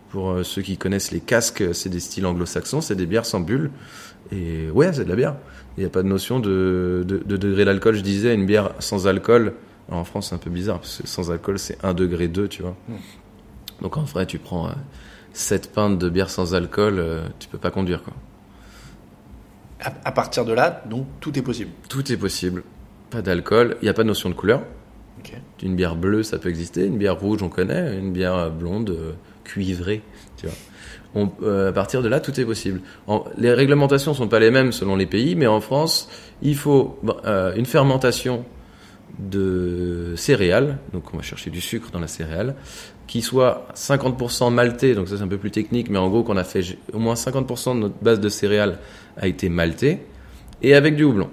Pour 0.10 0.32
euh, 0.32 0.44
ceux 0.44 0.62
qui 0.62 0.78
connaissent 0.78 1.12
les 1.12 1.20
casques, 1.20 1.64
c'est 1.74 1.90
des 1.90 2.00
styles 2.00 2.26
anglo-saxons, 2.26 2.82
c'est 2.82 2.96
des 2.96 3.06
bières 3.06 3.26
sans 3.26 3.40
bulle. 3.40 3.70
Et 4.32 4.70
ouais, 4.72 4.92
c'est 4.94 5.04
de 5.06 5.10
la 5.10 5.16
bière. 5.16 5.36
Il 5.78 5.82
n'y 5.82 5.86
a 5.86 5.90
pas 5.90 6.02
de 6.04 6.08
notion 6.08 6.40
de, 6.40 7.04
de, 7.08 7.18
de 7.18 7.38
degré 7.38 7.64
d'alcool. 7.66 7.96
Je 7.96 8.02
disais, 8.02 8.34
une 8.34 8.46
bière 8.46 8.72
sans 8.80 9.08
alcool, 9.08 9.54
alors 9.88 10.02
en 10.02 10.04
France 10.04 10.30
c'est 10.30 10.36
un 10.36 10.40
peu 10.40 10.50
bizarre, 10.50 10.80
parce 10.80 11.02
que 11.02 11.08
sans 11.08 11.32
alcool 11.32 11.60
c'est 11.60 11.78
1 11.84 11.94
degré 11.94 12.28
2, 12.28 12.48
tu 12.48 12.62
vois. 12.64 12.76
Donc 13.82 13.98
en 13.98 14.04
vrai, 14.04 14.26
tu 14.26 14.40
prends 14.40 14.68
euh, 14.68 14.74
7 15.34 15.72
pintes 15.74 15.98
de 16.00 16.10
bière 16.10 16.30
sans 16.30 16.54
alcool, 16.56 16.96
euh, 17.00 17.28
tu 17.40 17.48
peux 17.48 17.58
pas 17.58 17.72
conduire, 17.72 18.04
quoi. 18.04 18.14
à, 19.82 19.94
à 20.06 20.12
partir 20.12 20.44
de 20.44 20.54
là, 20.54 20.84
donc 20.90 21.06
tout 21.22 21.38
est 21.38 21.42
possible. 21.44 21.72
Tout 21.88 22.12
est 22.12 22.18
possible. 22.18 22.64
Pas 23.10 23.22
d'alcool, 23.22 23.78
il 23.82 23.86
n'y 23.86 23.90
a 23.90 23.94
pas 23.94 24.04
de 24.04 24.08
notion 24.08 24.30
de 24.30 24.36
couleur. 24.36 24.64
Une 25.62 25.76
bière 25.76 25.96
bleue, 25.96 26.24
ça 26.24 26.40
peut 26.40 26.50
exister. 26.50 26.86
Une 26.86 26.98
bière 26.98 27.20
rouge, 27.20 27.44
on 27.44 27.50
connaît. 27.50 27.98
Une 27.98 28.14
bière 28.14 28.50
blonde, 28.52 28.90
euh, 28.92 29.12
cuivrée, 29.50 30.02
tu 30.38 30.46
vois. 30.46 30.56
On, 31.16 31.32
euh, 31.42 31.70
à 31.70 31.72
partir 31.72 32.04
de 32.04 32.08
là, 32.08 32.20
tout 32.20 32.40
est 32.40 32.46
possible. 32.46 32.82
Les 33.38 33.52
réglementations 33.52 34.14
sont 34.14 34.28
pas 34.28 34.40
les 34.40 34.52
mêmes 34.52 34.72
selon 34.72 34.96
les 34.96 35.08
pays, 35.08 35.36
mais 35.36 35.48
en 35.48 35.60
France, 35.60 36.10
il 36.42 36.56
faut 36.56 37.00
euh, 37.26 37.56
une 37.56 37.66
fermentation 37.66 38.46
de 39.18 40.14
céréales, 40.16 40.78
donc 40.94 41.12
on 41.14 41.18
va 41.18 41.24
chercher 41.24 41.50
du 41.50 41.62
sucre 41.62 41.90
dans 41.92 42.00
la 42.00 42.08
céréale, 42.08 42.56
qui 43.08 43.24
soit 43.24 43.68
50% 43.76 44.54
malté, 44.54 44.94
donc 44.94 45.08
ça 45.08 45.18
c'est 45.18 45.24
un 45.24 45.28
peu 45.28 45.40
plus 45.40 45.50
technique, 45.50 45.90
mais 45.90 45.98
en 45.98 46.10
gros 46.10 46.22
qu'on 46.24 46.38
a 46.38 46.44
fait 46.44 46.78
au 46.94 47.00
moins 47.00 47.16
50% 47.16 47.74
de 47.74 47.80
notre 47.80 47.96
base 48.04 48.20
de 48.20 48.30
céréales 48.30 48.78
a 49.18 49.28
été 49.28 49.50
malté, 49.50 50.00
et 50.62 50.76
avec 50.76 50.96
du 50.96 51.04
houblon. 51.04 51.30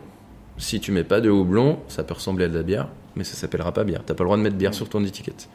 Si 0.57 0.81
tu 0.81 0.91
mets 0.91 1.05
pas 1.05 1.21
de 1.21 1.29
houblon, 1.29 1.81
ça 1.89 2.03
peut 2.03 2.15
ressembler 2.15 2.47
à 2.47 2.49
de 2.49 2.57
la 2.57 2.63
bière, 2.63 2.89
mais 3.15 3.25
ça 3.25 3.35
s'appellera 3.35 3.73
pas 3.73 3.85
bière. 3.85 4.03
T'as 4.07 4.15
pas 4.15 4.25
le 4.25 4.29
droit 4.29 4.39
de 4.39 4.43
mettre 4.43 4.57
bière 4.57 4.73
sur 4.73 4.89
ton 4.89 5.05
étiquette. 5.05 5.51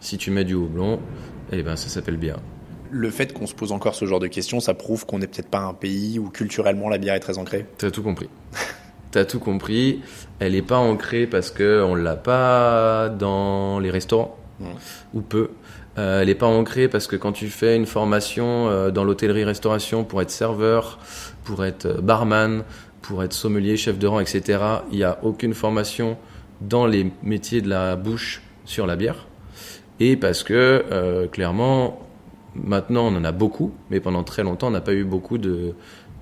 Si 0.00 0.16
tu 0.16 0.30
mets 0.30 0.44
du 0.44 0.54
houblon, 0.54 0.98
eh 1.52 1.62
ben 1.62 1.76
ça 1.76 1.88
s'appelle 1.88 2.16
bière. 2.16 2.38
Le 2.90 3.10
fait 3.10 3.32
qu'on 3.32 3.46
se 3.46 3.54
pose 3.54 3.72
encore 3.72 3.94
ce 3.94 4.04
genre 4.04 4.20
de 4.20 4.26
questions, 4.26 4.60
ça 4.60 4.74
prouve 4.74 5.06
qu'on 5.06 5.18
n'est 5.18 5.28
peut-être 5.28 5.48
pas 5.48 5.60
un 5.60 5.74
pays 5.74 6.18
où 6.18 6.28
culturellement 6.28 6.88
la 6.88 6.98
bière 6.98 7.14
est 7.14 7.20
très 7.20 7.38
ancrée? 7.38 7.66
T'as 7.78 7.90
tout 7.90 8.02
compris. 8.02 8.28
T'as 9.10 9.24
tout 9.24 9.40
compris. 9.40 10.02
Elle 10.38 10.52
n'est 10.52 10.62
pas 10.62 10.78
ancrée 10.78 11.26
parce 11.26 11.50
que 11.50 11.82
on 11.82 11.94
l'a 11.94 12.16
pas 12.16 13.08
dans 13.08 13.78
les 13.80 13.90
restaurants 13.90 14.36
ou 15.14 15.20
peu. 15.20 15.50
Euh, 15.98 16.20
elle 16.20 16.28
n'est 16.28 16.34
pas 16.34 16.46
ancrée 16.46 16.88
parce 16.88 17.06
que 17.06 17.16
quand 17.16 17.32
tu 17.32 17.48
fais 17.48 17.76
une 17.76 17.86
formation 17.86 18.68
euh, 18.68 18.90
dans 18.90 19.04
l'hôtellerie-restauration 19.04 20.04
pour 20.04 20.22
être 20.22 20.30
serveur, 20.30 20.98
pour 21.44 21.64
être 21.64 21.86
euh, 21.86 22.00
barman, 22.00 22.62
pour 23.02 23.24
être 23.24 23.32
sommelier, 23.32 23.76
chef 23.76 23.98
de 23.98 24.06
rang, 24.06 24.20
etc., 24.20 24.62
il 24.92 24.98
n'y 24.98 25.04
a 25.04 25.18
aucune 25.22 25.54
formation 25.54 26.16
dans 26.60 26.86
les 26.86 27.10
métiers 27.22 27.60
de 27.60 27.68
la 27.68 27.96
bouche 27.96 28.42
sur 28.64 28.86
la 28.86 28.96
bière. 28.96 29.26
Et 30.00 30.16
parce 30.16 30.42
que, 30.42 31.26
clairement, 31.30 32.00
maintenant 32.54 33.06
on 33.08 33.16
en 33.16 33.24
a 33.24 33.32
beaucoup, 33.32 33.72
mais 33.90 34.00
pendant 34.00 34.24
très 34.24 34.42
longtemps 34.42 34.68
on 34.68 34.72
n'a 34.72 34.80
pas 34.80 34.94
eu 34.94 35.04
beaucoup 35.04 35.38
de, 35.38 35.74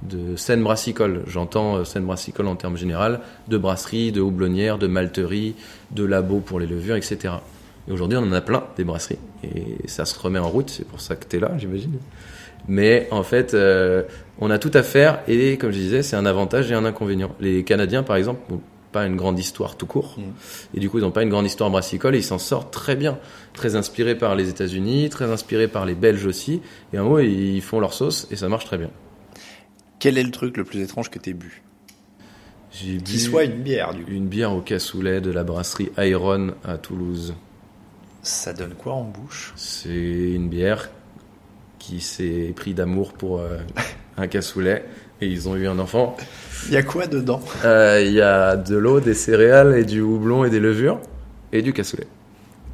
de 0.03 0.37
scènes 0.37 0.62
brassicoles. 0.62 1.22
J'entends 1.26 1.85
scènes 1.85 2.05
brassicoles 2.05 2.49
en 2.49 2.57
termes 2.57 2.76
général, 2.76 3.20
de 3.49 3.59
brasseries, 3.59 4.12
de 4.12 4.20
houblonnières, 4.20 4.79
de 4.79 4.87
malteries, 4.87 5.55
de 5.91 6.05
labos 6.05 6.41
pour 6.41 6.61
les 6.61 6.66
levures, 6.66 6.97
etc. 6.97 7.35
Et 7.89 7.93
aujourd'hui, 7.93 8.18
on 8.18 8.22
en 8.22 8.33
a 8.33 8.41
plein 8.41 8.64
des 8.76 8.85
brasseries. 8.85 9.18
Et 9.43 9.89
ça 9.89 10.05
se 10.05 10.18
remet 10.18 10.39
en 10.39 10.49
route. 10.49 10.70
C'est 10.70 10.87
pour 10.87 11.01
ça 11.01 11.16
que 11.16 11.24
tu 11.26 11.37
es 11.37 11.41
là, 11.41 11.53
j'imagine. 11.57 11.99
Mais 12.66 13.09
en 13.11 13.22
fait, 13.22 13.55
euh, 13.55 14.03
on 14.41 14.51
a 14.51 14.59
tout 14.59 14.70
à 14.74 14.83
faire. 14.83 15.20
Et 15.26 15.57
comme 15.57 15.70
je 15.70 15.79
disais, 15.79 16.03
c'est 16.03 16.16
un 16.16 16.26
avantage 16.26 16.70
et 16.70 16.74
un 16.74 16.85
inconvénient. 16.85 17.35
Les 17.41 17.64
Canadiens, 17.64 18.03
par 18.03 18.16
exemple, 18.16 18.41
pas 18.93 19.07
une 19.07 19.16
grande 19.16 19.39
histoire 19.39 19.76
tout 19.76 19.86
court. 19.86 20.16
Mm. 20.18 20.22
Et 20.76 20.80
du 20.80 20.91
coup, 20.91 20.99
ils 20.99 21.03
n'ont 21.03 21.11
pas 21.11 21.22
une 21.22 21.28
grande 21.28 21.47
histoire 21.47 21.70
brassicole. 21.70 22.14
Et 22.14 22.18
ils 22.18 22.24
s'en 22.24 22.39
sortent 22.39 22.72
très 22.72 22.97
bien. 22.97 23.18
Très 23.53 23.76
inspirés 23.76 24.16
par 24.16 24.34
les 24.34 24.49
États-Unis, 24.49 25.09
très 25.11 25.30
inspirés 25.30 25.68
par 25.68 25.86
les 25.86 25.95
Belges 25.95 26.26
aussi. 26.26 26.61
Et 26.93 26.99
en 26.99 27.07
gros, 27.07 27.18
ils 27.20 27.62
font 27.62 27.80
leur 27.80 27.93
sauce 27.93 28.26
et 28.30 28.36
ça 28.36 28.49
marche 28.49 28.64
très 28.64 28.78
bien. 28.78 28.91
Quel 29.99 30.16
est 30.16 30.22
le 30.22 30.30
truc 30.30 30.57
le 30.57 30.64
plus 30.64 30.80
étrange 30.80 31.11
que 31.11 31.18
tu 31.18 31.30
aies 31.30 31.34
bu 31.34 31.62
Qui 32.70 33.18
soit 33.18 33.45
une 33.45 33.62
bière, 33.62 33.95
du 33.95 34.05
coup. 34.05 34.11
Une 34.11 34.28
bière 34.28 34.53
au 34.53 34.61
cassoulet 34.61 35.20
de 35.20 35.30
la 35.30 35.43
brasserie 35.45 35.91
Iron 35.99 36.55
à 36.64 36.78
Toulouse. 36.78 37.34
Ça 38.22 38.53
donne 38.53 38.74
quoi 38.74 38.95
en 38.95 39.05
bouche? 39.05 39.53
C'est 39.57 39.89
une 39.91 40.49
bière 40.49 40.91
qui 41.78 42.01
s'est 42.01 42.53
pris 42.55 42.74
d'amour 42.74 43.12
pour 43.12 43.39
euh, 43.39 43.59
un 44.16 44.26
cassoulet 44.26 44.84
et 45.21 45.27
ils 45.27 45.49
ont 45.49 45.57
eu 45.57 45.66
un 45.66 45.79
enfant. 45.79 46.16
Il 46.66 46.75
y 46.75 46.77
a 46.77 46.83
quoi 46.83 47.07
dedans 47.07 47.41
euh, 47.64 48.03
Il 48.05 48.12
y 48.12 48.21
a 48.21 48.57
de 48.57 48.77
l'eau, 48.77 49.01
des 49.01 49.14
céréales 49.14 49.77
et 49.77 49.85
du 49.85 50.01
houblon 50.01 50.45
et 50.45 50.51
des 50.51 50.61
levures 50.61 51.01
et 51.53 51.62
du 51.62 51.73
cassoulet. 51.73 52.07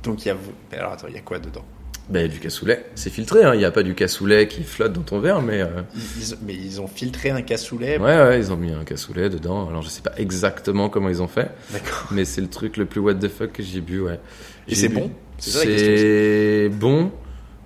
Donc 0.02 0.24
il 0.24 0.28
y 0.28 0.30
a. 0.30 0.36
Alors 0.78 0.92
attends, 0.92 1.08
il 1.08 1.14
y 1.14 1.18
a 1.18 1.22
quoi 1.22 1.38
dedans 1.38 1.64
ben, 2.08 2.28
du 2.28 2.38
cassoulet. 2.38 2.84
C'est 2.96 3.08
filtré, 3.08 3.44
hein. 3.44 3.54
il 3.54 3.58
n'y 3.58 3.64
a 3.64 3.70
pas 3.70 3.82
du 3.82 3.94
cassoulet 3.94 4.46
qui 4.46 4.62
flotte 4.62 4.92
dans 4.92 5.00
ton 5.00 5.20
verre, 5.20 5.40
mais. 5.40 5.62
Euh, 5.62 5.80
ils, 5.94 6.36
mais 6.42 6.54
ils 6.54 6.80
ont 6.82 6.86
filtré 6.86 7.30
un 7.30 7.40
cassoulet 7.40 7.96
Ouais, 7.96 8.20
ouais, 8.20 8.38
ils 8.38 8.52
ont 8.52 8.56
mis 8.56 8.72
un 8.72 8.84
cassoulet 8.84 9.30
dedans. 9.30 9.68
Alors 9.68 9.80
je 9.80 9.88
sais 9.88 10.02
pas 10.02 10.12
exactement 10.18 10.90
comment 10.90 11.08
ils 11.08 11.22
ont 11.22 11.28
fait. 11.28 11.50
D'accord. 11.72 12.08
Mais 12.10 12.26
c'est 12.26 12.42
le 12.42 12.48
truc 12.48 12.76
le 12.76 12.84
plus 12.84 13.00
what 13.00 13.14
the 13.14 13.28
fuck 13.28 13.52
que 13.52 13.62
j'ai 13.62 13.80
bu, 13.80 14.00
ouais. 14.00 14.20
Et 14.68 14.74
c'est 14.74 14.88
bon 14.88 15.10
C'est 15.38 16.68
bon. 16.70 17.10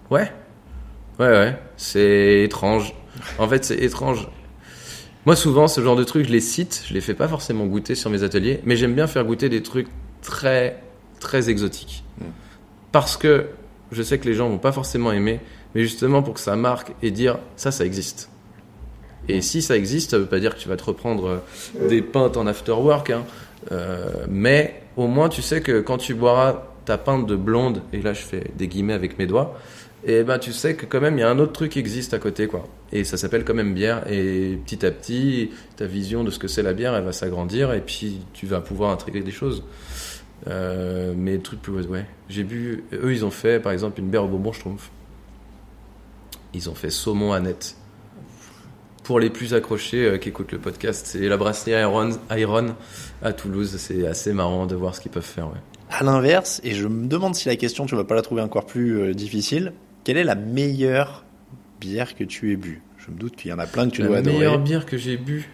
Ouais. 0.09 0.31
Ouais, 1.19 1.27
ouais. 1.27 1.59
C'est 1.77 2.43
étrange. 2.45 2.95
En 3.39 3.49
fait, 3.49 3.65
c'est 3.65 3.79
étrange. 3.79 4.29
Moi, 5.27 5.37
souvent, 5.37 5.69
ce 5.69 5.81
genre 5.81 5.97
de 5.97 6.05
trucs, 6.05 6.27
je 6.27 6.33
les 6.33 6.41
cite, 6.41 6.85
je 6.89 6.95
les 6.95 7.01
fais 7.01 7.15
pas 7.15 7.29
forcément 7.29 7.67
goûter 7.67 7.95
sur 7.95 8.11
mes 8.11 8.23
ateliers, 8.23 8.61
mais 8.65 8.77
j'aime 8.77 8.95
bien 8.95 9.07
faire 9.07 9.25
goûter 9.25 9.49
des 9.49 9.63
trucs 9.63 9.89
très, 10.23 10.83
très 11.21 11.51
exotiques. 11.51 12.05
Hmm. 12.21 12.27
Parce 12.93 13.17
que 13.17 13.47
je 13.93 14.03
sais 14.03 14.19
que 14.19 14.27
les 14.27 14.35
gens 14.35 14.49
vont 14.49 14.59
pas 14.59 14.73
forcément 14.73 15.13
aimer, 15.13 15.41
mais 15.75 15.83
justement 15.83 16.23
pour 16.23 16.35
que 16.35 16.41
ça 16.41 16.57
marque 16.57 16.93
et 17.03 17.11
dire 17.11 17.39
ça, 17.57 17.71
ça 17.71 17.85
existe. 17.85 18.31
Et 19.29 19.43
si 19.43 19.61
ça 19.61 19.77
existe, 19.77 20.11
ça 20.11 20.19
veut 20.19 20.27
pas 20.27 20.41
dire 20.41 20.55
que 20.55 20.61
tu 20.61 20.69
vas 20.69 20.77
te 20.77 20.85
reprendre 20.85 21.43
euh, 21.81 21.89
des 21.89 22.03
pintes 22.03 22.37
en 22.37 22.47
after 22.47 22.73
work, 22.73 23.11
hein. 23.11 23.25
euh, 23.73 24.27
mais 24.29 24.83
au 24.97 25.07
moins 25.07 25.29
tu 25.29 25.43
sais 25.43 25.61
que 25.61 25.81
quand 25.81 25.99
tu 25.99 26.15
boiras 26.15 26.63
ta 26.85 26.97
pinte 26.97 27.27
de 27.27 27.37
blonde, 27.37 27.83
et 27.93 28.01
là 28.01 28.15
je 28.15 28.23
fais 28.23 28.51
des 28.57 28.69
guillemets 28.69 28.95
avec 28.95 29.19
mes 29.19 29.27
doigts, 29.27 29.59
et 30.05 30.23
ben 30.23 30.39
tu 30.39 30.53
sais 30.53 30.77
que 30.77 30.87
quand 30.87 31.01
même 31.01 31.17
il 31.19 31.21
y 31.21 31.25
a 31.25 31.31
un 31.31 31.39
autre 31.39 31.53
truc 31.53 31.73
qui 31.73 31.79
existe 31.79 32.15
à 32.15 32.19
côté 32.19 32.47
quoi. 32.47 32.67
Et 32.93 33.05
ça 33.05 33.17
s'appelle 33.17 33.45
quand 33.45 33.55
même 33.55 33.75
bière 33.75 34.11
et 34.11 34.59
petit 34.65 34.87
à 34.87 34.91
petit 34.91 35.51
ta 35.77 35.87
vision 35.87 36.25
de 36.25 36.31
ce 36.31 36.39
que 36.39 36.49
c'est 36.49 36.63
la 36.63 36.73
bière 36.73 36.95
elle 36.95 37.05
va 37.05 37.13
s'agrandir 37.13 37.73
et 37.73 37.81
puis 37.81 38.21
tu 38.33 38.47
vas 38.47 38.61
pouvoir 38.61 38.91
intégrer 38.91 39.21
des 39.21 39.33
choses. 39.33 39.65
Euh, 40.47 41.15
mais 41.17 41.39
trucs 41.39 41.61
plus 41.61 41.73
ouais. 41.87 42.07
J'ai 42.29 42.45
bu. 42.45 42.85
Eux, 42.93 43.13
ils 43.13 43.25
ont 43.25 43.31
fait, 43.31 43.61
par 43.61 43.73
exemple, 43.73 44.01
une 44.01 44.09
bière 44.09 44.25
au 44.25 44.29
bonbon 44.29 44.53
trouve 44.53 44.89
Ils 46.55 46.71
ont 46.71 46.75
fait 46.75 46.91
saumon 46.91 47.33
à 47.33 47.41
net. 47.41 47.77
Pour 49.03 49.21
les 49.21 49.31
plus 49.31 49.55
accrochés 49.55 50.05
euh, 50.05 50.19
qui 50.19 50.29
écoutent 50.29 50.53
le 50.53 50.59
podcast, 50.59 51.07
c'est 51.07 51.29
la 51.29 51.37
brasserie 51.37 51.73
Iron, 51.73 52.11
Iron 52.31 52.75
à 53.23 53.33
Toulouse. 53.33 53.77
C'est 53.79 54.07
assez 54.07 54.33
marrant 54.33 54.67
de 54.67 54.75
voir 54.75 54.95
ce 54.95 55.01
qu'ils 55.01 55.11
peuvent 55.11 55.23
faire. 55.23 55.49
Ouais. 55.49 55.59
À 55.91 56.05
l'inverse, 56.05 56.61
et 56.63 56.75
je 56.75 56.87
me 56.87 57.07
demande 57.07 57.35
si 57.35 57.49
la 57.49 57.57
question, 57.57 57.87
tu 57.87 57.97
vas 57.97 58.05
pas 58.05 58.15
la 58.15 58.23
trouver 58.23 58.43
encore 58.43 58.67
plus 58.67 59.01
euh, 59.01 59.15
difficile, 59.15 59.73
quelle 60.09 60.17
est 60.17 60.25
la 60.25 60.37
meilleure 60.37 61.23
bière 61.83 62.17
que 62.17 62.25
tu 62.25 62.51
aies 62.51 62.57
bu? 62.57 62.81
Je 62.97 63.11
me 63.11 63.19
doute 63.19 63.37
qu'il 63.37 63.51
y 63.51 63.53
en 63.53 63.59
a 63.59 63.67
plein 63.67 63.91
que 63.91 63.95
tu 63.95 64.03
dois 64.03 64.17
adorer. 64.17 64.33
La 64.33 64.39
meilleure 64.39 64.59
bière 64.59 64.87
que 64.87 64.97
j'ai 64.97 65.19
bu? 65.19 65.51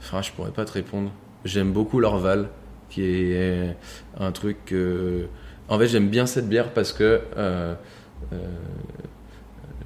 Enfin, 0.00 0.22
je 0.22 0.32
pourrais 0.32 0.50
pas 0.50 0.64
te 0.64 0.72
répondre. 0.72 1.12
J'aime 1.44 1.72
beaucoup 1.72 2.00
l'Orval 2.00 2.48
qui 2.88 3.04
est 3.04 3.76
un 4.18 4.32
truc. 4.32 4.74
En 5.68 5.78
fait, 5.78 5.86
j'aime 5.86 6.08
bien 6.08 6.26
cette 6.26 6.48
bière 6.48 6.72
parce 6.74 6.92
que 6.92 7.20
euh, 7.36 7.76
euh, 8.32 8.36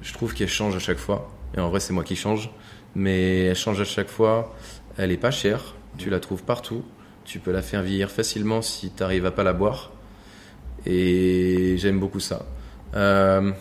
je 0.01 0.13
trouve 0.13 0.33
qu'elle 0.33 0.49
change 0.49 0.75
à 0.75 0.79
chaque 0.79 0.97
fois. 0.97 1.31
Et 1.55 1.59
en 1.59 1.69
vrai, 1.69 1.79
c'est 1.79 1.93
moi 1.93 2.03
qui 2.03 2.15
change. 2.15 2.49
Mais 2.95 3.41
elle 3.41 3.55
change 3.55 3.79
à 3.81 3.85
chaque 3.85 4.09
fois. 4.09 4.55
Elle 4.97 5.11
est 5.11 5.17
pas 5.17 5.29
chère. 5.29 5.75
Tu 5.99 6.09
la 6.09 6.19
trouves 6.19 6.41
partout. 6.41 6.83
Tu 7.23 7.37
peux 7.37 7.51
la 7.51 7.61
faire 7.61 7.83
vieillir 7.83 8.09
facilement 8.09 8.63
si 8.63 8.89
tu 8.89 9.03
arrives 9.03 9.27
à 9.27 9.31
pas 9.31 9.43
la 9.43 9.53
boire. 9.53 9.91
Et 10.87 11.75
j'aime 11.77 11.99
beaucoup 11.99 12.19
ça. 12.19 12.47
Euh, 12.95 13.51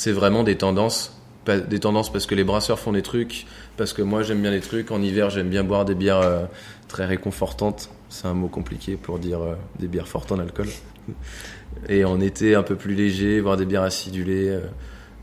c'est 0.00 0.12
vraiment 0.12 0.42
des 0.42 0.56
tendances. 0.56 1.16
Des 1.46 1.80
tendances 1.80 2.12
parce 2.12 2.26
que 2.26 2.34
les 2.34 2.44
brasseurs 2.44 2.78
font 2.78 2.92
des 2.92 3.02
trucs. 3.02 3.46
Parce 3.76 3.92
que 3.92 4.02
moi, 4.02 4.22
j'aime 4.22 4.40
bien 4.42 4.50
les 4.50 4.60
trucs. 4.60 4.90
En 4.90 5.02
hiver, 5.02 5.30
j'aime 5.30 5.48
bien 5.48 5.64
boire 5.64 5.84
des 5.84 5.94
bières 5.94 6.48
très 6.86 7.06
réconfortantes 7.06 7.90
c'est 8.10 8.26
un 8.26 8.34
mot 8.34 8.48
compliqué 8.48 8.96
pour 8.96 9.18
dire 9.18 9.40
euh, 9.40 9.54
des 9.78 9.88
bières 9.88 10.08
fortes 10.08 10.32
en 10.32 10.38
alcool. 10.38 10.66
Et 11.88 12.04
en 12.04 12.20
été, 12.20 12.54
un 12.54 12.62
peu 12.62 12.74
plus 12.74 12.94
léger, 12.94 13.40
voire 13.40 13.56
des 13.56 13.64
bières 13.64 13.84
acidulées. 13.84 14.48
Euh, 14.48 14.60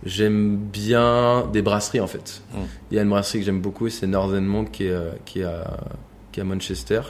j'aime 0.05 0.57
bien 0.57 1.45
des 1.51 1.61
brasseries 1.61 1.99
en 1.99 2.07
fait. 2.07 2.41
Mm. 2.53 2.57
Il 2.91 2.95
y 2.95 2.99
a 2.99 3.03
une 3.03 3.09
brasserie 3.09 3.39
que 3.39 3.45
j'aime 3.45 3.61
beaucoup, 3.61 3.89
c'est 3.89 4.07
Northern 4.07 4.45
Monk 4.45 4.71
qui 4.71 4.85
est, 4.85 4.91
euh, 4.91 5.11
qui, 5.25 5.41
est 5.41 5.43
à, 5.43 5.77
qui 6.31 6.39
est 6.39 6.43
à 6.43 6.45
Manchester, 6.45 7.01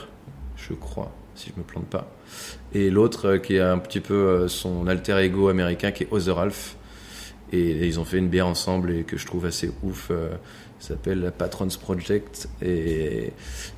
je 0.56 0.74
crois, 0.74 1.12
si 1.36 1.52
je 1.54 1.60
me 1.60 1.64
plante 1.64 1.86
pas. 1.86 2.10
Et 2.74 2.90
l'autre 2.90 3.36
qui 3.36 3.54
est 3.54 3.60
un 3.60 3.78
petit 3.78 4.00
peu 4.00 4.48
son 4.48 4.86
alter 4.88 5.16
ego 5.18 5.48
américain 5.48 5.92
qui 5.92 6.02
est 6.02 6.08
Other 6.10 6.36
Et, 7.52 7.86
ils 7.86 7.98
ont 7.98 8.04
fait 8.04 8.18
une 8.18 8.28
bière 8.28 8.46
ensemble 8.46 8.90
et 8.90 9.02
que 9.04 9.16
je 9.16 9.26
trouve 9.26 9.46
assez 9.46 9.70
ouf 9.82 10.10
s'appelle 10.80 11.32
Patrons 11.36 11.68
Project 11.80 12.48
et, 12.62 13.32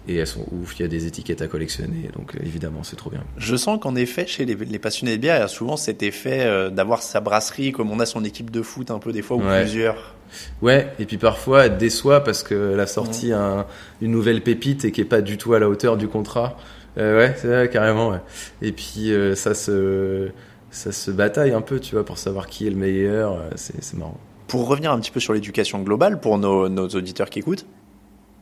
et, 0.09 0.17
elles 0.17 0.27
sont 0.27 0.47
ouf. 0.53 0.79
Il 0.79 0.83
y 0.83 0.85
a 0.85 0.89
des 0.89 1.07
étiquettes 1.07 1.43
à 1.43 1.47
collectionner, 1.47 2.11
donc 2.15 2.35
euh, 2.35 2.41
évidemment 2.45 2.83
c'est 2.83 2.97
trop 2.97 3.11
bien. 3.11 3.25
Je 3.37 3.57
sens 3.57 3.79
qu'en 3.81 3.97
effet, 3.97 4.27
chez 4.27 4.45
les, 4.45 4.79
passionnés 4.79 5.17
de 5.17 5.23
bière, 5.23 5.37
il 5.37 5.41
y 5.41 5.43
a 5.43 5.49
souvent 5.49 5.77
cet 5.77 6.03
effet 6.03 6.41
euh, 6.43 6.71
d'avoir 6.71 7.03
sa 7.03 7.21
brasserie 7.21 7.73
comme 7.73 7.91
on 7.91 8.01
a 8.01 8.07
son 8.07 8.25
équipe 8.25 8.51
de 8.51 8.63
foot 8.63 8.91
un 8.91 8.99
peu 8.99 9.13
des 9.13 9.23
fois 9.23 9.37
ou 9.37 9.41
plusieurs. 9.41 10.15
Ouais, 10.63 10.93
et 10.99 11.07
puis 11.07 11.19
parfois 11.19 11.67
elle 11.67 11.77
déçoit 11.77 12.23
parce 12.23 12.43
qu'elle 12.43 12.79
a 12.79 12.87
sorti 12.87 13.33
un, 13.33 13.67
une 14.01 14.13
nouvelle 14.13 14.43
pépite 14.43 14.85
et 14.85 14.93
qui 14.93 15.01
est 15.01 15.07
pas 15.07 15.23
du 15.23 15.39
tout 15.39 15.55
à 15.55 15.59
la 15.59 15.69
hauteur 15.69 15.97
du 15.97 16.07
contrat. 16.09 16.57
Euh, 16.99 17.19
ouais, 17.19 17.35
c'est 17.37 17.71
carrément. 17.71 18.11
Ouais. 18.11 18.21
Et 18.63 18.73
puis 18.73 19.13
ça 19.35 19.55
se 19.55 20.31
ça 20.71 20.93
se 20.93 21.11
bataille 21.11 21.53
un 21.53 21.61
peu, 21.61 21.81
tu 21.81 21.95
vois, 21.95 22.05
pour 22.05 22.19
savoir 22.19 22.47
qui 22.47 22.67
est 22.67 22.71
le 22.71 22.77
meilleur. 22.77 23.43
C'est 23.57 23.95
marrant. 23.95 24.19
Pour 24.47 24.67
revenir 24.69 24.93
un 24.93 25.01
petit 25.01 25.11
peu 25.11 25.21
sur 25.21 25.33
l'éducation 25.33 25.81
globale 25.81 26.21
pour 26.21 26.39
nos, 26.39 26.89
auditeurs 26.89 27.31
qui 27.31 27.41
écoutent, 27.41 27.67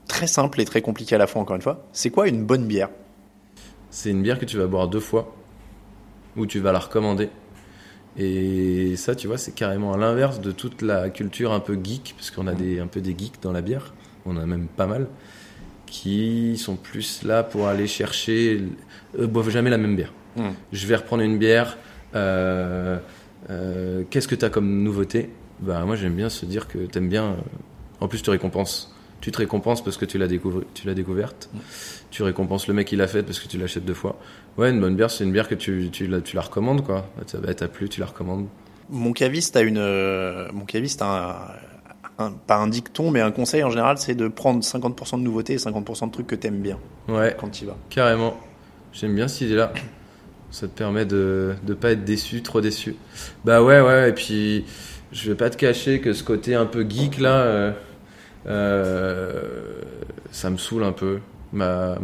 très 0.07 0.26
simple 0.26 0.61
et 0.61 0.64
très 0.64 0.81
compliqué 0.81 1.14
à 1.14 1.18
la 1.18 1.26
fois 1.26 1.43
encore 1.43 1.57
une 1.57 1.62
fois, 1.62 1.87
c'est 1.93 2.11
quoi 2.11 2.29
une 2.29 2.45
bonne 2.45 2.66
bière? 2.66 2.89
C'est 3.91 4.11
une 4.11 4.22
bière 4.22 4.39
que 4.39 4.45
tu 4.45 4.57
vas 4.57 4.66
boire 4.66 4.89
deux 4.89 5.01
fois 5.01 5.35
où 6.37 6.47
tu 6.47 6.61
vas 6.61 6.72
la 6.72 6.79
recommander. 6.79 7.31
Et 8.16 8.97
ça, 8.97 9.14
tu 9.14 9.26
vois, 9.26 9.39
c'est 9.39 9.55
carrément 9.55 9.93
à 9.93 9.97
l'inverse 9.97 10.41
de 10.41 10.51
toute 10.51 10.83
la 10.83 11.09
culture 11.11 11.53
un 11.53 11.61
peu 11.61 11.79
geek, 11.83 12.14
parce 12.16 12.31
qu'on 12.31 12.47
a 12.47 12.55
des, 12.55 12.81
un 12.81 12.87
peu 12.87 13.01
des 13.01 13.14
geeks 13.16 13.41
dans 13.43 13.53
la 13.53 13.61
bière, 13.61 13.95
on 14.26 14.33
en 14.37 14.41
a 14.41 14.47
même 14.47 14.66
pas 14.66 14.87
mal, 14.87 15.07
qui 15.87 16.57
sont 16.57 16.76
plus 16.76 17.22
là 17.22 17.43
pour 17.43 17.68
aller 17.68 17.87
chercher, 17.87 18.62
eux 19.18 19.26
boivent 19.26 19.51
jamais 19.51 19.70
la 19.70 19.79
même 19.79 19.95
bière. 19.95 20.12
Mm. 20.37 20.49
Je 20.72 20.87
vais 20.87 20.97
reprendre 20.97 21.22
une 21.22 21.39
bière, 21.39 21.76
euh, 21.76 21.76
euh, 21.76 21.88
qu'est-ce 24.11 24.28
que 24.28 24.34
tu 24.34 24.44
as 24.44 24.50
comme 24.50 24.82
nouveauté? 24.82 25.30
Bah 25.61 25.84
moi 25.84 25.96
j'aime 25.96 26.14
bien 26.14 26.28
se 26.28 26.46
dire 26.46 26.68
que 26.68 26.78
t'aimes 26.78 27.09
bien, 27.09 27.24
euh, 27.24 27.34
en 28.00 28.09
plus 28.09 28.22
tu 28.22 28.30
récompenses. 28.30 28.94
Tu 29.20 29.32
te 29.32 29.38
récompenses 29.38 29.82
parce 29.82 29.96
que 29.96 30.04
tu 30.04 30.16
l'as 30.16 30.28
découvert, 30.28 30.62
tu 30.74 30.86
l'as 30.86 30.94
découverte. 30.94 31.50
Tu 32.12 32.22
récompenses 32.22 32.68
le 32.68 32.74
mec 32.74 32.86
qui 32.86 32.94
l'a 32.94 33.09
faite 33.09 33.26
parce 33.26 33.40
que 33.40 33.48
tu 33.48 33.59
l'achètes 33.59 33.84
deux 33.84 33.94
fois. 33.94 34.16
Ouais, 34.56 34.70
une 34.70 34.80
bonne 34.80 34.94
bière, 34.94 35.11
c'est 35.11 35.24
une 35.24 35.32
bière 35.32 35.48
que 35.48 35.56
tu, 35.56 35.88
tu, 35.90 36.06
la, 36.06 36.20
tu 36.20 36.36
la 36.36 36.42
recommandes, 36.42 36.84
quoi. 36.84 37.04
T'a 37.26 37.68
plu, 37.68 37.88
tu 37.88 37.98
la 37.98 38.06
recommandes. 38.06 38.46
Mon 38.90 39.12
caviste 39.12 39.56
a 39.56 39.62
une, 39.62 39.78
euh, 39.78 40.48
mon 40.52 40.64
caviste 40.64 41.02
a 41.02 41.56
un, 42.18 42.26
un- 42.26 42.30
pas 42.32 42.56
un 42.59 42.68
dicton, 42.68 43.11
mais 43.11 43.20
un 43.20 43.32
conseil 43.32 43.64
en 43.64 43.70
général, 43.70 43.98
c'est 43.98 44.14
de 44.14 44.28
prendre 44.28 44.62
50% 44.62 45.18
de 45.18 45.22
nouveautés 45.24 45.54
et 45.54 45.59
50% 45.59 46.06
de 46.06 46.12
trucs 46.12 46.28
que 46.28 46.36
t'aimes 46.36 46.61
bien 46.62 46.78
Ouais, 47.09 47.36
quand 47.38 47.48
tu 47.50 47.64
y 47.64 47.66
vas. 47.66 47.76
carrément. 47.90 48.36
J'aime 48.92 49.16
bien 49.16 49.26
cette 49.26 49.42
idée-là. 49.42 49.72
Ça 50.51 50.66
te 50.66 50.76
permet 50.76 51.05
de 51.05 51.55
ne 51.66 51.74
pas 51.74 51.92
être 51.92 52.05
déçu, 52.05 52.42
trop 52.42 52.61
déçu. 52.61 52.96
Bah 53.44 53.62
ouais, 53.62 53.80
ouais, 53.80 54.11
et 54.11 54.12
puis 54.12 54.64
je 55.12 55.28
vais 55.28 55.36
pas 55.36 55.51
te 55.51 55.57
cacher 55.57 56.01
que 56.01 56.12
ce 56.12 56.24
côté 56.24 56.55
un 56.55 56.66
peu 56.66 56.86
geek 56.88 57.18
là, 57.18 57.42
euh, 57.42 57.72
euh, 58.46 59.42
ça 60.30 60.51
me 60.51 60.57
saoule 60.57 60.84
un 60.84 60.92
peu. 60.92 61.18
Ma, 61.53 61.99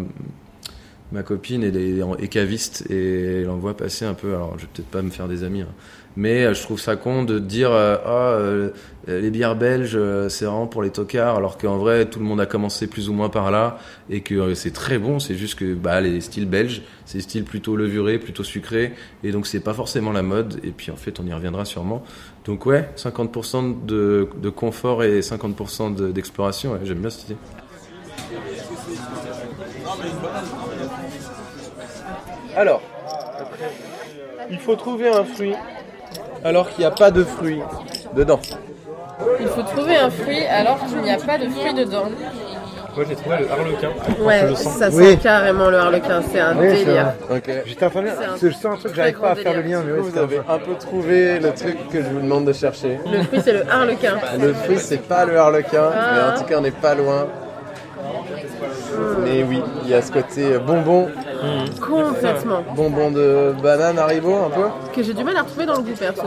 ma 1.13 1.23
copine 1.23 1.63
est, 1.65 1.75
est 1.75 2.29
caviste 2.29 2.85
et 2.91 3.43
elle 3.43 3.51
en 3.51 3.57
voit 3.57 3.77
passer 3.77 4.05
un 4.05 4.15
peu. 4.15 4.35
Alors 4.35 4.59
je 4.59 4.63
vais 4.63 4.71
peut-être 4.75 4.91
pas 4.91 5.03
me 5.03 5.11
faire 5.11 5.29
des 5.29 5.43
amis, 5.43 5.63
hein. 5.63 5.75
Mais 6.17 6.45
euh, 6.45 6.55
je 6.55 6.63
trouve 6.63 6.81
ça 6.81 6.97
con 6.97 7.23
de 7.25 7.39
dire 7.39 7.71
euh, 7.73 7.97
ah 8.05 8.11
euh, 8.33 8.71
les 9.07 9.31
bières 9.31 9.57
belges 9.57 9.99
c'est 10.29 10.45
vraiment 10.47 10.67
pour 10.67 10.83
les 10.83 10.91
tocards, 10.91 11.37
alors 11.37 11.59
qu'en 11.59 11.77
vrai 11.77 12.07
tout 12.07 12.19
le 12.21 12.25
monde 12.25 12.41
a 12.41 12.47
commencé 12.47 12.87
plus 12.87 13.09
ou 13.09 13.13
moins 13.13 13.29
par 13.29 13.51
là 13.51 13.79
et 14.09 14.21
que 14.23 14.55
c'est 14.55 14.71
très 14.73 14.99
bon. 14.99 15.19
C'est 15.19 15.35
juste 15.35 15.59
que 15.59 15.75
bah 15.75 16.01
les 16.01 16.21
styles 16.23 16.47
belges 16.49 16.83
c'est 17.05 17.21
style 17.21 17.45
plutôt 17.45 17.77
levuré, 17.77 18.19
plutôt 18.19 18.45
sucré 18.45 18.93
et 19.23 19.31
donc 19.33 19.47
c'est 19.47 19.61
pas 19.61 19.75
forcément 19.75 20.13
la 20.13 20.23
mode. 20.23 20.59
Et 20.65 20.71
puis 20.71 20.91
en 20.91 20.97
fait 20.97 21.21
on 21.21 21.27
y 21.27 21.33
reviendra 21.35 21.65
sûrement. 21.67 22.03
Donc 22.47 22.65
ouais, 22.67 22.89
50% 22.97 23.85
de, 23.85 24.29
de 24.41 24.49
confort 24.51 25.03
et 25.05 25.21
50% 25.21 25.95
de- 25.95 26.13
d'exploration. 26.13 26.73
ouais, 26.73 26.81
J'aime 26.85 26.99
bien 26.99 27.11
cette 27.11 27.25
idée. 27.25 27.37
Alors, 32.57 32.81
il 34.51 34.59
faut 34.59 34.77
trouver 34.77 35.09
un 35.09 35.25
fruit 35.25 35.55
alors 36.45 36.69
qu'il 36.71 36.81
n'y 36.81 36.85
a 36.87 36.91
pas 36.91 37.11
de 37.11 37.25
fruit 37.25 37.61
dedans. 38.15 38.41
Il 39.41 39.47
faut 39.49 39.63
trouver 39.63 39.97
un 39.97 40.11
fruit 40.11 40.45
alors 40.47 40.79
qu'il 40.87 40.99
n'y 40.99 41.11
a 41.11 41.17
pas 41.17 41.39
de 41.39 41.49
fruit 41.49 41.75
dedans. 41.75 42.07
Moi 42.97 43.05
j'ai 43.09 43.17
trouvé 43.17 43.37
le 43.41 43.51
harlequin. 43.51 43.91
Ouais, 44.21 44.55
ça 44.55 44.89
sent 44.91 44.97
Oui. 44.97 45.19
carrément 45.19 45.69
le 45.69 45.79
harlequin, 45.79 46.23
c'est 46.31 46.39
un 46.39 46.57
Oui, 46.57 46.69
délire. 46.69 47.13
vrai. 47.29 47.39
Ok. 47.39 47.51
J'étais 47.67 47.87
en 47.87 47.91
train 47.91 48.03
de 48.03 48.09
je 48.41 48.51
sens 48.51 48.67
un 48.67 48.77
truc, 48.77 48.95
j'arrive 48.95 49.19
pas 49.19 49.31
à 49.31 49.35
faire 49.35 49.53
le 49.55 49.63
lien, 49.63 49.83
mais 49.85 49.93
ouais, 49.95 49.99
Vous 49.99 50.17
avez 50.19 50.39
un 50.49 50.59
peu 50.59 50.75
trouvé 50.79 51.41
le 51.41 51.53
truc 51.53 51.77
que 51.91 51.99
je 52.01 52.07
vous 52.09 52.21
demande 52.21 52.45
de 52.45 52.53
chercher. 52.53 53.01
Le 53.11 53.23
fruit, 53.25 53.41
c'est 53.43 53.53
le 53.53 53.69
harlequin. 53.69 54.15
Le 54.41 54.55
fruit, 54.55 54.79
c'est 54.79 55.03
pas 55.03 55.25
le 55.25 55.37
harlequin, 55.37 55.91
Ah. 55.93 56.11
mais 56.15 56.33
en 56.35 56.39
tout 56.41 56.45
cas, 56.45 56.59
on 56.59 56.61
n'est 56.61 56.71
pas 56.71 56.95
loin. 56.95 57.27
Mais 59.25 59.43
oui, 59.43 59.63
il 59.85 59.91
y 59.91 59.95
a 59.95 60.03
ce 60.03 60.13
côté 60.13 60.59
bonbon, 60.59 61.09
Complètement. 61.81 62.63
bonbon 62.77 63.11
de 63.11 63.55
banane 63.63 63.99
Haribo 63.99 64.35
un 64.35 64.51
peu. 64.51 64.67
Que 64.95 65.03
j'ai 65.03 65.15
du 65.15 65.25
mal 65.25 65.37
à 65.37 65.43
retrouver 65.43 65.67
dans 65.67 65.77
le 65.77 65.83
goût 65.83 65.95
perso. 65.99 66.23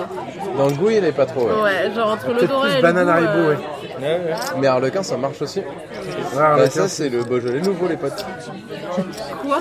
Dans 0.57 0.67
le 0.67 0.73
goût, 0.73 0.89
il 0.89 1.03
est 1.03 1.11
pas 1.11 1.25
trop. 1.25 1.45
ouais. 1.47 1.61
Ouais, 1.63 1.91
genre 1.95 2.11
entre 2.11 2.27
l'odorat 2.33 2.61
plus 2.67 2.71
et 2.73 2.75
le 2.77 2.81
banane 2.81 3.05
goût, 3.05 3.11
Haribo, 3.11 3.29
euh, 3.39 3.49
ouais. 3.51 3.57
Mais 4.59 4.67
harlequin, 4.67 5.03
ça 5.03 5.17
marche 5.17 5.41
aussi. 5.41 5.59
Ouais, 5.59 5.65
Bah, 6.35 6.69
ça, 6.69 6.87
c'est 6.87 7.09
le 7.09 7.23
Beaujolais 7.23 7.61
nouveau, 7.61 7.87
les 7.87 7.97
potes. 7.97 8.25
Quoi? 9.41 9.59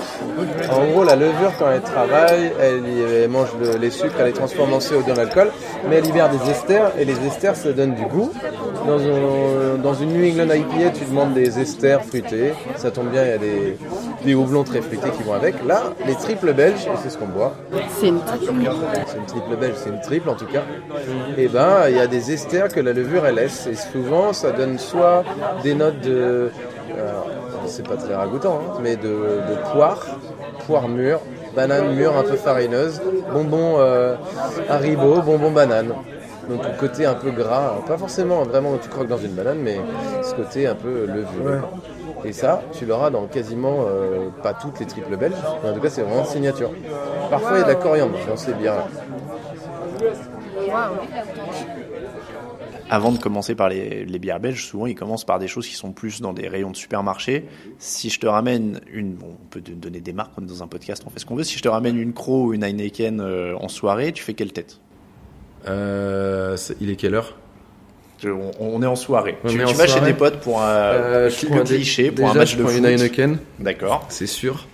En 0.71 0.85
gros, 0.91 1.03
la 1.03 1.15
levure, 1.15 1.51
quand 1.57 1.71
elle 1.71 1.81
travaille, 1.81 2.51
elle, 2.59 2.83
elle 3.23 3.29
mange 3.29 3.49
le- 3.59 3.77
les 3.77 3.89
sucres, 3.91 4.15
elle 4.19 4.27
les 4.27 4.33
transforme 4.33 4.73
en 4.73 4.79
CO2 4.79 5.11
en 5.13 5.17
alcool, 5.17 5.51
mais 5.89 5.97
elle 5.97 6.03
libère 6.05 6.29
des 6.29 6.49
esters, 6.51 6.91
et 6.99 7.05
les 7.05 7.25
esters, 7.25 7.55
ça 7.55 7.71
donne 7.71 7.95
du 7.95 8.03
goût. 8.05 8.31
Dans, 8.85 8.99
un- 8.99 9.77
dans 9.81 9.93
une 9.93 10.09
New 10.13 10.31
England 10.31 10.53
IPA, 10.53 10.91
tu 10.91 11.05
demandes 11.05 11.33
des 11.33 11.59
esters 11.59 12.03
fruités, 12.03 12.53
ça 12.77 12.91
tombe 12.91 13.09
bien, 13.09 13.23
il 13.23 13.29
y 13.29 13.33
a 13.33 13.37
des, 13.37 13.77
des 14.27 14.35
houblons 14.35 14.63
très 14.63 14.81
fruités 14.81 15.09
qui 15.09 15.23
vont 15.23 15.33
avec. 15.33 15.55
Là, 15.65 15.93
les 16.05 16.15
triples 16.15 16.53
belges, 16.53 16.85
et 16.85 16.97
c'est 17.01 17.09
ce 17.09 17.17
qu'on 17.17 17.27
boit, 17.27 17.53
C'est 17.99 18.09
une 18.09 18.19
triple. 18.19 18.51
c'est 19.07 19.17
une 19.17 19.25
triple 19.25 19.55
belge, 19.55 19.75
c'est 19.77 19.89
une 19.89 20.01
triple 20.01 20.29
en 20.29 20.35
tout 20.35 20.45
cas, 20.45 20.63
et 21.37 21.47
ben, 21.47 21.87
il 21.89 21.95
y 21.95 21.99
a 21.99 22.07
des 22.07 22.31
esters 22.33 22.67
que 22.67 22.81
la 22.81 22.93
levure, 22.93 23.25
elle 23.25 23.35
laisse, 23.35 23.67
et 23.67 23.75
souvent, 23.75 24.33
ça 24.33 24.51
donne 24.51 24.77
soit 24.77 25.23
des 25.63 25.73
notes 25.73 26.01
de... 26.01 26.51
alors, 26.93 27.27
c'est 27.67 27.87
pas 27.87 27.95
très 27.95 28.15
ragoûtant, 28.15 28.59
hein, 28.59 28.79
mais 28.83 28.95
de, 28.97 29.07
de 29.49 29.55
poire, 29.71 30.05
poire 30.65 30.87
mûre, 30.89 31.19
banane 31.55 31.95
mûre 31.95 32.15
un 32.17 32.23
peu 32.23 32.35
farineuse, 32.35 33.01
bonbon 33.33 33.75
euh, 33.79 34.15
haribo, 34.69 35.21
bonbon 35.21 35.51
banane. 35.51 35.93
Donc 36.49 36.63
le 36.63 36.79
côté 36.79 37.05
un 37.05 37.13
peu 37.13 37.31
gras, 37.31 37.75
pas 37.85 37.97
forcément 37.97 38.43
vraiment 38.43 38.77
tu 38.81 38.87
croques 38.87 39.09
dans 39.09 39.17
une 39.17 39.33
banane, 39.33 39.59
mais 39.59 39.79
ce 40.23 40.33
côté 40.33 40.65
un 40.65 40.75
peu 40.75 41.05
levuré. 41.05 41.59
Et 42.25 42.33
ça, 42.33 42.61
tu 42.77 42.85
l'auras 42.85 43.09
dans 43.09 43.25
quasiment 43.27 43.85
euh, 43.87 44.29
pas 44.43 44.53
toutes 44.53 44.79
les 44.79 44.85
triples 44.85 45.15
belges, 45.17 45.35
mais 45.63 45.69
en 45.69 45.73
tout 45.73 45.79
cas 45.79 45.89
c'est 45.89 46.01
vraiment 46.01 46.25
signature. 46.25 46.71
Parfois 47.29 47.51
il 47.57 47.59
y 47.59 47.61
a 47.61 47.63
de 47.63 47.69
la 47.69 47.75
coriandre 47.75 48.17
dans 48.27 48.35
ces 48.37 48.53
bières. 48.53 48.85
Avant 52.89 53.11
de 53.11 53.17
commencer 53.17 53.53
par 53.53 53.67
les, 53.69 54.05
les 54.05 54.19
bières 54.19 54.39
belges, 54.39 54.65
souvent 54.65 54.87
ils 54.87 54.95
commencent 54.95 55.25
par 55.25 55.39
des 55.39 55.47
choses 55.47 55.67
qui 55.67 55.75
sont 55.75 55.91
plus 55.91 56.21
dans 56.21 56.31
des 56.33 56.47
rayons 56.47 56.71
de 56.71 56.75
supermarché. 56.77 57.45
Si 57.79 58.09
je 58.09 58.17
te 58.19 58.27
ramène 58.27 58.79
une, 58.91 59.13
bon, 59.13 59.35
on 59.43 59.47
peut 59.49 59.59
te 59.61 59.71
donner 59.71 59.99
des 59.99 60.13
marques, 60.13 60.31
on 60.37 60.43
est 60.43 60.47
dans 60.47 60.63
un 60.63 60.67
podcast, 60.67 61.03
on 61.05 61.09
fait 61.09 61.19
ce 61.19 61.25
qu'on 61.25 61.35
veut. 61.35 61.43
Si 61.43 61.57
je 61.57 61.63
te 61.63 61.67
ramène 61.67 61.97
une 61.97 62.13
Crow 62.13 62.45
ou 62.47 62.53
une 62.53 62.63
Heineken 62.63 63.19
euh, 63.19 63.55
en 63.59 63.67
soirée, 63.67 64.13
tu 64.13 64.23
fais 64.23 64.33
quelle 64.33 64.53
tête? 64.53 64.79
Euh, 65.67 66.55
c'est- 66.55 66.77
il 66.79 66.89
est 66.89 66.95
quelle 66.95 67.15
heure? 67.15 67.35
On, 68.25 68.51
on 68.59 68.81
est 68.81 68.87
en 68.87 68.95
soirée. 68.95 69.37
On 69.43 69.47
tu 69.49 69.57
tu 69.57 69.63
en 69.63 69.71
vas 69.73 69.85
chez 69.87 69.99
des 70.01 70.13
potes 70.13 70.39
pour 70.39 70.61
un 70.61 70.65
Euh, 70.67 71.29
je 71.29 71.45
le 71.45 71.51
prends 71.51 71.63
des- 71.63 71.75
cliché, 71.75 72.11
pour 72.11 72.29
un 72.29 72.33
match 72.33 72.53
je 72.53 72.57
de 72.57 72.63
prends 72.63 72.71
foot. 72.71 72.79
une 72.79 72.85
Heineken. 72.85 73.37
D'accord. 73.59 74.05
c'est 74.09 74.25
sûr. 74.27 74.67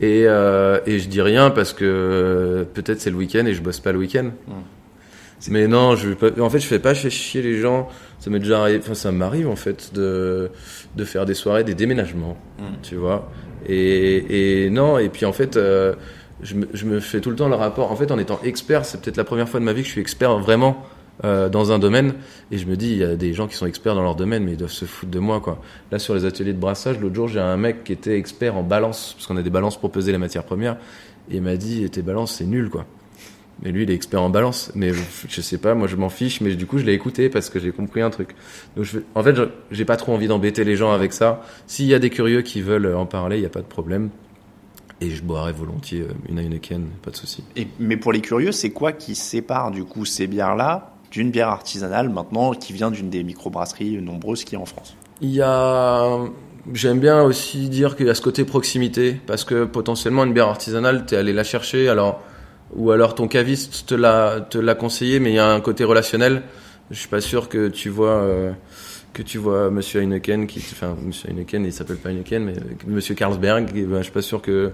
Et, 0.00 0.24
euh, 0.26 0.80
et 0.86 0.98
je 0.98 1.08
dis 1.08 1.20
rien 1.22 1.50
parce 1.50 1.72
que 1.72 1.84
euh, 1.84 2.64
peut-être 2.64 3.00
c'est 3.00 3.10
le 3.10 3.16
week-end 3.16 3.44
et 3.46 3.54
je 3.54 3.60
bosse 3.62 3.80
pas 3.80 3.92
le 3.92 3.98
week-end. 3.98 4.30
Mais 5.48 5.66
non, 5.68 5.96
je 5.96 6.10
en 6.40 6.50
fait, 6.50 6.58
je 6.60 6.66
fais 6.66 6.78
pas 6.78 6.92
chier 6.94 7.40
les 7.42 7.58
gens. 7.60 7.88
Ça 8.18 8.28
m'est 8.28 8.40
déjà 8.40 8.60
arrivé, 8.60 8.78
enfin, 8.82 8.92
ça 8.94 9.10
m'arrive 9.10 9.48
en 9.48 9.56
fait 9.56 9.94
de, 9.94 10.50
de 10.96 11.04
faire 11.04 11.24
des 11.24 11.32
soirées, 11.34 11.64
des 11.64 11.74
déménagements, 11.74 12.36
tu 12.82 12.96
vois. 12.96 13.30
Et, 13.66 14.64
et 14.66 14.70
non, 14.70 14.98
et 14.98 15.08
puis 15.08 15.24
en 15.24 15.32
fait, 15.32 15.56
euh, 15.56 15.94
je, 16.42 16.54
me, 16.56 16.66
je 16.74 16.84
me 16.84 17.00
fais 17.00 17.20
tout 17.20 17.30
le 17.30 17.36
temps 17.36 17.48
le 17.48 17.54
rapport. 17.54 17.90
En 17.90 17.96
fait, 17.96 18.10
en 18.10 18.18
étant 18.18 18.38
expert, 18.44 18.84
c'est 18.84 19.00
peut-être 19.00 19.16
la 19.16 19.24
première 19.24 19.48
fois 19.48 19.60
de 19.60 19.64
ma 19.64 19.72
vie 19.72 19.80
que 19.80 19.86
je 19.86 19.92
suis 19.92 20.00
expert 20.02 20.36
vraiment 20.38 20.84
euh, 21.24 21.48
dans 21.48 21.72
un 21.72 21.78
domaine. 21.78 22.14
Et 22.50 22.58
je 22.58 22.66
me 22.66 22.76
dis, 22.76 22.92
il 22.92 22.98
y 22.98 23.04
a 23.04 23.16
des 23.16 23.34
gens 23.34 23.46
qui 23.46 23.54
sont 23.54 23.66
experts 23.66 23.94
dans 23.94 24.02
leur 24.02 24.16
domaine, 24.16 24.44
mais 24.44 24.52
ils 24.52 24.56
doivent 24.56 24.70
se 24.70 24.84
foutre 24.84 25.12
de 25.12 25.18
moi, 25.18 25.40
quoi. 25.40 25.60
Là, 25.90 25.98
sur 25.98 26.14
les 26.14 26.24
ateliers 26.24 26.52
de 26.52 26.58
brassage, 26.58 26.98
l'autre 26.98 27.14
jour, 27.14 27.28
j'ai 27.28 27.40
un 27.40 27.56
mec 27.56 27.84
qui 27.84 27.92
était 27.92 28.16
expert 28.16 28.56
en 28.56 28.62
balance, 28.62 29.14
parce 29.14 29.26
qu'on 29.26 29.36
a 29.36 29.42
des 29.42 29.50
balances 29.50 29.78
pour 29.78 29.90
peser 29.90 30.12
les 30.12 30.18
matières 30.18 30.44
premières. 30.44 30.76
Et 31.30 31.36
il 31.36 31.42
m'a 31.42 31.56
dit, 31.56 31.88
tes 31.90 32.02
balances, 32.02 32.36
c'est 32.36 32.46
nul, 32.46 32.70
quoi. 32.70 32.86
Mais 33.62 33.72
lui, 33.72 33.82
il 33.82 33.90
est 33.90 33.94
expert 33.94 34.22
en 34.22 34.30
balance. 34.30 34.72
Mais 34.74 34.92
je 35.28 35.40
sais 35.40 35.58
pas, 35.58 35.74
moi, 35.74 35.86
je 35.86 35.96
m'en 35.96 36.08
fiche, 36.08 36.40
mais 36.40 36.54
du 36.54 36.66
coup, 36.66 36.78
je 36.78 36.84
l'ai 36.84 36.94
écouté 36.94 37.28
parce 37.28 37.50
que 37.50 37.58
j'ai 37.58 37.72
compris 37.72 38.00
un 38.00 38.10
truc. 38.10 38.30
Donc, 38.76 38.86
en 39.14 39.22
fait, 39.22 39.36
j'ai 39.70 39.84
pas 39.84 39.96
trop 39.96 40.14
envie 40.14 40.28
d'embêter 40.28 40.64
les 40.64 40.76
gens 40.76 40.92
avec 40.92 41.12
ça. 41.12 41.42
S'il 41.66 41.86
y 41.86 41.94
a 41.94 41.98
des 41.98 42.10
curieux 42.10 42.42
qui 42.42 42.62
veulent 42.62 42.94
en 42.94 43.06
parler, 43.06 43.36
il 43.36 43.42
y 43.42 43.46
a 43.46 43.50
pas 43.50 43.60
de 43.60 43.66
problème. 43.66 44.08
Et 45.02 45.10
je 45.10 45.22
boirai 45.22 45.52
volontiers 45.52 46.02
euh, 46.02 46.12
une 46.28 46.38
Heineken, 46.38 46.86
pas 47.02 47.10
de 47.10 47.16
souci. 47.16 47.42
Mais 47.78 47.96
pour 47.96 48.12
les 48.12 48.20
curieux, 48.20 48.52
c'est 48.52 48.70
quoi 48.70 48.92
qui 48.92 49.14
sépare 49.14 49.70
du 49.70 49.84
coup 49.84 50.04
ces 50.04 50.26
bières-là 50.26 50.94
d'une 51.10 51.30
bière 51.30 51.48
artisanale 51.48 52.08
maintenant 52.08 52.52
qui 52.52 52.72
vient 52.72 52.90
d'une 52.90 53.10
des 53.10 53.24
microbrasseries 53.24 54.00
nombreuses 54.00 54.44
qui 54.44 54.54
est 54.54 54.58
en 54.58 54.66
France 54.66 54.96
Il 55.20 55.30
y 55.30 55.42
a, 55.42 56.18
j'aime 56.72 57.00
bien 57.00 57.22
aussi 57.22 57.68
dire 57.68 57.96
qu'il 57.96 58.06
y 58.06 58.10
a 58.10 58.14
ce 58.14 58.22
côté 58.22 58.44
proximité, 58.44 59.20
parce 59.26 59.44
que 59.44 59.64
potentiellement 59.64 60.24
une 60.24 60.32
bière 60.32 60.48
artisanale, 60.48 61.06
t'es 61.06 61.16
allé 61.16 61.32
la 61.32 61.44
chercher, 61.44 61.88
alors, 61.88 62.22
ou 62.74 62.90
alors 62.90 63.14
ton 63.14 63.28
caviste 63.28 63.86
te 63.86 63.94
l'a, 63.94 64.74
conseillé, 64.74 65.20
mais 65.20 65.30
il 65.30 65.34
y 65.34 65.38
a 65.38 65.50
un 65.50 65.60
côté 65.60 65.84
relationnel. 65.84 66.42
Je 66.90 66.98
suis 66.98 67.08
pas 67.08 67.20
sûr 67.20 67.48
que 67.48 67.68
tu 67.68 67.88
vois, 67.88 68.22
euh, 68.22 68.52
que 69.12 69.22
tu 69.22 69.38
vois 69.38 69.70
Monsieur 69.70 70.00
Heineken, 70.00 70.46
qui, 70.46 70.58
enfin, 70.58 70.96
Monsieur 71.04 71.30
Heineken, 71.30 71.64
il 71.64 71.72
s'appelle 71.72 71.96
pas 71.96 72.10
Heineken, 72.10 72.44
mais 72.44 72.54
Monsieur 72.86 73.14
Carlsberg, 73.14 73.72
ben, 73.72 73.98
je 73.98 74.02
suis 74.02 74.12
pas 74.12 74.22
sûr 74.22 74.42
que, 74.42 74.72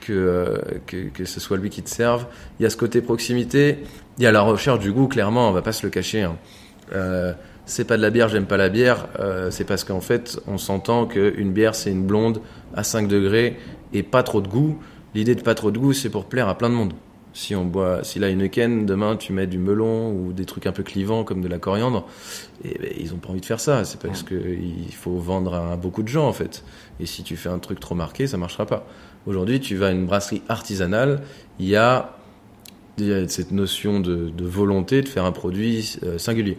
que, 0.00 0.12
euh, 0.12 0.58
que, 0.86 1.08
que 1.08 1.24
ce 1.24 1.40
soit 1.40 1.56
lui 1.56 1.70
qui 1.70 1.82
te 1.82 1.90
serve. 1.90 2.26
Il 2.58 2.62
y 2.62 2.66
a 2.66 2.70
ce 2.70 2.76
côté 2.76 3.00
proximité, 3.02 3.78
il 4.18 4.24
y 4.24 4.26
a 4.26 4.32
la 4.32 4.42
recherche 4.42 4.80
du 4.80 4.92
goût, 4.92 5.08
clairement, 5.08 5.48
on 5.48 5.52
va 5.52 5.62
pas 5.62 5.72
se 5.72 5.84
le 5.86 5.90
cacher. 5.90 6.22
hein. 6.22 6.36
Euh, 6.92 7.32
c'est 7.66 7.84
pas 7.84 7.96
de 7.96 8.02
la 8.02 8.10
bière, 8.10 8.28
j'aime 8.28 8.46
pas 8.46 8.56
la 8.56 8.68
bière, 8.68 9.06
euh, 9.20 9.50
c'est 9.52 9.64
parce 9.64 9.84
qu'en 9.84 10.00
fait, 10.00 10.40
on 10.48 10.58
s'entend 10.58 11.06
qu'une 11.06 11.52
bière, 11.52 11.76
c'est 11.76 11.90
une 11.92 12.04
blonde 12.04 12.40
à 12.74 12.82
5 12.82 13.06
degrés 13.06 13.56
et 13.92 14.02
pas 14.02 14.24
trop 14.24 14.40
de 14.40 14.48
goût. 14.48 14.78
L'idée 15.14 15.36
de 15.36 15.42
pas 15.42 15.54
trop 15.54 15.70
de 15.70 15.78
goût, 15.78 15.92
c'est 15.92 16.08
pour 16.10 16.24
plaire 16.24 16.48
à 16.48 16.58
plein 16.58 16.68
de 16.68 16.74
monde. 16.74 16.94
Si 17.32 17.54
on 17.54 17.64
boit, 17.64 18.02
si 18.02 18.18
la 18.18 18.28
Heineken, 18.28 18.86
demain 18.86 19.14
tu 19.14 19.32
mets 19.32 19.46
du 19.46 19.58
melon 19.58 20.10
ou 20.12 20.32
des 20.32 20.46
trucs 20.46 20.66
un 20.66 20.72
peu 20.72 20.82
clivants 20.82 21.22
comme 21.22 21.42
de 21.42 21.46
la 21.46 21.58
coriandre, 21.58 22.08
et 22.64 22.76
ben, 22.76 22.90
ils 22.98 23.14
ont 23.14 23.18
pas 23.18 23.28
envie 23.28 23.40
de 23.40 23.46
faire 23.46 23.60
ça. 23.60 23.84
C'est 23.84 24.00
parce 24.00 24.24
que 24.24 24.34
il 24.34 24.92
faut 24.92 25.16
vendre 25.16 25.54
à 25.54 25.76
beaucoup 25.76 26.02
de 26.02 26.08
gens 26.08 26.26
en 26.26 26.32
fait. 26.32 26.64
Et 26.98 27.06
si 27.06 27.22
tu 27.22 27.36
fais 27.36 27.48
un 27.48 27.60
truc 27.60 27.78
trop 27.78 27.94
marqué, 27.94 28.26
ça 28.26 28.36
marchera 28.36 28.66
pas. 28.66 28.84
Aujourd'hui, 29.26 29.60
tu 29.60 29.76
vas 29.76 29.88
à 29.88 29.90
une 29.90 30.06
brasserie 30.06 30.42
artisanale, 30.48 31.22
il 31.58 31.68
y 31.68 31.76
a, 31.76 32.16
cette 33.28 33.50
notion 33.52 34.00
de, 34.00 34.32
volonté 34.40 35.02
de 35.02 35.08
faire 35.08 35.24
un 35.24 35.32
produit 35.32 35.96
euh, 36.02 36.18
singulier. 36.18 36.58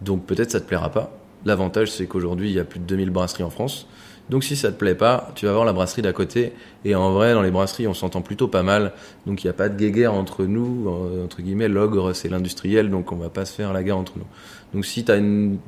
Donc 0.00 0.26
peut-être 0.26 0.50
ça 0.50 0.60
te 0.60 0.66
plaira 0.66 0.90
pas. 0.90 1.12
L'avantage 1.44 1.90
c'est 1.90 2.06
qu'aujourd'hui 2.06 2.50
il 2.50 2.54
y 2.54 2.60
a 2.60 2.64
plus 2.64 2.80
de 2.80 2.84
2000 2.84 3.10
brasseries 3.10 3.44
en 3.44 3.50
France. 3.50 3.86
Donc 4.30 4.44
si 4.44 4.56
ça 4.56 4.72
te 4.72 4.76
plaît 4.76 4.94
pas, 4.94 5.30
tu 5.34 5.46
vas 5.46 5.52
voir 5.52 5.64
la 5.64 5.72
brasserie 5.72 6.02
d'à 6.02 6.12
côté. 6.12 6.52
Et 6.84 6.94
en 6.94 7.12
vrai, 7.12 7.34
dans 7.34 7.42
les 7.42 7.50
brasseries, 7.50 7.86
on 7.86 7.94
s'entend 7.94 8.22
plutôt 8.22 8.48
pas 8.48 8.62
mal. 8.62 8.92
Donc 9.26 9.42
il 9.42 9.46
n'y 9.46 9.50
a 9.50 9.54
pas 9.54 9.68
de 9.68 9.76
guéguerre 9.76 10.14
entre 10.14 10.44
nous. 10.44 10.88
euh, 10.88 11.24
Entre 11.24 11.42
guillemets, 11.42 11.68
l'ogre 11.68 12.12
c'est 12.12 12.28
l'industriel, 12.28 12.90
donc 12.90 13.12
on 13.12 13.16
va 13.16 13.28
pas 13.28 13.44
se 13.44 13.52
faire 13.52 13.72
la 13.72 13.82
guerre 13.82 13.98
entre 13.98 14.14
nous. 14.16 14.26
Donc 14.74 14.84
si 14.84 15.04
t'as 15.04 15.18
une, 15.18 15.58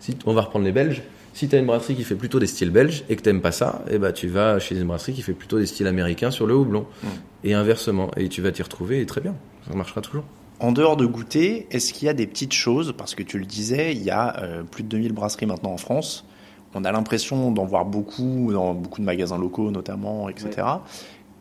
si 0.00 0.16
on 0.26 0.34
va 0.34 0.42
reprendre 0.42 0.64
les 0.64 0.72
Belges. 0.72 1.02
Si 1.36 1.48
t'as 1.48 1.58
une 1.58 1.66
brasserie 1.66 1.94
qui 1.94 2.02
fait 2.02 2.14
plutôt 2.14 2.38
des 2.38 2.46
styles 2.46 2.70
belges 2.70 3.04
et 3.10 3.16
que 3.16 3.20
t'aimes 3.20 3.42
pas 3.42 3.52
ça, 3.52 3.84
eh 3.90 3.98
ben 3.98 4.10
tu 4.10 4.26
vas 4.26 4.58
chez 4.58 4.74
une 4.74 4.86
brasserie 4.86 5.12
qui 5.12 5.20
fait 5.20 5.34
plutôt 5.34 5.58
des 5.58 5.66
styles 5.66 5.86
américains 5.86 6.30
sur 6.30 6.46
le 6.46 6.54
houblon. 6.54 6.86
Et 7.44 7.52
inversement. 7.52 8.10
Et 8.16 8.30
tu 8.30 8.40
vas 8.40 8.52
t'y 8.52 8.62
retrouver 8.62 9.02
et 9.02 9.04
très 9.04 9.20
bien. 9.20 9.34
Ça 9.68 9.74
marchera 9.74 10.00
toujours. 10.00 10.24
En 10.60 10.72
dehors 10.72 10.96
de 10.96 11.04
goûter, 11.04 11.66
est-ce 11.70 11.92
qu'il 11.92 12.06
y 12.06 12.08
a 12.08 12.14
des 12.14 12.26
petites 12.26 12.54
choses 12.54 12.94
Parce 12.96 13.14
que 13.14 13.22
tu 13.22 13.38
le 13.38 13.44
disais, 13.44 13.92
il 13.92 14.02
y 14.02 14.10
a 14.10 14.34
euh, 14.40 14.62
plus 14.62 14.82
de 14.82 14.88
2000 14.88 15.12
brasseries 15.12 15.44
maintenant 15.44 15.72
en 15.72 15.76
France. 15.76 16.24
On 16.74 16.86
a 16.86 16.90
l'impression 16.90 17.50
d'en 17.50 17.66
voir 17.66 17.84
beaucoup 17.84 18.50
dans 18.50 18.72
beaucoup 18.72 19.02
de 19.02 19.06
magasins 19.06 19.38
locaux 19.38 19.70
notamment, 19.70 20.30
etc. 20.30 20.66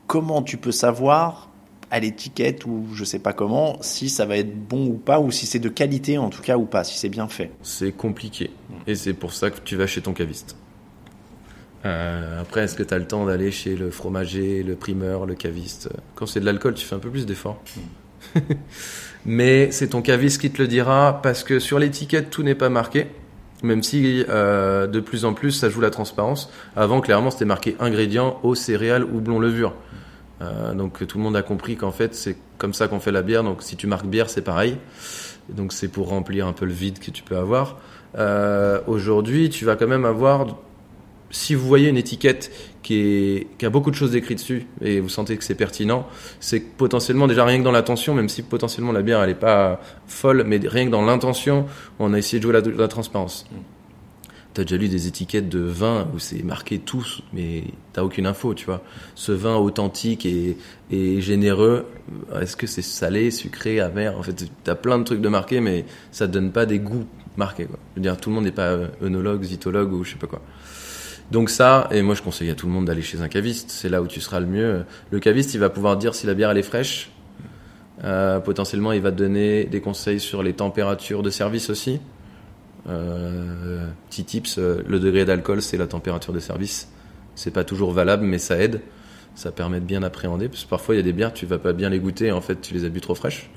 Comment 0.07 0.41
tu 0.41 0.57
peux 0.57 0.73
savoir 0.73 1.47
à 1.91 1.99
l'étiquette 1.99 2.65
ou 2.65 2.87
je 2.93 3.03
sais 3.03 3.19
pas 3.19 3.33
comment 3.33 3.77
si 3.81 4.09
ça 4.09 4.25
va 4.25 4.37
être 4.37 4.55
bon 4.67 4.87
ou 4.87 4.93
pas 4.93 5.19
ou 5.19 5.31
si 5.31 5.45
c'est 5.45 5.59
de 5.59 5.69
qualité 5.69 6.17
en 6.17 6.29
tout 6.29 6.41
cas 6.41 6.57
ou 6.57 6.65
pas, 6.65 6.83
si 6.83 6.97
c'est 6.97 7.09
bien 7.09 7.27
fait 7.27 7.51
C'est 7.61 7.91
compliqué. 7.91 8.51
Et 8.87 8.95
c'est 8.95 9.13
pour 9.13 9.33
ça 9.33 9.49
que 9.49 9.59
tu 9.63 9.75
vas 9.75 9.87
chez 9.87 10.01
ton 10.01 10.13
caviste. 10.13 10.55
Euh, 11.85 12.41
après, 12.41 12.61
est-ce 12.61 12.75
que 12.75 12.83
tu 12.83 12.93
as 12.93 12.97
le 12.97 13.05
temps 13.05 13.25
d'aller 13.25 13.51
chez 13.51 13.75
le 13.75 13.91
fromager, 13.91 14.63
le 14.63 14.75
primeur, 14.75 15.25
le 15.25 15.35
caviste? 15.35 15.89
Quand 16.15 16.25
c'est 16.25 16.39
de 16.39 16.45
l'alcool, 16.45 16.73
tu 16.73 16.85
fais 16.85 16.95
un 16.95 16.99
peu 16.99 17.11
plus 17.11 17.25
d'efforts. 17.25 17.61
Mais 19.25 19.71
c'est 19.71 19.89
ton 19.89 20.01
caviste 20.01 20.41
qui 20.41 20.51
te 20.51 20.61
le 20.61 20.67
dira 20.67 21.19
parce 21.21 21.43
que 21.43 21.59
sur 21.59 21.79
l'étiquette, 21.79 22.29
tout 22.29 22.43
n'est 22.43 22.55
pas 22.55 22.69
marqué. 22.69 23.07
Même 23.63 23.83
si 23.83 24.25
euh, 24.29 24.85
de 24.87 24.99
plus 24.99 25.25
en 25.25 25.33
plus 25.33 25.51
ça 25.51 25.69
joue 25.69 25.81
la 25.81 25.89
transparence. 25.89 26.51
Avant, 26.75 27.01
clairement, 27.01 27.31
c'était 27.31 27.45
marqué 27.45 27.75
ingrédients, 27.79 28.39
eau, 28.43 28.55
céréales 28.55 29.03
ou 29.03 29.21
blond 29.21 29.39
levure. 29.39 29.75
Euh, 30.41 30.73
donc 30.73 31.05
tout 31.07 31.17
le 31.17 31.23
monde 31.23 31.35
a 31.35 31.41
compris 31.41 31.77
qu'en 31.77 31.91
fait 31.91 32.13
c'est 32.13 32.35
comme 32.57 32.73
ça 32.73 32.87
qu'on 32.87 32.99
fait 32.99 33.11
la 33.11 33.21
bière. 33.21 33.43
Donc 33.43 33.63
si 33.63 33.75
tu 33.75 33.87
marques 33.87 34.07
bière, 34.07 34.29
c'est 34.29 34.41
pareil. 34.41 34.77
Donc 35.49 35.73
c'est 35.73 35.87
pour 35.87 36.09
remplir 36.09 36.47
un 36.47 36.53
peu 36.53 36.65
le 36.65 36.73
vide 36.73 36.99
que 36.99 37.11
tu 37.11 37.23
peux 37.23 37.37
avoir. 37.37 37.77
Euh, 38.17 38.79
Aujourd'hui, 38.87 39.49
tu 39.49 39.65
vas 39.65 39.75
quand 39.75 39.87
même 39.87 40.05
avoir. 40.05 40.47
Si 41.31 41.55
vous 41.55 41.67
voyez 41.67 41.89
une 41.89 41.97
étiquette 41.97 42.51
qui, 42.81 43.47
a 43.61 43.69
beaucoup 43.69 43.89
de 43.89 43.95
choses 43.95 44.15
écrites 44.15 44.37
dessus 44.37 44.67
et 44.79 44.99
vous 44.99 45.09
sentez 45.09 45.35
que 45.35 45.43
c'est 45.43 45.55
pertinent, 45.55 46.07
c'est 46.39 46.59
potentiellement 46.59 47.27
déjà 47.27 47.43
rien 47.43 47.57
que 47.57 47.63
dans 47.63 47.71
l'attention, 47.71 48.13
même 48.13 48.29
si 48.29 48.41
potentiellement 48.43 48.91
la 48.91 49.01
bière 49.01 49.21
elle 49.23 49.31
est 49.31 49.33
pas 49.33 49.81
folle, 50.07 50.43
mais 50.45 50.59
rien 50.63 50.85
que 50.85 50.91
dans 50.91 51.01
l'intention, 51.01 51.65
on 51.99 52.13
a 52.13 52.17
essayé 52.19 52.39
de 52.39 52.43
jouer 52.43 52.53
la, 52.53 52.61
la 52.61 52.87
transparence. 52.87 53.47
T'as 54.55 54.61
déjà 54.61 54.77
lu 54.77 54.87
des 54.87 55.07
étiquettes 55.07 55.49
de 55.49 55.59
vin 55.59 56.07
où 56.15 56.19
c'est 56.19 56.41
marqué 56.41 56.79
tous, 56.79 57.21
mais 57.33 57.65
t'as 57.91 58.03
aucune 58.03 58.25
info, 58.25 58.53
tu 58.53 58.65
vois. 58.65 58.81
Ce 59.13 59.33
vin 59.33 59.57
authentique 59.57 60.25
et, 60.25 60.55
généreux, 61.19 61.85
est-ce 62.39 62.55
que 62.55 62.65
c'est 62.65 62.81
salé, 62.81 63.31
sucré, 63.31 63.81
amer? 63.81 64.17
En 64.17 64.23
fait, 64.23 64.49
t'as 64.63 64.75
plein 64.75 64.97
de 64.97 65.03
trucs 65.03 65.19
de 65.19 65.27
marqués, 65.27 65.59
mais 65.59 65.83
ça 66.13 66.25
te 66.25 66.31
donne 66.31 66.53
pas 66.53 66.65
des 66.65 66.79
goûts 66.79 67.05
marqués. 67.35 67.65
Quoi. 67.65 67.77
Je 67.91 67.99
veux 67.99 68.01
dire, 68.01 68.15
tout 68.15 68.29
le 68.29 68.35
monde 68.35 68.45
n'est 68.45 68.51
pas 68.51 68.69
euh, 68.69 68.87
œnologue, 69.03 69.43
zytologue 69.43 69.91
ou 69.91 70.05
je 70.05 70.11
sais 70.11 70.17
pas 70.17 70.27
quoi. 70.27 70.41
Donc 71.31 71.49
ça, 71.49 71.89
et 71.91 72.01
moi 72.01 72.15
je 72.15 72.21
conseille 72.21 72.49
à 72.49 72.55
tout 72.55 72.67
le 72.67 72.71
monde 72.71 72.85
d'aller 72.85 73.01
chez 73.01 73.19
un 73.19 73.27
caviste. 73.27 73.71
C'est 73.71 73.89
là 73.89 74.01
où 74.01 74.07
tu 74.07 74.21
seras 74.21 74.39
le 74.39 74.45
mieux. 74.45 74.85
Le 75.11 75.19
caviste, 75.19 75.53
il 75.53 75.59
va 75.59 75.69
pouvoir 75.69 75.97
dire 75.97 76.15
si 76.15 76.27
la 76.27 76.33
bière 76.33 76.51
elle 76.51 76.59
est 76.59 76.63
fraîche. 76.63 77.11
Euh, 78.05 78.39
potentiellement, 78.39 78.93
il 78.93 79.01
va 79.01 79.11
te 79.11 79.17
donner 79.17 79.65
des 79.65 79.81
conseils 79.81 80.21
sur 80.21 80.43
les 80.43 80.53
températures 80.53 81.23
de 81.23 81.29
service 81.29 81.69
aussi. 81.69 81.99
Euh, 82.87 83.87
petit 84.09 84.23
tips, 84.25 84.57
euh, 84.59 84.83
le 84.87 84.99
degré 84.99 85.25
d'alcool, 85.25 85.61
c'est 85.61 85.77
la 85.77 85.87
température 85.87 86.33
de 86.33 86.39
service. 86.39 86.89
C'est 87.35 87.51
pas 87.51 87.63
toujours 87.63 87.91
valable, 87.91 88.25
mais 88.25 88.37
ça 88.37 88.57
aide. 88.57 88.81
Ça 89.33 89.51
permet 89.51 89.79
de 89.79 89.85
bien 89.85 90.03
appréhender. 90.03 90.47
Parce 90.47 90.63
que 90.63 90.69
parfois, 90.69 90.95
il 90.95 90.99
y 90.99 91.01
a 91.01 91.03
des 91.03 91.11
bières, 91.13 91.33
tu 91.33 91.45
vas 91.45 91.57
pas 91.57 91.73
bien 91.73 91.89
les 91.89 91.99
goûter. 91.99 92.31
En 92.31 92.41
fait, 92.41 92.61
tu 92.61 92.73
les 92.73 92.85
as 92.85 92.89
bu 92.89 93.01
trop 93.01 93.15
fraîches. 93.15 93.49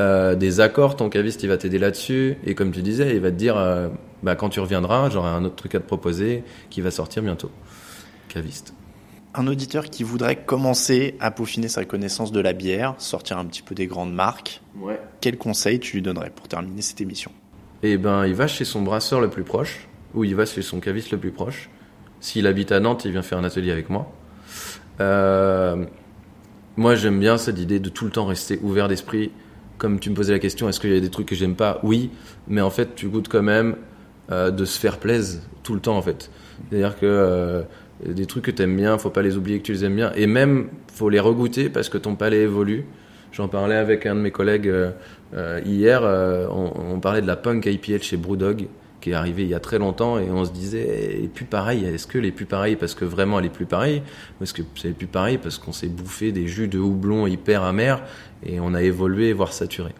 Euh, 0.00 0.34
des 0.34 0.60
accords, 0.60 0.96
ton 0.96 1.08
caviste, 1.08 1.42
il 1.42 1.48
va 1.48 1.56
t'aider 1.56 1.78
là-dessus. 1.78 2.36
Et 2.44 2.54
comme 2.54 2.70
tu 2.70 2.82
disais, 2.82 3.14
il 3.16 3.20
va 3.20 3.30
te 3.30 3.36
dire, 3.36 3.56
euh, 3.56 3.88
bah, 4.22 4.36
quand 4.36 4.48
tu 4.48 4.60
reviendras, 4.60 5.10
j'aurai 5.10 5.30
un 5.30 5.44
autre 5.44 5.56
truc 5.56 5.74
à 5.74 5.80
te 5.80 5.86
proposer 5.86 6.44
qui 6.70 6.80
va 6.80 6.90
sortir 6.90 7.22
bientôt. 7.22 7.50
Caviste. 8.28 8.74
Un 9.34 9.46
auditeur 9.46 9.86
qui 9.90 10.02
voudrait 10.04 10.36
commencer 10.36 11.16
à 11.20 11.30
peaufiner 11.30 11.68
sa 11.68 11.84
connaissance 11.84 12.32
de 12.32 12.40
la 12.40 12.52
bière, 12.52 12.94
sortir 12.98 13.38
un 13.38 13.44
petit 13.44 13.62
peu 13.62 13.74
des 13.74 13.86
grandes 13.86 14.12
marques, 14.12 14.60
Ouais. 14.80 15.00
quel 15.20 15.36
conseil 15.38 15.80
tu 15.80 15.96
lui 15.96 16.02
donnerais 16.02 16.30
pour 16.30 16.46
terminer 16.48 16.82
cette 16.82 17.00
émission? 17.00 17.30
Et 17.82 17.96
ben, 17.96 18.26
il 18.26 18.34
va 18.34 18.46
chez 18.46 18.64
son 18.64 18.82
brasseur 18.82 19.20
le 19.20 19.28
plus 19.28 19.44
proche, 19.44 19.88
ou 20.14 20.24
il 20.24 20.34
va 20.34 20.46
chez 20.46 20.62
son 20.62 20.80
caviste 20.80 21.12
le 21.12 21.18
plus 21.18 21.30
proche. 21.30 21.70
S'il 22.20 22.46
habite 22.46 22.72
à 22.72 22.80
Nantes, 22.80 23.04
il 23.04 23.12
vient 23.12 23.22
faire 23.22 23.38
un 23.38 23.44
atelier 23.44 23.70
avec 23.70 23.88
moi. 23.90 24.10
Euh, 25.00 25.84
moi, 26.76 26.94
j'aime 26.96 27.20
bien 27.20 27.38
cette 27.38 27.58
idée 27.58 27.78
de 27.78 27.88
tout 27.88 28.04
le 28.04 28.10
temps 28.10 28.26
rester 28.26 28.58
ouvert 28.62 28.88
d'esprit. 28.88 29.30
Comme 29.78 30.00
tu 30.00 30.10
me 30.10 30.16
posais 30.16 30.32
la 30.32 30.40
question, 30.40 30.68
est-ce 30.68 30.80
qu'il 30.80 30.92
y 30.92 30.96
a 30.96 31.00
des 31.00 31.10
trucs 31.10 31.26
que 31.26 31.36
j'aime 31.36 31.54
pas? 31.54 31.78
Oui, 31.84 32.10
mais 32.48 32.60
en 32.60 32.70
fait, 32.70 32.96
tu 32.96 33.08
goûtes 33.08 33.28
quand 33.28 33.42
même 33.42 33.76
euh, 34.32 34.50
de 34.50 34.64
se 34.64 34.78
faire 34.78 34.98
plaisir 34.98 35.40
tout 35.62 35.74
le 35.74 35.80
temps, 35.80 35.96
en 35.96 36.02
fait. 36.02 36.30
C'est-à-dire 36.68 36.98
que 36.98 37.06
euh, 37.06 37.62
des 38.04 38.26
trucs 38.26 38.44
que 38.44 38.50
t'aimes 38.50 38.76
bien, 38.76 38.98
faut 38.98 39.10
pas 39.10 39.22
les 39.22 39.36
oublier 39.36 39.60
que 39.60 39.64
tu 39.64 39.72
les 39.72 39.84
aimes 39.84 39.94
bien, 39.94 40.12
et 40.16 40.26
même 40.26 40.68
faut 40.92 41.10
les 41.10 41.20
regoûter 41.20 41.68
parce 41.68 41.88
que 41.88 41.98
ton 41.98 42.16
palais 42.16 42.40
évolue. 42.40 42.86
J'en 43.30 43.46
parlais 43.46 43.76
avec 43.76 44.06
un 44.06 44.16
de 44.16 44.20
mes 44.20 44.30
collègues 44.30 44.72
euh, 45.34 45.60
hier. 45.64 46.00
euh, 46.02 46.46
on, 46.50 46.94
on 46.94 47.00
parlait 47.00 47.22
de 47.22 47.26
la 47.26 47.36
punk 47.36 47.66
IPL 47.66 48.02
chez 48.02 48.16
Brewdog 48.16 48.68
qui 49.00 49.10
est 49.10 49.14
arrivée 49.14 49.44
il 49.44 49.48
y 49.48 49.54
a 49.54 49.60
très 49.60 49.78
longtemps 49.78 50.18
et 50.18 50.28
on 50.30 50.44
se 50.44 50.50
disait 50.50 51.12
elle 51.18 51.24
est 51.24 51.28
plus 51.28 51.44
pareille. 51.44 51.84
Est-ce 51.84 52.06
que 52.06 52.18
les 52.18 52.32
plus 52.32 52.46
pareille 52.46 52.76
parce 52.76 52.94
que 52.94 53.04
vraiment 53.04 53.38
elle 53.38 53.46
est 53.46 53.50
plus 53.50 53.66
pareille? 53.66 54.02
Ou 54.40 54.44
est-ce 54.44 54.54
que 54.54 54.62
c'est 54.74 54.90
plus 54.90 55.06
pareil 55.06 55.38
parce 55.38 55.58
qu'on 55.58 55.72
s'est 55.72 55.88
bouffé 55.88 56.32
des 56.32 56.48
jus 56.48 56.68
de 56.68 56.78
houblon 56.78 57.26
hyper 57.26 57.62
amers 57.62 58.02
et 58.44 58.58
on 58.60 58.74
a 58.74 58.82
évolué 58.82 59.32
voire 59.32 59.52
saturé. 59.52 59.92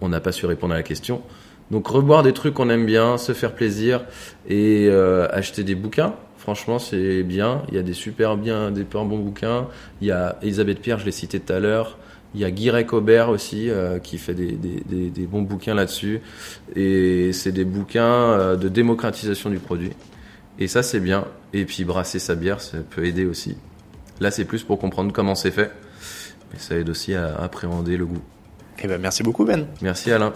On 0.00 0.08
n'a 0.08 0.20
pas 0.20 0.32
su 0.32 0.46
répondre 0.46 0.74
à 0.74 0.76
la 0.76 0.82
question. 0.82 1.22
Donc 1.70 1.86
reboire 1.86 2.22
des 2.22 2.32
trucs 2.32 2.54
qu'on 2.54 2.68
aime 2.70 2.86
bien, 2.86 3.16
se 3.18 3.32
faire 3.32 3.54
plaisir 3.54 4.04
et 4.48 4.88
euh, 4.88 5.26
acheter 5.30 5.64
des 5.64 5.74
bouquins. 5.74 6.14
Franchement, 6.36 6.78
c'est 6.78 7.22
bien. 7.22 7.62
Il 7.68 7.74
y 7.76 7.78
a 7.78 7.82
des 7.82 7.92
super 7.92 8.36
bien, 8.36 8.72
des 8.72 8.80
super 8.80 9.04
bons 9.04 9.18
bouquins. 9.18 9.68
Il 10.00 10.08
y 10.08 10.10
a 10.10 10.38
Elisabeth 10.42 10.80
Pierre, 10.80 10.98
je 10.98 11.06
l'ai 11.06 11.12
cité 11.12 11.40
tout 11.40 11.52
à 11.52 11.60
l'heure. 11.60 11.98
Il 12.34 12.40
y 12.40 12.44
a 12.44 12.50
Guy 12.50 12.70
Aubert 12.92 13.28
aussi 13.28 13.68
euh, 13.68 13.98
qui 13.98 14.18
fait 14.18 14.34
des, 14.34 14.52
des, 14.52 14.82
des, 14.86 15.10
des 15.10 15.26
bons 15.26 15.42
bouquins 15.42 15.74
là-dessus. 15.74 16.20
Et 16.74 17.32
c'est 17.32 17.52
des 17.52 17.64
bouquins 17.64 18.04
euh, 18.04 18.56
de 18.56 18.68
démocratisation 18.68 19.50
du 19.50 19.58
produit. 19.58 19.92
Et 20.58 20.66
ça, 20.66 20.82
c'est 20.82 21.00
bien. 21.00 21.26
Et 21.52 21.64
puis 21.64 21.84
brasser 21.84 22.18
sa 22.18 22.34
bière, 22.34 22.60
ça 22.60 22.78
peut 22.78 23.04
aider 23.04 23.26
aussi. 23.26 23.56
Là, 24.20 24.30
c'est 24.30 24.44
plus 24.44 24.62
pour 24.62 24.78
comprendre 24.78 25.12
comment 25.12 25.34
c'est 25.34 25.50
fait. 25.50 25.70
Mais 26.52 26.58
ça 26.58 26.76
aide 26.76 26.88
aussi 26.88 27.14
à 27.14 27.36
appréhender 27.36 27.96
le 27.96 28.06
goût. 28.06 28.22
Eh 28.82 28.86
ben, 28.86 29.00
merci 29.00 29.22
beaucoup 29.22 29.44
Ben. 29.44 29.66
Merci 29.80 30.10
Alain. 30.10 30.32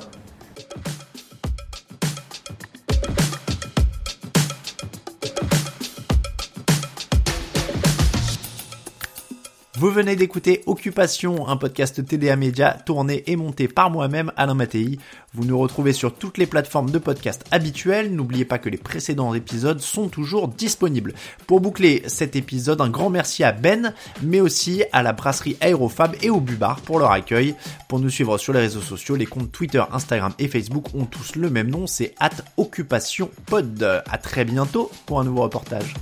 Vous 9.79 9.91
venez 9.91 10.17
d'écouter 10.17 10.63
Occupation, 10.65 11.49
un 11.49 11.59
podcast 11.59 12.03
TDA 12.03 12.35
Média 12.37 12.79
tourné 12.87 13.25
et 13.27 13.37
monté 13.37 13.69
par 13.69 13.91
moi-même, 13.91 14.33
Alain 14.35 14.55
Mattei. 14.55 14.99
Vous 15.35 15.45
nous 15.45 15.59
retrouvez 15.59 15.93
sur 15.93 16.15
toutes 16.15 16.39
les 16.39 16.47
plateformes 16.47 16.89
de 16.89 16.99
podcast 16.99 17.45
habituelles. 17.51 18.11
N'oubliez 18.15 18.47
pas 18.47 18.59
que 18.59 18.71
les 18.71 18.79
précédents 18.79 19.35
épisodes 19.35 19.81
sont 19.81 20.09
toujours 20.09 20.49
disponibles. 20.49 21.13
Pour 21.47 21.61
boucler 21.61 22.03
cet 22.07 22.37
épisode, 22.37 22.81
un 22.81 22.89
grand 22.89 23.11
merci 23.11 23.45
à 23.45 23.53
Ben, 23.53 23.93
mais 24.23 24.41
aussi 24.41 24.83
à 24.93 25.03
la 25.03 25.13
brasserie 25.13 25.59
Aérofab 25.61 26.17
et 26.23 26.31
au 26.31 26.41
Bubar 26.41 26.81
pour 26.81 26.99
leur 26.99 27.11
accueil. 27.11 27.55
Pour 27.87 27.99
nous 27.99 28.09
suivre 28.09 28.39
sur 28.39 28.55
les 28.55 28.61
réseaux 28.61 28.81
sociaux, 28.81 29.15
les 29.15 29.27
comptes 29.27 29.53
Twitter, 29.53 29.83
Instagram 29.93 30.33
et 30.39 30.49
Facebook 30.49 30.87
ont 30.95 31.05
tous 31.05 31.37
le 31.37 31.51
même 31.51 31.69
nom, 31.69 31.87
c'est 31.87 32.15
at 32.19 32.31
Occupation 32.57 33.29
Pod. 33.45 33.83
À 33.83 34.17
très 34.17 34.47
bientôt 34.47 34.91
pour 35.05 35.21
un 35.21 35.25
nouveau 35.25 35.43
reportage. 35.43 35.93